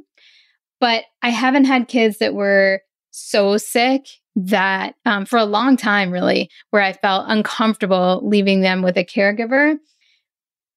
But 0.78 1.04
I 1.22 1.30
haven't 1.30 1.64
had 1.64 1.88
kids 1.88 2.18
that 2.18 2.34
were 2.34 2.82
so 3.12 3.56
sick 3.56 4.06
that 4.36 4.94
um, 5.06 5.24
for 5.24 5.38
a 5.38 5.44
long 5.44 5.78
time, 5.78 6.10
really, 6.10 6.50
where 6.68 6.82
I 6.82 6.92
felt 6.92 7.26
uncomfortable 7.28 8.20
leaving 8.22 8.60
them 8.60 8.82
with 8.82 8.98
a 8.98 9.04
caregiver. 9.04 9.76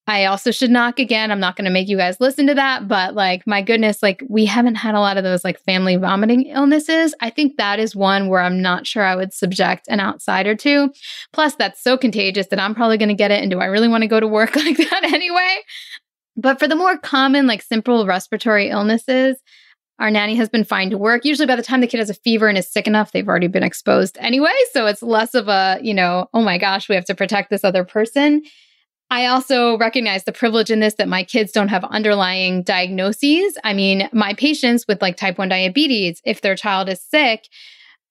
I 0.05 0.25
also 0.25 0.51
should 0.51 0.69
knock 0.69 0.99
again. 0.99 1.31
I'm 1.31 1.39
not 1.39 1.55
going 1.55 1.65
to 1.65 1.71
make 1.71 1.87
you 1.87 1.95
guys 1.95 2.19
listen 2.19 2.45
to 2.47 2.53
that, 2.55 2.89
but 2.89 3.15
like, 3.15 3.47
my 3.47 3.61
goodness, 3.61 4.03
like, 4.03 4.21
we 4.27 4.45
haven't 4.45 4.75
had 4.75 4.95
a 4.95 4.99
lot 4.99 5.15
of 5.15 5.23
those 5.23 5.45
like 5.45 5.59
family 5.61 5.95
vomiting 5.95 6.43
illnesses. 6.47 7.15
I 7.21 7.29
think 7.29 7.55
that 7.55 7.79
is 7.79 7.95
one 7.95 8.27
where 8.27 8.41
I'm 8.41 8.61
not 8.61 8.85
sure 8.85 9.03
I 9.03 9.15
would 9.15 9.33
subject 9.33 9.87
an 9.87 10.01
outsider 10.01 10.55
to. 10.55 10.91
Plus, 11.31 11.55
that's 11.55 11.81
so 11.81 11.97
contagious 11.97 12.47
that 12.47 12.59
I'm 12.59 12.75
probably 12.75 12.97
going 12.97 13.09
to 13.09 13.15
get 13.15 13.31
it. 13.31 13.41
And 13.41 13.49
do 13.49 13.59
I 13.59 13.65
really 13.65 13.87
want 13.87 14.01
to 14.01 14.09
go 14.09 14.19
to 14.19 14.27
work 14.27 14.55
like 14.57 14.77
that 14.77 15.05
anyway? 15.05 15.59
But 16.35 16.59
for 16.59 16.67
the 16.67 16.75
more 16.75 16.97
common, 16.97 17.47
like 17.47 17.61
simple 17.61 18.05
respiratory 18.05 18.69
illnesses, 18.69 19.37
our 19.99 20.11
nanny 20.11 20.35
has 20.35 20.49
been 20.49 20.65
fine 20.65 20.89
to 20.89 20.97
work. 20.97 21.23
Usually 21.23 21.45
by 21.45 21.55
the 21.55 21.63
time 21.63 21.79
the 21.79 21.87
kid 21.87 21.99
has 21.99 22.09
a 22.09 22.15
fever 22.15 22.49
and 22.49 22.57
is 22.57 22.69
sick 22.69 22.87
enough, 22.87 23.13
they've 23.13 23.27
already 23.27 23.47
been 23.47 23.63
exposed 23.63 24.17
anyway. 24.19 24.51
So 24.73 24.85
it's 24.85 25.03
less 25.03 25.33
of 25.33 25.47
a, 25.47 25.79
you 25.81 25.93
know, 25.93 26.27
oh 26.33 26.41
my 26.41 26.57
gosh, 26.57 26.89
we 26.89 26.95
have 26.95 27.05
to 27.05 27.15
protect 27.15 27.49
this 27.49 27.63
other 27.63 27.85
person. 27.85 28.41
I 29.13 29.27
also 29.27 29.77
recognize 29.77 30.23
the 30.23 30.31
privilege 30.31 30.71
in 30.71 30.79
this 30.79 30.95
that 30.95 31.07
my 31.07 31.23
kids 31.23 31.51
don't 31.51 31.67
have 31.67 31.83
underlying 31.83 32.63
diagnoses. 32.63 33.55
I 33.63 33.71
mean, 33.71 34.09
my 34.11 34.33
patients 34.33 34.87
with 34.87 35.03
like 35.03 35.17
type 35.17 35.37
1 35.37 35.49
diabetes, 35.49 36.19
if 36.25 36.41
their 36.41 36.55
child 36.55 36.89
is 36.89 36.99
sick, 36.99 37.47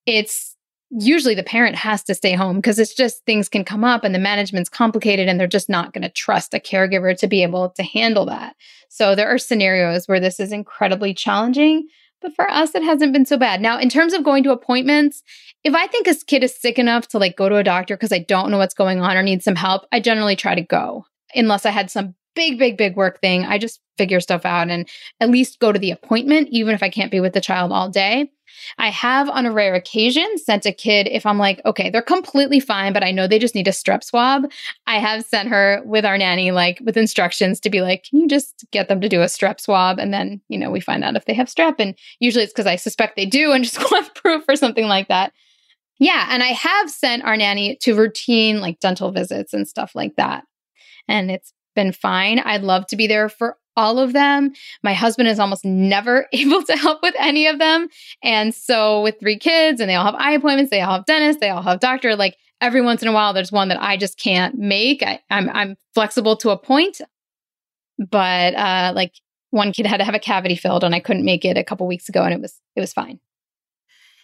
it's 0.07 0.57
usually 0.91 1.35
the 1.35 1.43
parent 1.43 1.75
has 1.75 2.05
to 2.05 2.15
stay 2.15 2.35
home 2.35 2.55
because 2.55 2.79
it's 2.79 2.95
just 2.95 3.25
things 3.25 3.49
can 3.49 3.65
come 3.65 3.83
up 3.83 4.05
and 4.05 4.15
the 4.15 4.21
management's 4.21 4.69
complicated 4.69 5.27
and 5.27 5.41
they're 5.41 5.49
just 5.49 5.69
not 5.69 5.93
going 5.93 6.03
to 6.03 6.09
trust 6.09 6.55
a 6.55 6.61
caregiver 6.61 7.19
to 7.19 7.27
be 7.27 7.43
able 7.43 7.71
to 7.71 7.83
handle 7.83 8.27
that. 8.27 8.55
So 8.89 9.17
there 9.17 9.29
are 9.29 9.39
scenarios 9.39 10.07
where 10.07 10.21
this 10.21 10.39
is 10.39 10.53
incredibly 10.53 11.15
challenging, 11.15 11.89
but 12.23 12.35
for 12.35 12.51
us 12.51 12.75
it 12.75 12.83
hasn't 12.83 13.13
been 13.13 13.27
so 13.27 13.37
bad. 13.37 13.61
Now, 13.61 13.79
in 13.79 13.89
terms 13.89 14.13
of 14.13 14.25
going 14.25 14.43
to 14.45 14.53
appointments, 14.53 15.23
if 15.65 15.75
I 15.75 15.87
think 15.87 16.07
a 16.07 16.15
kid 16.27 16.43
is 16.43 16.59
sick 16.59 16.79
enough 16.79 17.09
to 17.09 17.19
like 17.19 17.37
go 17.37 17.49
to 17.49 17.57
a 17.57 17.65
doctor 17.65 17.97
because 17.97 18.13
I 18.13 18.21
don't 18.21 18.51
know 18.51 18.59
what's 18.59 18.75
going 18.75 19.01
on 19.01 19.17
or 19.17 19.23
need 19.23 19.43
some 19.43 19.57
help, 19.57 19.87
I 19.93 20.01
generally 20.01 20.37
try 20.37 20.55
to 20.55 20.63
go 20.63 21.05
unless 21.35 21.67
I 21.67 21.71
had 21.71 21.91
some 21.91 22.15
big, 22.35 22.59
big, 22.59 22.77
big 22.77 22.97
work 22.97 23.21
thing. 23.21 23.45
I 23.45 23.59
just 23.59 23.81
figure 23.99 24.21
stuff 24.21 24.45
out 24.45 24.71
and 24.71 24.89
at 25.21 25.31
least 25.31 25.61
go 25.61 25.73
to 25.73 25.79
the 25.79 25.91
appointment, 25.91 26.49
even 26.51 26.75
if 26.75 26.83
I 26.83 26.89
can't 26.89 27.11
be 27.11 27.21
with 27.21 27.35
the 27.35 27.41
child 27.41 27.73
all 27.73 27.89
day. 27.89 28.31
I 28.79 28.91
have, 28.91 29.29
on 29.29 29.47
a 29.47 29.53
rare 29.53 29.75
occasion, 29.75 30.27
sent 30.39 30.67
a 30.67 30.73
kid 30.73 31.09
if 31.11 31.27
I'm 31.27 31.39
like, 31.39 31.61
okay, 31.65 31.91
they're 31.91 32.03
completely 32.03 32.61
fine, 32.61 32.93
but 32.93 33.05
I 33.05 33.11
know 33.11 33.27
they 33.27 33.39
just 33.39 33.55
need 33.55 33.69
a 33.69 33.73
strep 33.73 34.05
swab. 34.05 34.51
I 34.87 34.99
have 34.99 35.25
sent 35.25 35.49
her 35.49 35.83
with 35.85 36.05
our 36.05 36.19
nanny, 36.19 36.51
like 36.53 36.81
with 36.85 36.97
instructions 36.97 37.61
to 37.61 37.71
be 37.71 37.81
like, 37.81 38.05
can 38.05 38.21
you 38.21 38.29
just 38.29 38.65
get 38.71 38.89
them 38.89 39.01
to 39.01 39.09
do 39.09 39.23
a 39.23 39.27
strep 39.27 39.61
swab? 39.61 39.99
And 39.99 40.13
then, 40.13 40.41
you 40.49 40.59
know, 40.59 40.71
we 40.71 40.81
find 40.81 41.05
out 41.05 41.17
if 41.17 41.25
they 41.25 41.35
have 41.35 41.49
strep. 41.49 41.77
And 41.79 41.95
usually 42.21 42.45
it's 42.45 42.53
because 42.53 42.67
I 42.67 42.77
suspect 42.77 43.17
they 43.17 43.27
do 43.27 43.53
and 43.53 43.65
just 43.73 43.79
want 43.79 44.15
proof 44.15 44.45
or 44.49 44.57
something 44.57 44.87
like 44.87 45.09
that. 45.09 45.33
Yeah. 45.99 46.29
And 46.31 46.43
I 46.43 46.49
have 46.49 46.91
sent 46.91 47.25
our 47.25 47.37
nanny 47.37 47.77
to 47.83 47.95
routine 47.95 48.61
like 48.61 48.81
dental 48.81 49.13
visits 49.13 49.53
and 49.53 49.69
stuff 49.69 49.93
like 49.95 50.17
that. 50.17 50.45
And 51.09 51.31
it's 51.31 51.53
been 51.75 51.93
fine. 51.93 52.39
I'd 52.41 52.63
love 52.63 52.87
to 52.89 52.97
be 52.97 53.07
there 53.07 53.29
for 53.29 53.57
all 53.77 53.99
of 53.99 54.13
them. 54.13 54.53
My 54.83 54.95
husband 54.95 55.29
is 55.29 55.39
almost 55.39 55.65
never 55.65 56.27
able 56.33 56.63
to 56.65 56.77
help 56.77 57.03
with 57.03 57.15
any 57.19 57.47
of 57.47 57.59
them. 57.59 57.89
And 58.23 58.55
so 58.55 59.03
with 59.03 59.19
three 59.21 59.39
kids 59.39 59.81
and 59.81 59.89
they 59.89 59.95
all 59.95 60.05
have 60.05 60.15
eye 60.15 60.33
appointments, 60.33 60.71
they 60.71 60.81
all 60.81 60.97
have 60.97 61.07
dentists, 61.07 61.41
they 61.41 61.51
all 61.51 61.63
have 61.63 61.81
doctor, 61.81 62.17
like 62.17 62.37
every 62.61 62.83
once 62.83 63.03
in 63.03 63.09
a 63.09 63.13
while 63.13 63.33
there's 63.33 63.53
one 63.53 63.69
that 63.69 63.83
I 63.83 63.97
just 63.97 64.19
can't 64.19 64.57
make. 64.57 65.03
I, 65.03 65.21
am 65.31 65.49
I'm, 65.49 65.57
I'm 65.57 65.77
flexible 65.95 66.37
to 66.39 66.51
a 66.51 66.59
point. 66.59 67.01
But 67.99 68.55
uh 68.55 68.93
like 68.95 69.15
one 69.51 69.73
kid 69.73 69.87
had 69.87 69.99
to 69.99 70.05
have 70.05 70.15
a 70.15 70.19
cavity 70.19 70.57
filled 70.57 70.83
and 70.83 70.95
I 70.95 71.01
couldn't 71.01 71.25
make 71.25 71.45
it 71.45 71.59
a 71.59 71.65
couple 71.65 71.87
weeks 71.87 72.09
ago 72.09 72.23
and 72.23 72.33
it 72.35 72.41
was 72.41 72.59
it 72.77 72.81
was 72.81 72.93
fine. 72.93 73.21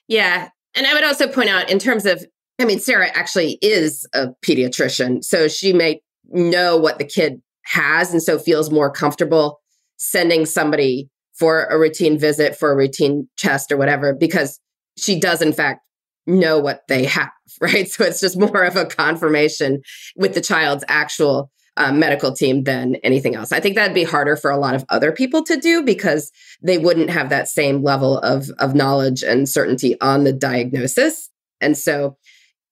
Yeah. 0.07 0.49
And 0.75 0.87
I 0.87 0.95
would 0.95 1.05
also 1.05 1.29
point 1.29 1.51
out 1.51 1.71
in 1.71 1.79
terms 1.79 2.07
of 2.07 2.25
I 2.59 2.65
mean 2.65 2.81
Sarah 2.81 3.11
actually 3.15 3.59
is 3.63 4.07
a 4.15 4.29
pediatrician, 4.45 5.23
so 5.23 5.49
she 5.49 5.73
may 5.73 6.01
know 6.29 6.77
what 6.77 6.99
the 6.99 7.05
kid 7.05 7.41
has 7.65 8.13
and 8.13 8.23
so 8.23 8.39
feels 8.39 8.71
more 8.71 8.91
comfortable 8.91 9.61
sending 9.97 10.47
somebody 10.47 11.09
for 11.35 11.67
a 11.67 11.79
routine 11.79 12.19
visit 12.19 12.57
for 12.57 12.73
a 12.73 12.77
routine 12.77 13.29
chest 13.37 13.71
or 13.71 13.77
whatever 13.77 14.15
because 14.15 14.61
she 14.97 15.19
does 15.19 15.43
in 15.43 15.53
fact 15.53 15.81
know 16.27 16.59
what 16.59 16.83
they 16.89 17.05
have 17.05 17.31
right? 17.61 17.89
So 17.89 18.05
it's 18.05 18.21
just 18.21 18.39
more 18.39 18.65
of 18.65 18.77
a 18.77 18.87
confirmation 18.87 19.83
with 20.17 20.35
the 20.35 20.41
child's 20.41 20.85
actual 20.89 21.51
uh, 21.77 21.93
medical 21.93 22.33
team 22.33 22.65
than 22.65 22.97
anything 22.97 23.37
else. 23.37 23.53
I 23.53 23.61
think 23.61 23.77
that'd 23.77 23.95
be 23.95 24.05
harder 24.05 24.37
for 24.37 24.51
a 24.51 24.59
lot 24.59 24.75
of 24.75 24.85
other 24.89 25.13
people 25.13 25.45
to 25.45 25.57
do 25.57 25.83
because 25.83 26.33
they 26.61 26.77
wouldn't 26.77 27.11
have 27.11 27.29
that 27.29 27.49
same 27.49 27.83
level 27.83 28.19
of 28.19 28.51
of 28.59 28.75
knowledge 28.75 29.23
and 29.23 29.49
certainty 29.49 30.01
on 30.01 30.25
the 30.25 30.33
diagnosis. 30.33 31.31
And 31.61 31.77
so 31.77 32.17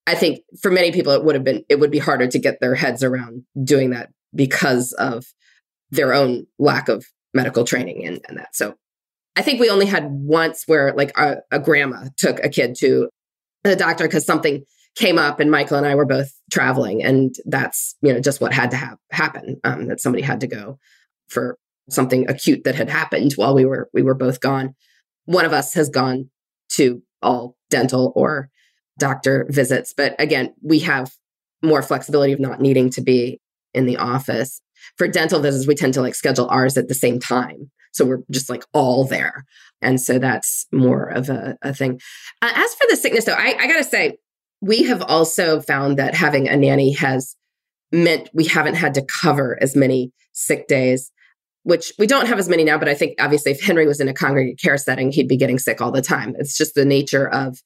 i 0.07 0.14
think 0.14 0.40
for 0.61 0.70
many 0.70 0.92
people 0.92 1.12
it 1.12 1.24
would 1.24 1.34
have 1.34 1.44
been 1.44 1.64
it 1.68 1.80
would 1.80 1.90
be 1.90 1.98
harder 1.98 2.26
to 2.26 2.38
get 2.38 2.61
their 2.61 2.74
heads 2.74 3.02
around 3.02 3.42
doing 3.64 3.90
that 3.90 4.11
because 4.34 4.92
of 4.94 5.24
their 5.90 6.12
own 6.12 6.46
lack 6.59 6.88
of 6.88 7.04
medical 7.34 7.64
training 7.64 8.04
and, 8.07 8.20
and 8.28 8.38
that. 8.38 8.54
So 8.54 8.74
I 9.36 9.42
think 9.42 9.61
we 9.61 9.70
only 9.70 9.86
had 9.86 10.07
once 10.11 10.64
where 10.66 10.92
like 10.94 11.16
a, 11.16 11.36
a 11.50 11.59
grandma 11.59 12.04
took 12.16 12.42
a 12.42 12.48
kid 12.48 12.74
to 12.78 13.09
the 13.62 13.76
doctor 13.76 14.04
because 14.04 14.24
something 14.24 14.64
came 14.96 15.18
up 15.18 15.40
and 15.40 15.50
Michael 15.50 15.76
and 15.76 15.86
I 15.86 15.94
were 15.94 16.07
both 16.07 16.32
traveling 16.50 17.02
and 17.02 17.34
that's, 17.44 17.96
you 18.00 18.12
know, 18.12 18.20
just 18.20 18.40
what 18.40 18.54
had 18.54 18.70
to 18.70 18.76
ha- 18.78 18.96
happen, 19.11 19.61
um, 19.62 19.88
that 19.88 20.00
somebody 20.00 20.22
had 20.22 20.40
to 20.40 20.46
go 20.46 20.78
for 21.28 21.59
something 21.90 22.28
acute 22.28 22.64
that 22.64 22.74
had 22.74 22.88
happened 22.88 23.32
while 23.34 23.54
we 23.54 23.66
were, 23.66 23.90
we 23.92 24.02
were 24.02 24.14
both 24.14 24.40
gone. 24.40 24.74
One 25.26 25.44
of 25.44 25.52
us 25.52 25.74
has 25.74 25.90
gone 25.90 26.30
to 26.70 27.02
all 27.20 27.57
dental 27.68 28.12
or 28.16 28.48
doctor 28.99 29.47
visits. 29.49 29.92
But 29.97 30.14
again, 30.18 30.55
we 30.62 30.80
have 30.80 31.12
more 31.62 31.82
flexibility 31.82 32.32
of 32.32 32.40
not 32.40 32.61
needing 32.61 32.90
to 32.90 33.01
be 33.01 33.40
in 33.74 33.86
the 33.86 33.97
office. 33.97 34.61
For 34.97 35.09
dental 35.09 35.40
visits, 35.40 35.66
we 35.66 35.74
tend 35.74 35.94
to 35.94 36.01
like 36.01 36.14
schedule 36.14 36.49
ours 36.49 36.76
at 36.76 36.88
the 36.88 36.94
same 36.94 37.18
time. 37.18 37.70
So 37.92 38.05
we're 38.05 38.22
just 38.30 38.51
like 38.51 38.64
all 38.72 39.05
there. 39.05 39.44
And 39.80 40.01
so 40.01 40.18
that's 40.18 40.66
more 40.72 41.09
of 41.09 41.28
a, 41.28 41.57
a 41.62 41.74
thing. 41.74 42.01
Uh, 42.42 42.53
as 42.55 42.74
for 42.74 42.86
the 42.88 42.97
sickness, 42.97 43.24
though, 43.24 43.32
I, 43.32 43.57
I 43.59 43.66
got 43.66 43.78
to 43.78 43.84
say, 43.84 44.18
we 44.61 44.84
have 44.84 45.03
also 45.03 45.61
found 45.61 45.99
that 45.99 46.14
having 46.14 46.49
a 46.49 46.57
nanny 46.57 46.92
has 46.92 47.36
meant 47.92 48.30
we 48.32 48.44
haven't 48.44 48.74
had 48.74 48.94
to 48.94 49.03
cover 49.03 49.59
as 49.61 49.76
many 49.76 50.12
sick 50.32 50.66
days, 50.66 51.11
which 51.62 51.92
we 51.99 52.07
don't 52.07 52.26
have 52.26 52.38
as 52.38 52.49
many 52.49 52.64
now. 52.64 52.78
But 52.78 52.88
I 52.88 52.94
think 52.94 53.20
obviously, 53.20 53.53
if 53.53 53.62
Henry 53.62 53.86
was 53.86 54.01
in 54.01 54.09
a 54.09 54.14
congregate 54.14 54.61
care 54.61 54.78
setting, 54.78 55.12
he'd 55.12 55.28
be 55.28 55.36
getting 55.36 55.59
sick 55.59 55.80
all 55.80 55.92
the 55.92 56.03
time. 56.03 56.34
It's 56.38 56.57
just 56.57 56.74
the 56.74 56.84
nature 56.84 57.28
of 57.28 57.59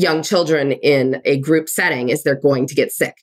young 0.00 0.22
children 0.22 0.72
in 0.72 1.20
a 1.24 1.38
group 1.38 1.68
setting 1.68 2.08
is 2.08 2.22
they're 2.22 2.34
going 2.40 2.66
to 2.66 2.74
get 2.74 2.92
sick. 2.92 3.14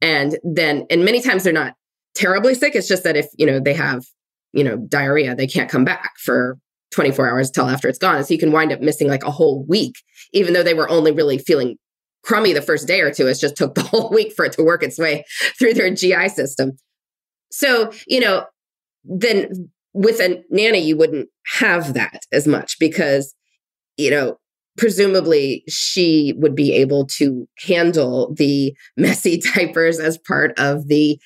And 0.00 0.38
then, 0.44 0.86
and 0.90 1.04
many 1.04 1.20
times 1.20 1.44
they're 1.44 1.52
not 1.52 1.74
terribly 2.14 2.54
sick. 2.54 2.74
It's 2.74 2.88
just 2.88 3.04
that 3.04 3.16
if, 3.16 3.26
you 3.36 3.46
know, 3.46 3.60
they 3.60 3.74
have, 3.74 4.04
you 4.52 4.64
know, 4.64 4.76
diarrhea, 4.76 5.34
they 5.34 5.46
can't 5.46 5.70
come 5.70 5.84
back 5.84 6.12
for 6.18 6.58
24 6.92 7.30
hours 7.30 7.50
till 7.50 7.66
after 7.66 7.88
it's 7.88 7.98
gone. 7.98 8.22
So 8.24 8.34
you 8.34 8.40
can 8.40 8.52
wind 8.52 8.72
up 8.72 8.80
missing 8.80 9.08
like 9.08 9.24
a 9.24 9.30
whole 9.30 9.64
week, 9.66 9.94
even 10.32 10.52
though 10.52 10.62
they 10.62 10.74
were 10.74 10.88
only 10.88 11.12
really 11.12 11.38
feeling 11.38 11.76
crummy 12.22 12.52
the 12.52 12.62
first 12.62 12.86
day 12.86 13.00
or 13.00 13.12
two. 13.12 13.26
It 13.26 13.38
just 13.38 13.56
took 13.56 13.74
the 13.74 13.82
whole 13.82 14.10
week 14.10 14.32
for 14.34 14.44
it 14.44 14.52
to 14.52 14.64
work 14.64 14.82
its 14.82 14.98
way 14.98 15.24
through 15.58 15.74
their 15.74 15.94
GI 15.94 16.28
system. 16.30 16.72
So, 17.50 17.92
you 18.06 18.20
know, 18.20 18.44
then 19.04 19.70
with 19.94 20.20
a 20.20 20.42
nanny, 20.50 20.80
you 20.80 20.96
wouldn't 20.96 21.28
have 21.58 21.94
that 21.94 22.22
as 22.32 22.46
much 22.46 22.78
because, 22.78 23.34
you 23.96 24.10
know, 24.10 24.36
presumably 24.76 25.64
she 25.68 26.34
would 26.36 26.54
be 26.54 26.72
able 26.72 27.06
to 27.06 27.48
handle 27.66 28.34
the 28.34 28.74
messy 28.96 29.40
diapers 29.54 29.98
as 29.98 30.18
part 30.18 30.58
of 30.58 30.88
the 30.88 31.18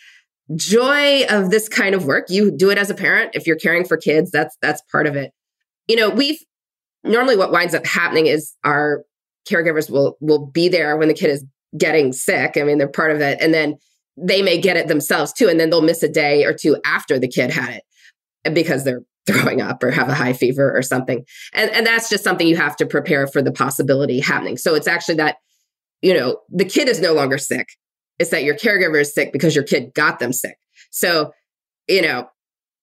joy 0.56 1.24
of 1.26 1.50
this 1.50 1.68
kind 1.68 1.94
of 1.94 2.06
work. 2.06 2.26
You 2.28 2.50
do 2.50 2.70
it 2.70 2.78
as 2.78 2.90
a 2.90 2.94
parent. 2.94 3.32
If 3.34 3.46
you're 3.46 3.56
caring 3.56 3.84
for 3.84 3.96
kids 3.96 4.30
that's 4.30 4.56
that's 4.60 4.82
part 4.90 5.06
of 5.06 5.16
it. 5.16 5.32
You 5.88 5.96
know 5.96 6.10
we've 6.10 6.38
normally 7.04 7.36
what 7.36 7.52
winds 7.52 7.74
up 7.74 7.86
happening 7.86 8.26
is 8.26 8.54
our 8.64 9.04
caregivers 9.48 9.90
will 9.90 10.16
will 10.20 10.46
be 10.46 10.68
there 10.68 10.96
when 10.96 11.08
the 11.08 11.14
kid 11.14 11.30
is 11.30 11.44
getting 11.76 12.12
sick. 12.12 12.56
I 12.56 12.62
mean 12.62 12.78
they're 12.78 12.88
part 12.88 13.10
of 13.10 13.20
it. 13.20 13.40
And 13.40 13.54
then 13.54 13.76
they 14.16 14.42
may 14.42 14.60
get 14.60 14.76
it 14.76 14.88
themselves 14.88 15.32
too. 15.32 15.48
And 15.48 15.58
then 15.58 15.70
they'll 15.70 15.80
miss 15.82 16.02
a 16.02 16.08
day 16.08 16.44
or 16.44 16.52
two 16.52 16.76
after 16.84 17.18
the 17.18 17.28
kid 17.28 17.50
had 17.50 17.70
it 17.70 18.54
because 18.54 18.84
they're 18.84 19.02
throwing 19.30 19.60
up 19.60 19.82
or 19.82 19.90
have 19.90 20.08
a 20.08 20.14
high 20.14 20.32
fever 20.32 20.76
or 20.76 20.82
something. 20.82 21.24
And, 21.52 21.70
and 21.70 21.86
that's 21.86 22.08
just 22.08 22.24
something 22.24 22.46
you 22.46 22.56
have 22.56 22.76
to 22.76 22.86
prepare 22.86 23.26
for 23.26 23.42
the 23.42 23.52
possibility 23.52 24.20
happening. 24.20 24.56
So 24.56 24.74
it's 24.74 24.88
actually 24.88 25.16
that, 25.16 25.36
you 26.02 26.14
know, 26.14 26.38
the 26.48 26.64
kid 26.64 26.88
is 26.88 27.00
no 27.00 27.12
longer 27.12 27.38
sick. 27.38 27.68
It's 28.18 28.30
that 28.30 28.44
your 28.44 28.54
caregiver 28.54 29.00
is 29.00 29.14
sick 29.14 29.32
because 29.32 29.54
your 29.54 29.64
kid 29.64 29.94
got 29.94 30.18
them 30.18 30.32
sick. 30.32 30.56
So, 30.90 31.32
you 31.88 32.02
know, 32.02 32.28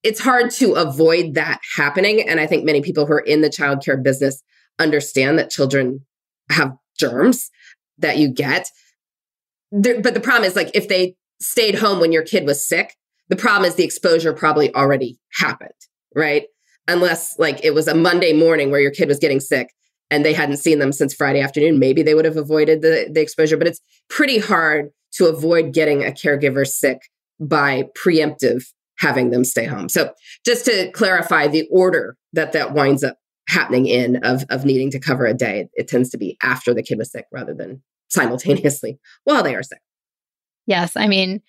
it's 0.04 0.20
hard 0.20 0.52
to 0.52 0.74
avoid 0.74 1.34
that 1.34 1.60
happening. 1.76 2.28
And 2.28 2.40
I 2.40 2.48
think 2.48 2.64
many 2.64 2.82
people 2.82 3.06
who 3.06 3.14
are 3.14 3.20
in 3.20 3.42
the 3.42 3.50
childcare 3.50 4.02
business 4.02 4.42
understand 4.80 5.38
that 5.40 5.50
children 5.50 6.06
have 6.50 6.74
germs 7.00 7.50
that 7.98 8.18
you 8.18 8.32
get. 8.32 8.70
There, 9.72 10.02
but 10.02 10.14
the 10.14 10.20
problem 10.20 10.46
is 10.46 10.56
like 10.56 10.72
if 10.74 10.88
they 10.88 11.16
stayed 11.40 11.76
home 11.76 12.00
when 12.00 12.12
your 12.12 12.24
kid 12.24 12.46
was 12.46 12.68
sick, 12.68 12.96
the 13.30 13.36
problem 13.36 13.68
is 13.68 13.76
the 13.76 13.84
exposure 13.84 14.34
probably 14.34 14.74
already 14.74 15.20
happened 15.34 15.72
right? 16.18 16.46
Unless 16.88 17.38
like 17.38 17.64
it 17.64 17.74
was 17.74 17.88
a 17.88 17.96
Monday 17.96 18.34
morning 18.34 18.72
where 18.72 18.82
your 18.82 18.92
kid 18.92 19.08
was 19.08 19.20
getting 19.20 19.40
sick 19.40 19.74
and 20.10 20.26
they 20.26 20.34
hadn't 20.34 20.58
seen 20.58 20.80
them 20.80 20.92
since 20.92 21.14
Friday 21.14 21.42
afternoon, 21.42 21.80
maybe 21.80 22.02
they 22.02 22.16
would 22.16 22.26
have 22.26 22.38
avoided 22.38 22.82
the, 22.82 23.10
the 23.12 23.22
exposure. 23.22 23.58
But 23.58 23.68
it's 23.68 23.82
pretty 24.10 24.40
hard 24.40 24.90
to 25.14 25.28
avoid 25.28 25.74
getting 25.74 26.04
a 26.04 26.12
caregiver 26.12 26.66
sick 26.66 27.00
by 27.40 27.84
preemptive 27.98 28.66
having 29.00 29.30
them 29.30 29.44
stay 29.44 29.66
home. 29.66 29.90
So 29.90 30.12
just 30.46 30.66
to 30.66 30.92
clarify 30.92 31.48
the 31.48 31.68
order 31.72 32.18
that 32.34 32.52
that 32.54 32.74
winds 32.74 33.04
up 33.04 33.18
happening 33.48 33.86
in 33.86 34.18
of, 34.24 34.44
of 34.50 34.66
needing 34.66 34.90
to 34.92 35.00
cover 35.00 35.26
a 35.26 35.34
day, 35.34 35.68
it, 35.74 35.88
tends 35.88 36.10
to 36.10 36.18
be 36.18 36.38
after 36.42 36.74
the 36.74 36.84
kid 36.84 36.98
was 36.98 37.12
sick 37.12 37.26
rather 37.32 37.54
than 37.54 37.84
simultaneously 38.10 38.98
while 39.24 39.44
they 39.44 39.56
are 39.56 39.64
sick. 39.64 39.82
Yes. 40.66 40.96
I 40.96 41.08
mean, 41.08 41.42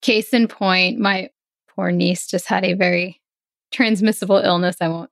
case 0.00 0.32
in 0.32 0.48
point, 0.48 0.98
my 0.98 1.30
poor 1.74 1.90
niece 1.90 2.26
just 2.26 2.46
had 2.46 2.64
a 2.64 2.74
very 2.74 3.21
transmissible 3.72 4.38
illness. 4.38 4.76
I 4.80 4.88
won't 4.88 5.10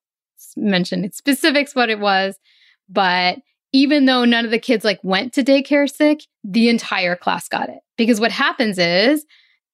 mention 0.56 1.10
specifics 1.12 1.74
what 1.74 1.90
it 1.90 1.98
was, 1.98 2.38
but 2.88 3.38
even 3.72 4.06
though 4.06 4.24
none 4.24 4.44
of 4.44 4.50
the 4.50 4.58
kids 4.58 4.84
like 4.84 5.00
went 5.02 5.32
to 5.34 5.44
daycare 5.44 5.90
sick, 5.90 6.20
the 6.42 6.68
entire 6.68 7.16
class 7.16 7.48
got 7.48 7.68
it. 7.68 7.80
Because 7.96 8.20
what 8.20 8.32
happens 8.32 8.78
is 8.78 9.24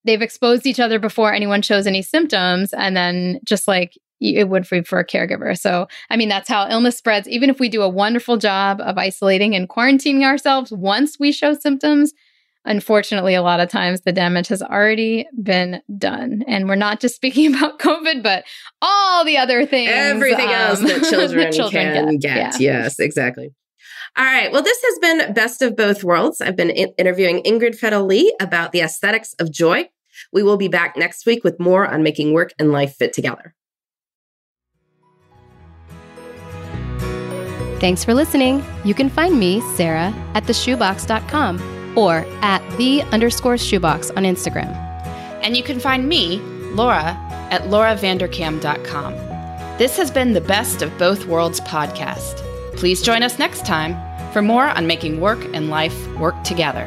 they've 0.04 0.22
exposed 0.22 0.66
each 0.66 0.80
other 0.80 0.98
before 0.98 1.32
anyone 1.32 1.62
shows 1.62 1.86
any 1.86 2.02
symptoms 2.02 2.72
and 2.72 2.96
then 2.96 3.40
just 3.44 3.66
like 3.66 3.98
it 4.20 4.48
would 4.48 4.66
be 4.70 4.82
for 4.82 4.98
a 4.98 5.06
caregiver. 5.06 5.58
So, 5.58 5.88
I 6.08 6.16
mean, 6.16 6.28
that's 6.28 6.48
how 6.48 6.68
illness 6.70 6.96
spreads. 6.96 7.28
Even 7.28 7.50
if 7.50 7.60
we 7.60 7.68
do 7.68 7.82
a 7.82 7.88
wonderful 7.88 8.38
job 8.38 8.80
of 8.80 8.96
isolating 8.96 9.54
and 9.54 9.68
quarantining 9.68 10.22
ourselves 10.22 10.72
once 10.72 11.18
we 11.18 11.32
show 11.32 11.52
symptoms, 11.54 12.14
unfortunately, 12.66 13.34
a 13.34 13.42
lot 13.42 13.60
of 13.60 13.68
times 13.70 14.02
the 14.02 14.12
damage 14.12 14.48
has 14.48 14.60
already 14.60 15.26
been 15.42 15.80
done. 15.96 16.44
And 16.46 16.68
we're 16.68 16.74
not 16.74 17.00
just 17.00 17.14
speaking 17.14 17.54
about 17.54 17.78
COVID, 17.78 18.22
but 18.22 18.44
all 18.82 19.24
the 19.24 19.38
other 19.38 19.64
things. 19.64 19.90
Everything 19.92 20.48
um, 20.48 20.54
else 20.54 20.80
that 20.80 21.06
children, 21.08 21.52
children 21.52 21.94
can 21.94 22.18
get. 22.18 22.52
get. 22.52 22.60
Yeah. 22.60 22.82
Yes, 22.82 22.98
exactly. 22.98 23.54
All 24.16 24.24
right. 24.24 24.50
Well, 24.50 24.62
this 24.62 24.82
has 24.82 24.98
been 24.98 25.34
Best 25.34 25.62
of 25.62 25.76
Both 25.76 26.02
Worlds. 26.02 26.40
I've 26.40 26.56
been 26.56 26.70
in- 26.70 26.94
interviewing 26.98 27.42
Ingrid 27.42 27.78
Fetell 27.78 28.06
Lee 28.06 28.34
about 28.40 28.72
the 28.72 28.80
aesthetics 28.80 29.34
of 29.34 29.52
joy. 29.52 29.88
We 30.32 30.42
will 30.42 30.56
be 30.56 30.68
back 30.68 30.96
next 30.96 31.26
week 31.26 31.44
with 31.44 31.60
more 31.60 31.86
on 31.86 32.02
making 32.02 32.32
work 32.32 32.52
and 32.58 32.72
life 32.72 32.96
fit 32.96 33.12
together. 33.12 33.54
Thanks 37.78 38.02
for 38.02 38.14
listening. 38.14 38.64
You 38.84 38.94
can 38.94 39.10
find 39.10 39.38
me, 39.38 39.60
Sarah, 39.76 40.14
at 40.34 40.44
theshoebox.com 40.44 41.75
or 41.96 42.26
at 42.42 42.62
the 42.76 43.02
underscore 43.12 43.58
shoebox 43.58 44.10
on 44.10 44.24
Instagram. 44.24 44.74
And 45.42 45.56
you 45.56 45.62
can 45.62 45.80
find 45.80 46.08
me, 46.08 46.38
Laura, 46.74 47.16
at 47.50 47.62
lauravanderkam.com. 47.62 49.14
This 49.78 49.96
has 49.96 50.10
been 50.10 50.32
the 50.32 50.40
Best 50.40 50.82
of 50.82 50.96
Both 50.98 51.26
Worlds 51.26 51.60
podcast. 51.60 52.42
Please 52.76 53.02
join 53.02 53.22
us 53.22 53.38
next 53.38 53.66
time 53.66 53.96
for 54.32 54.42
more 54.42 54.68
on 54.68 54.86
making 54.86 55.20
work 55.20 55.42
and 55.54 55.70
life 55.70 56.06
work 56.16 56.42
together. 56.44 56.86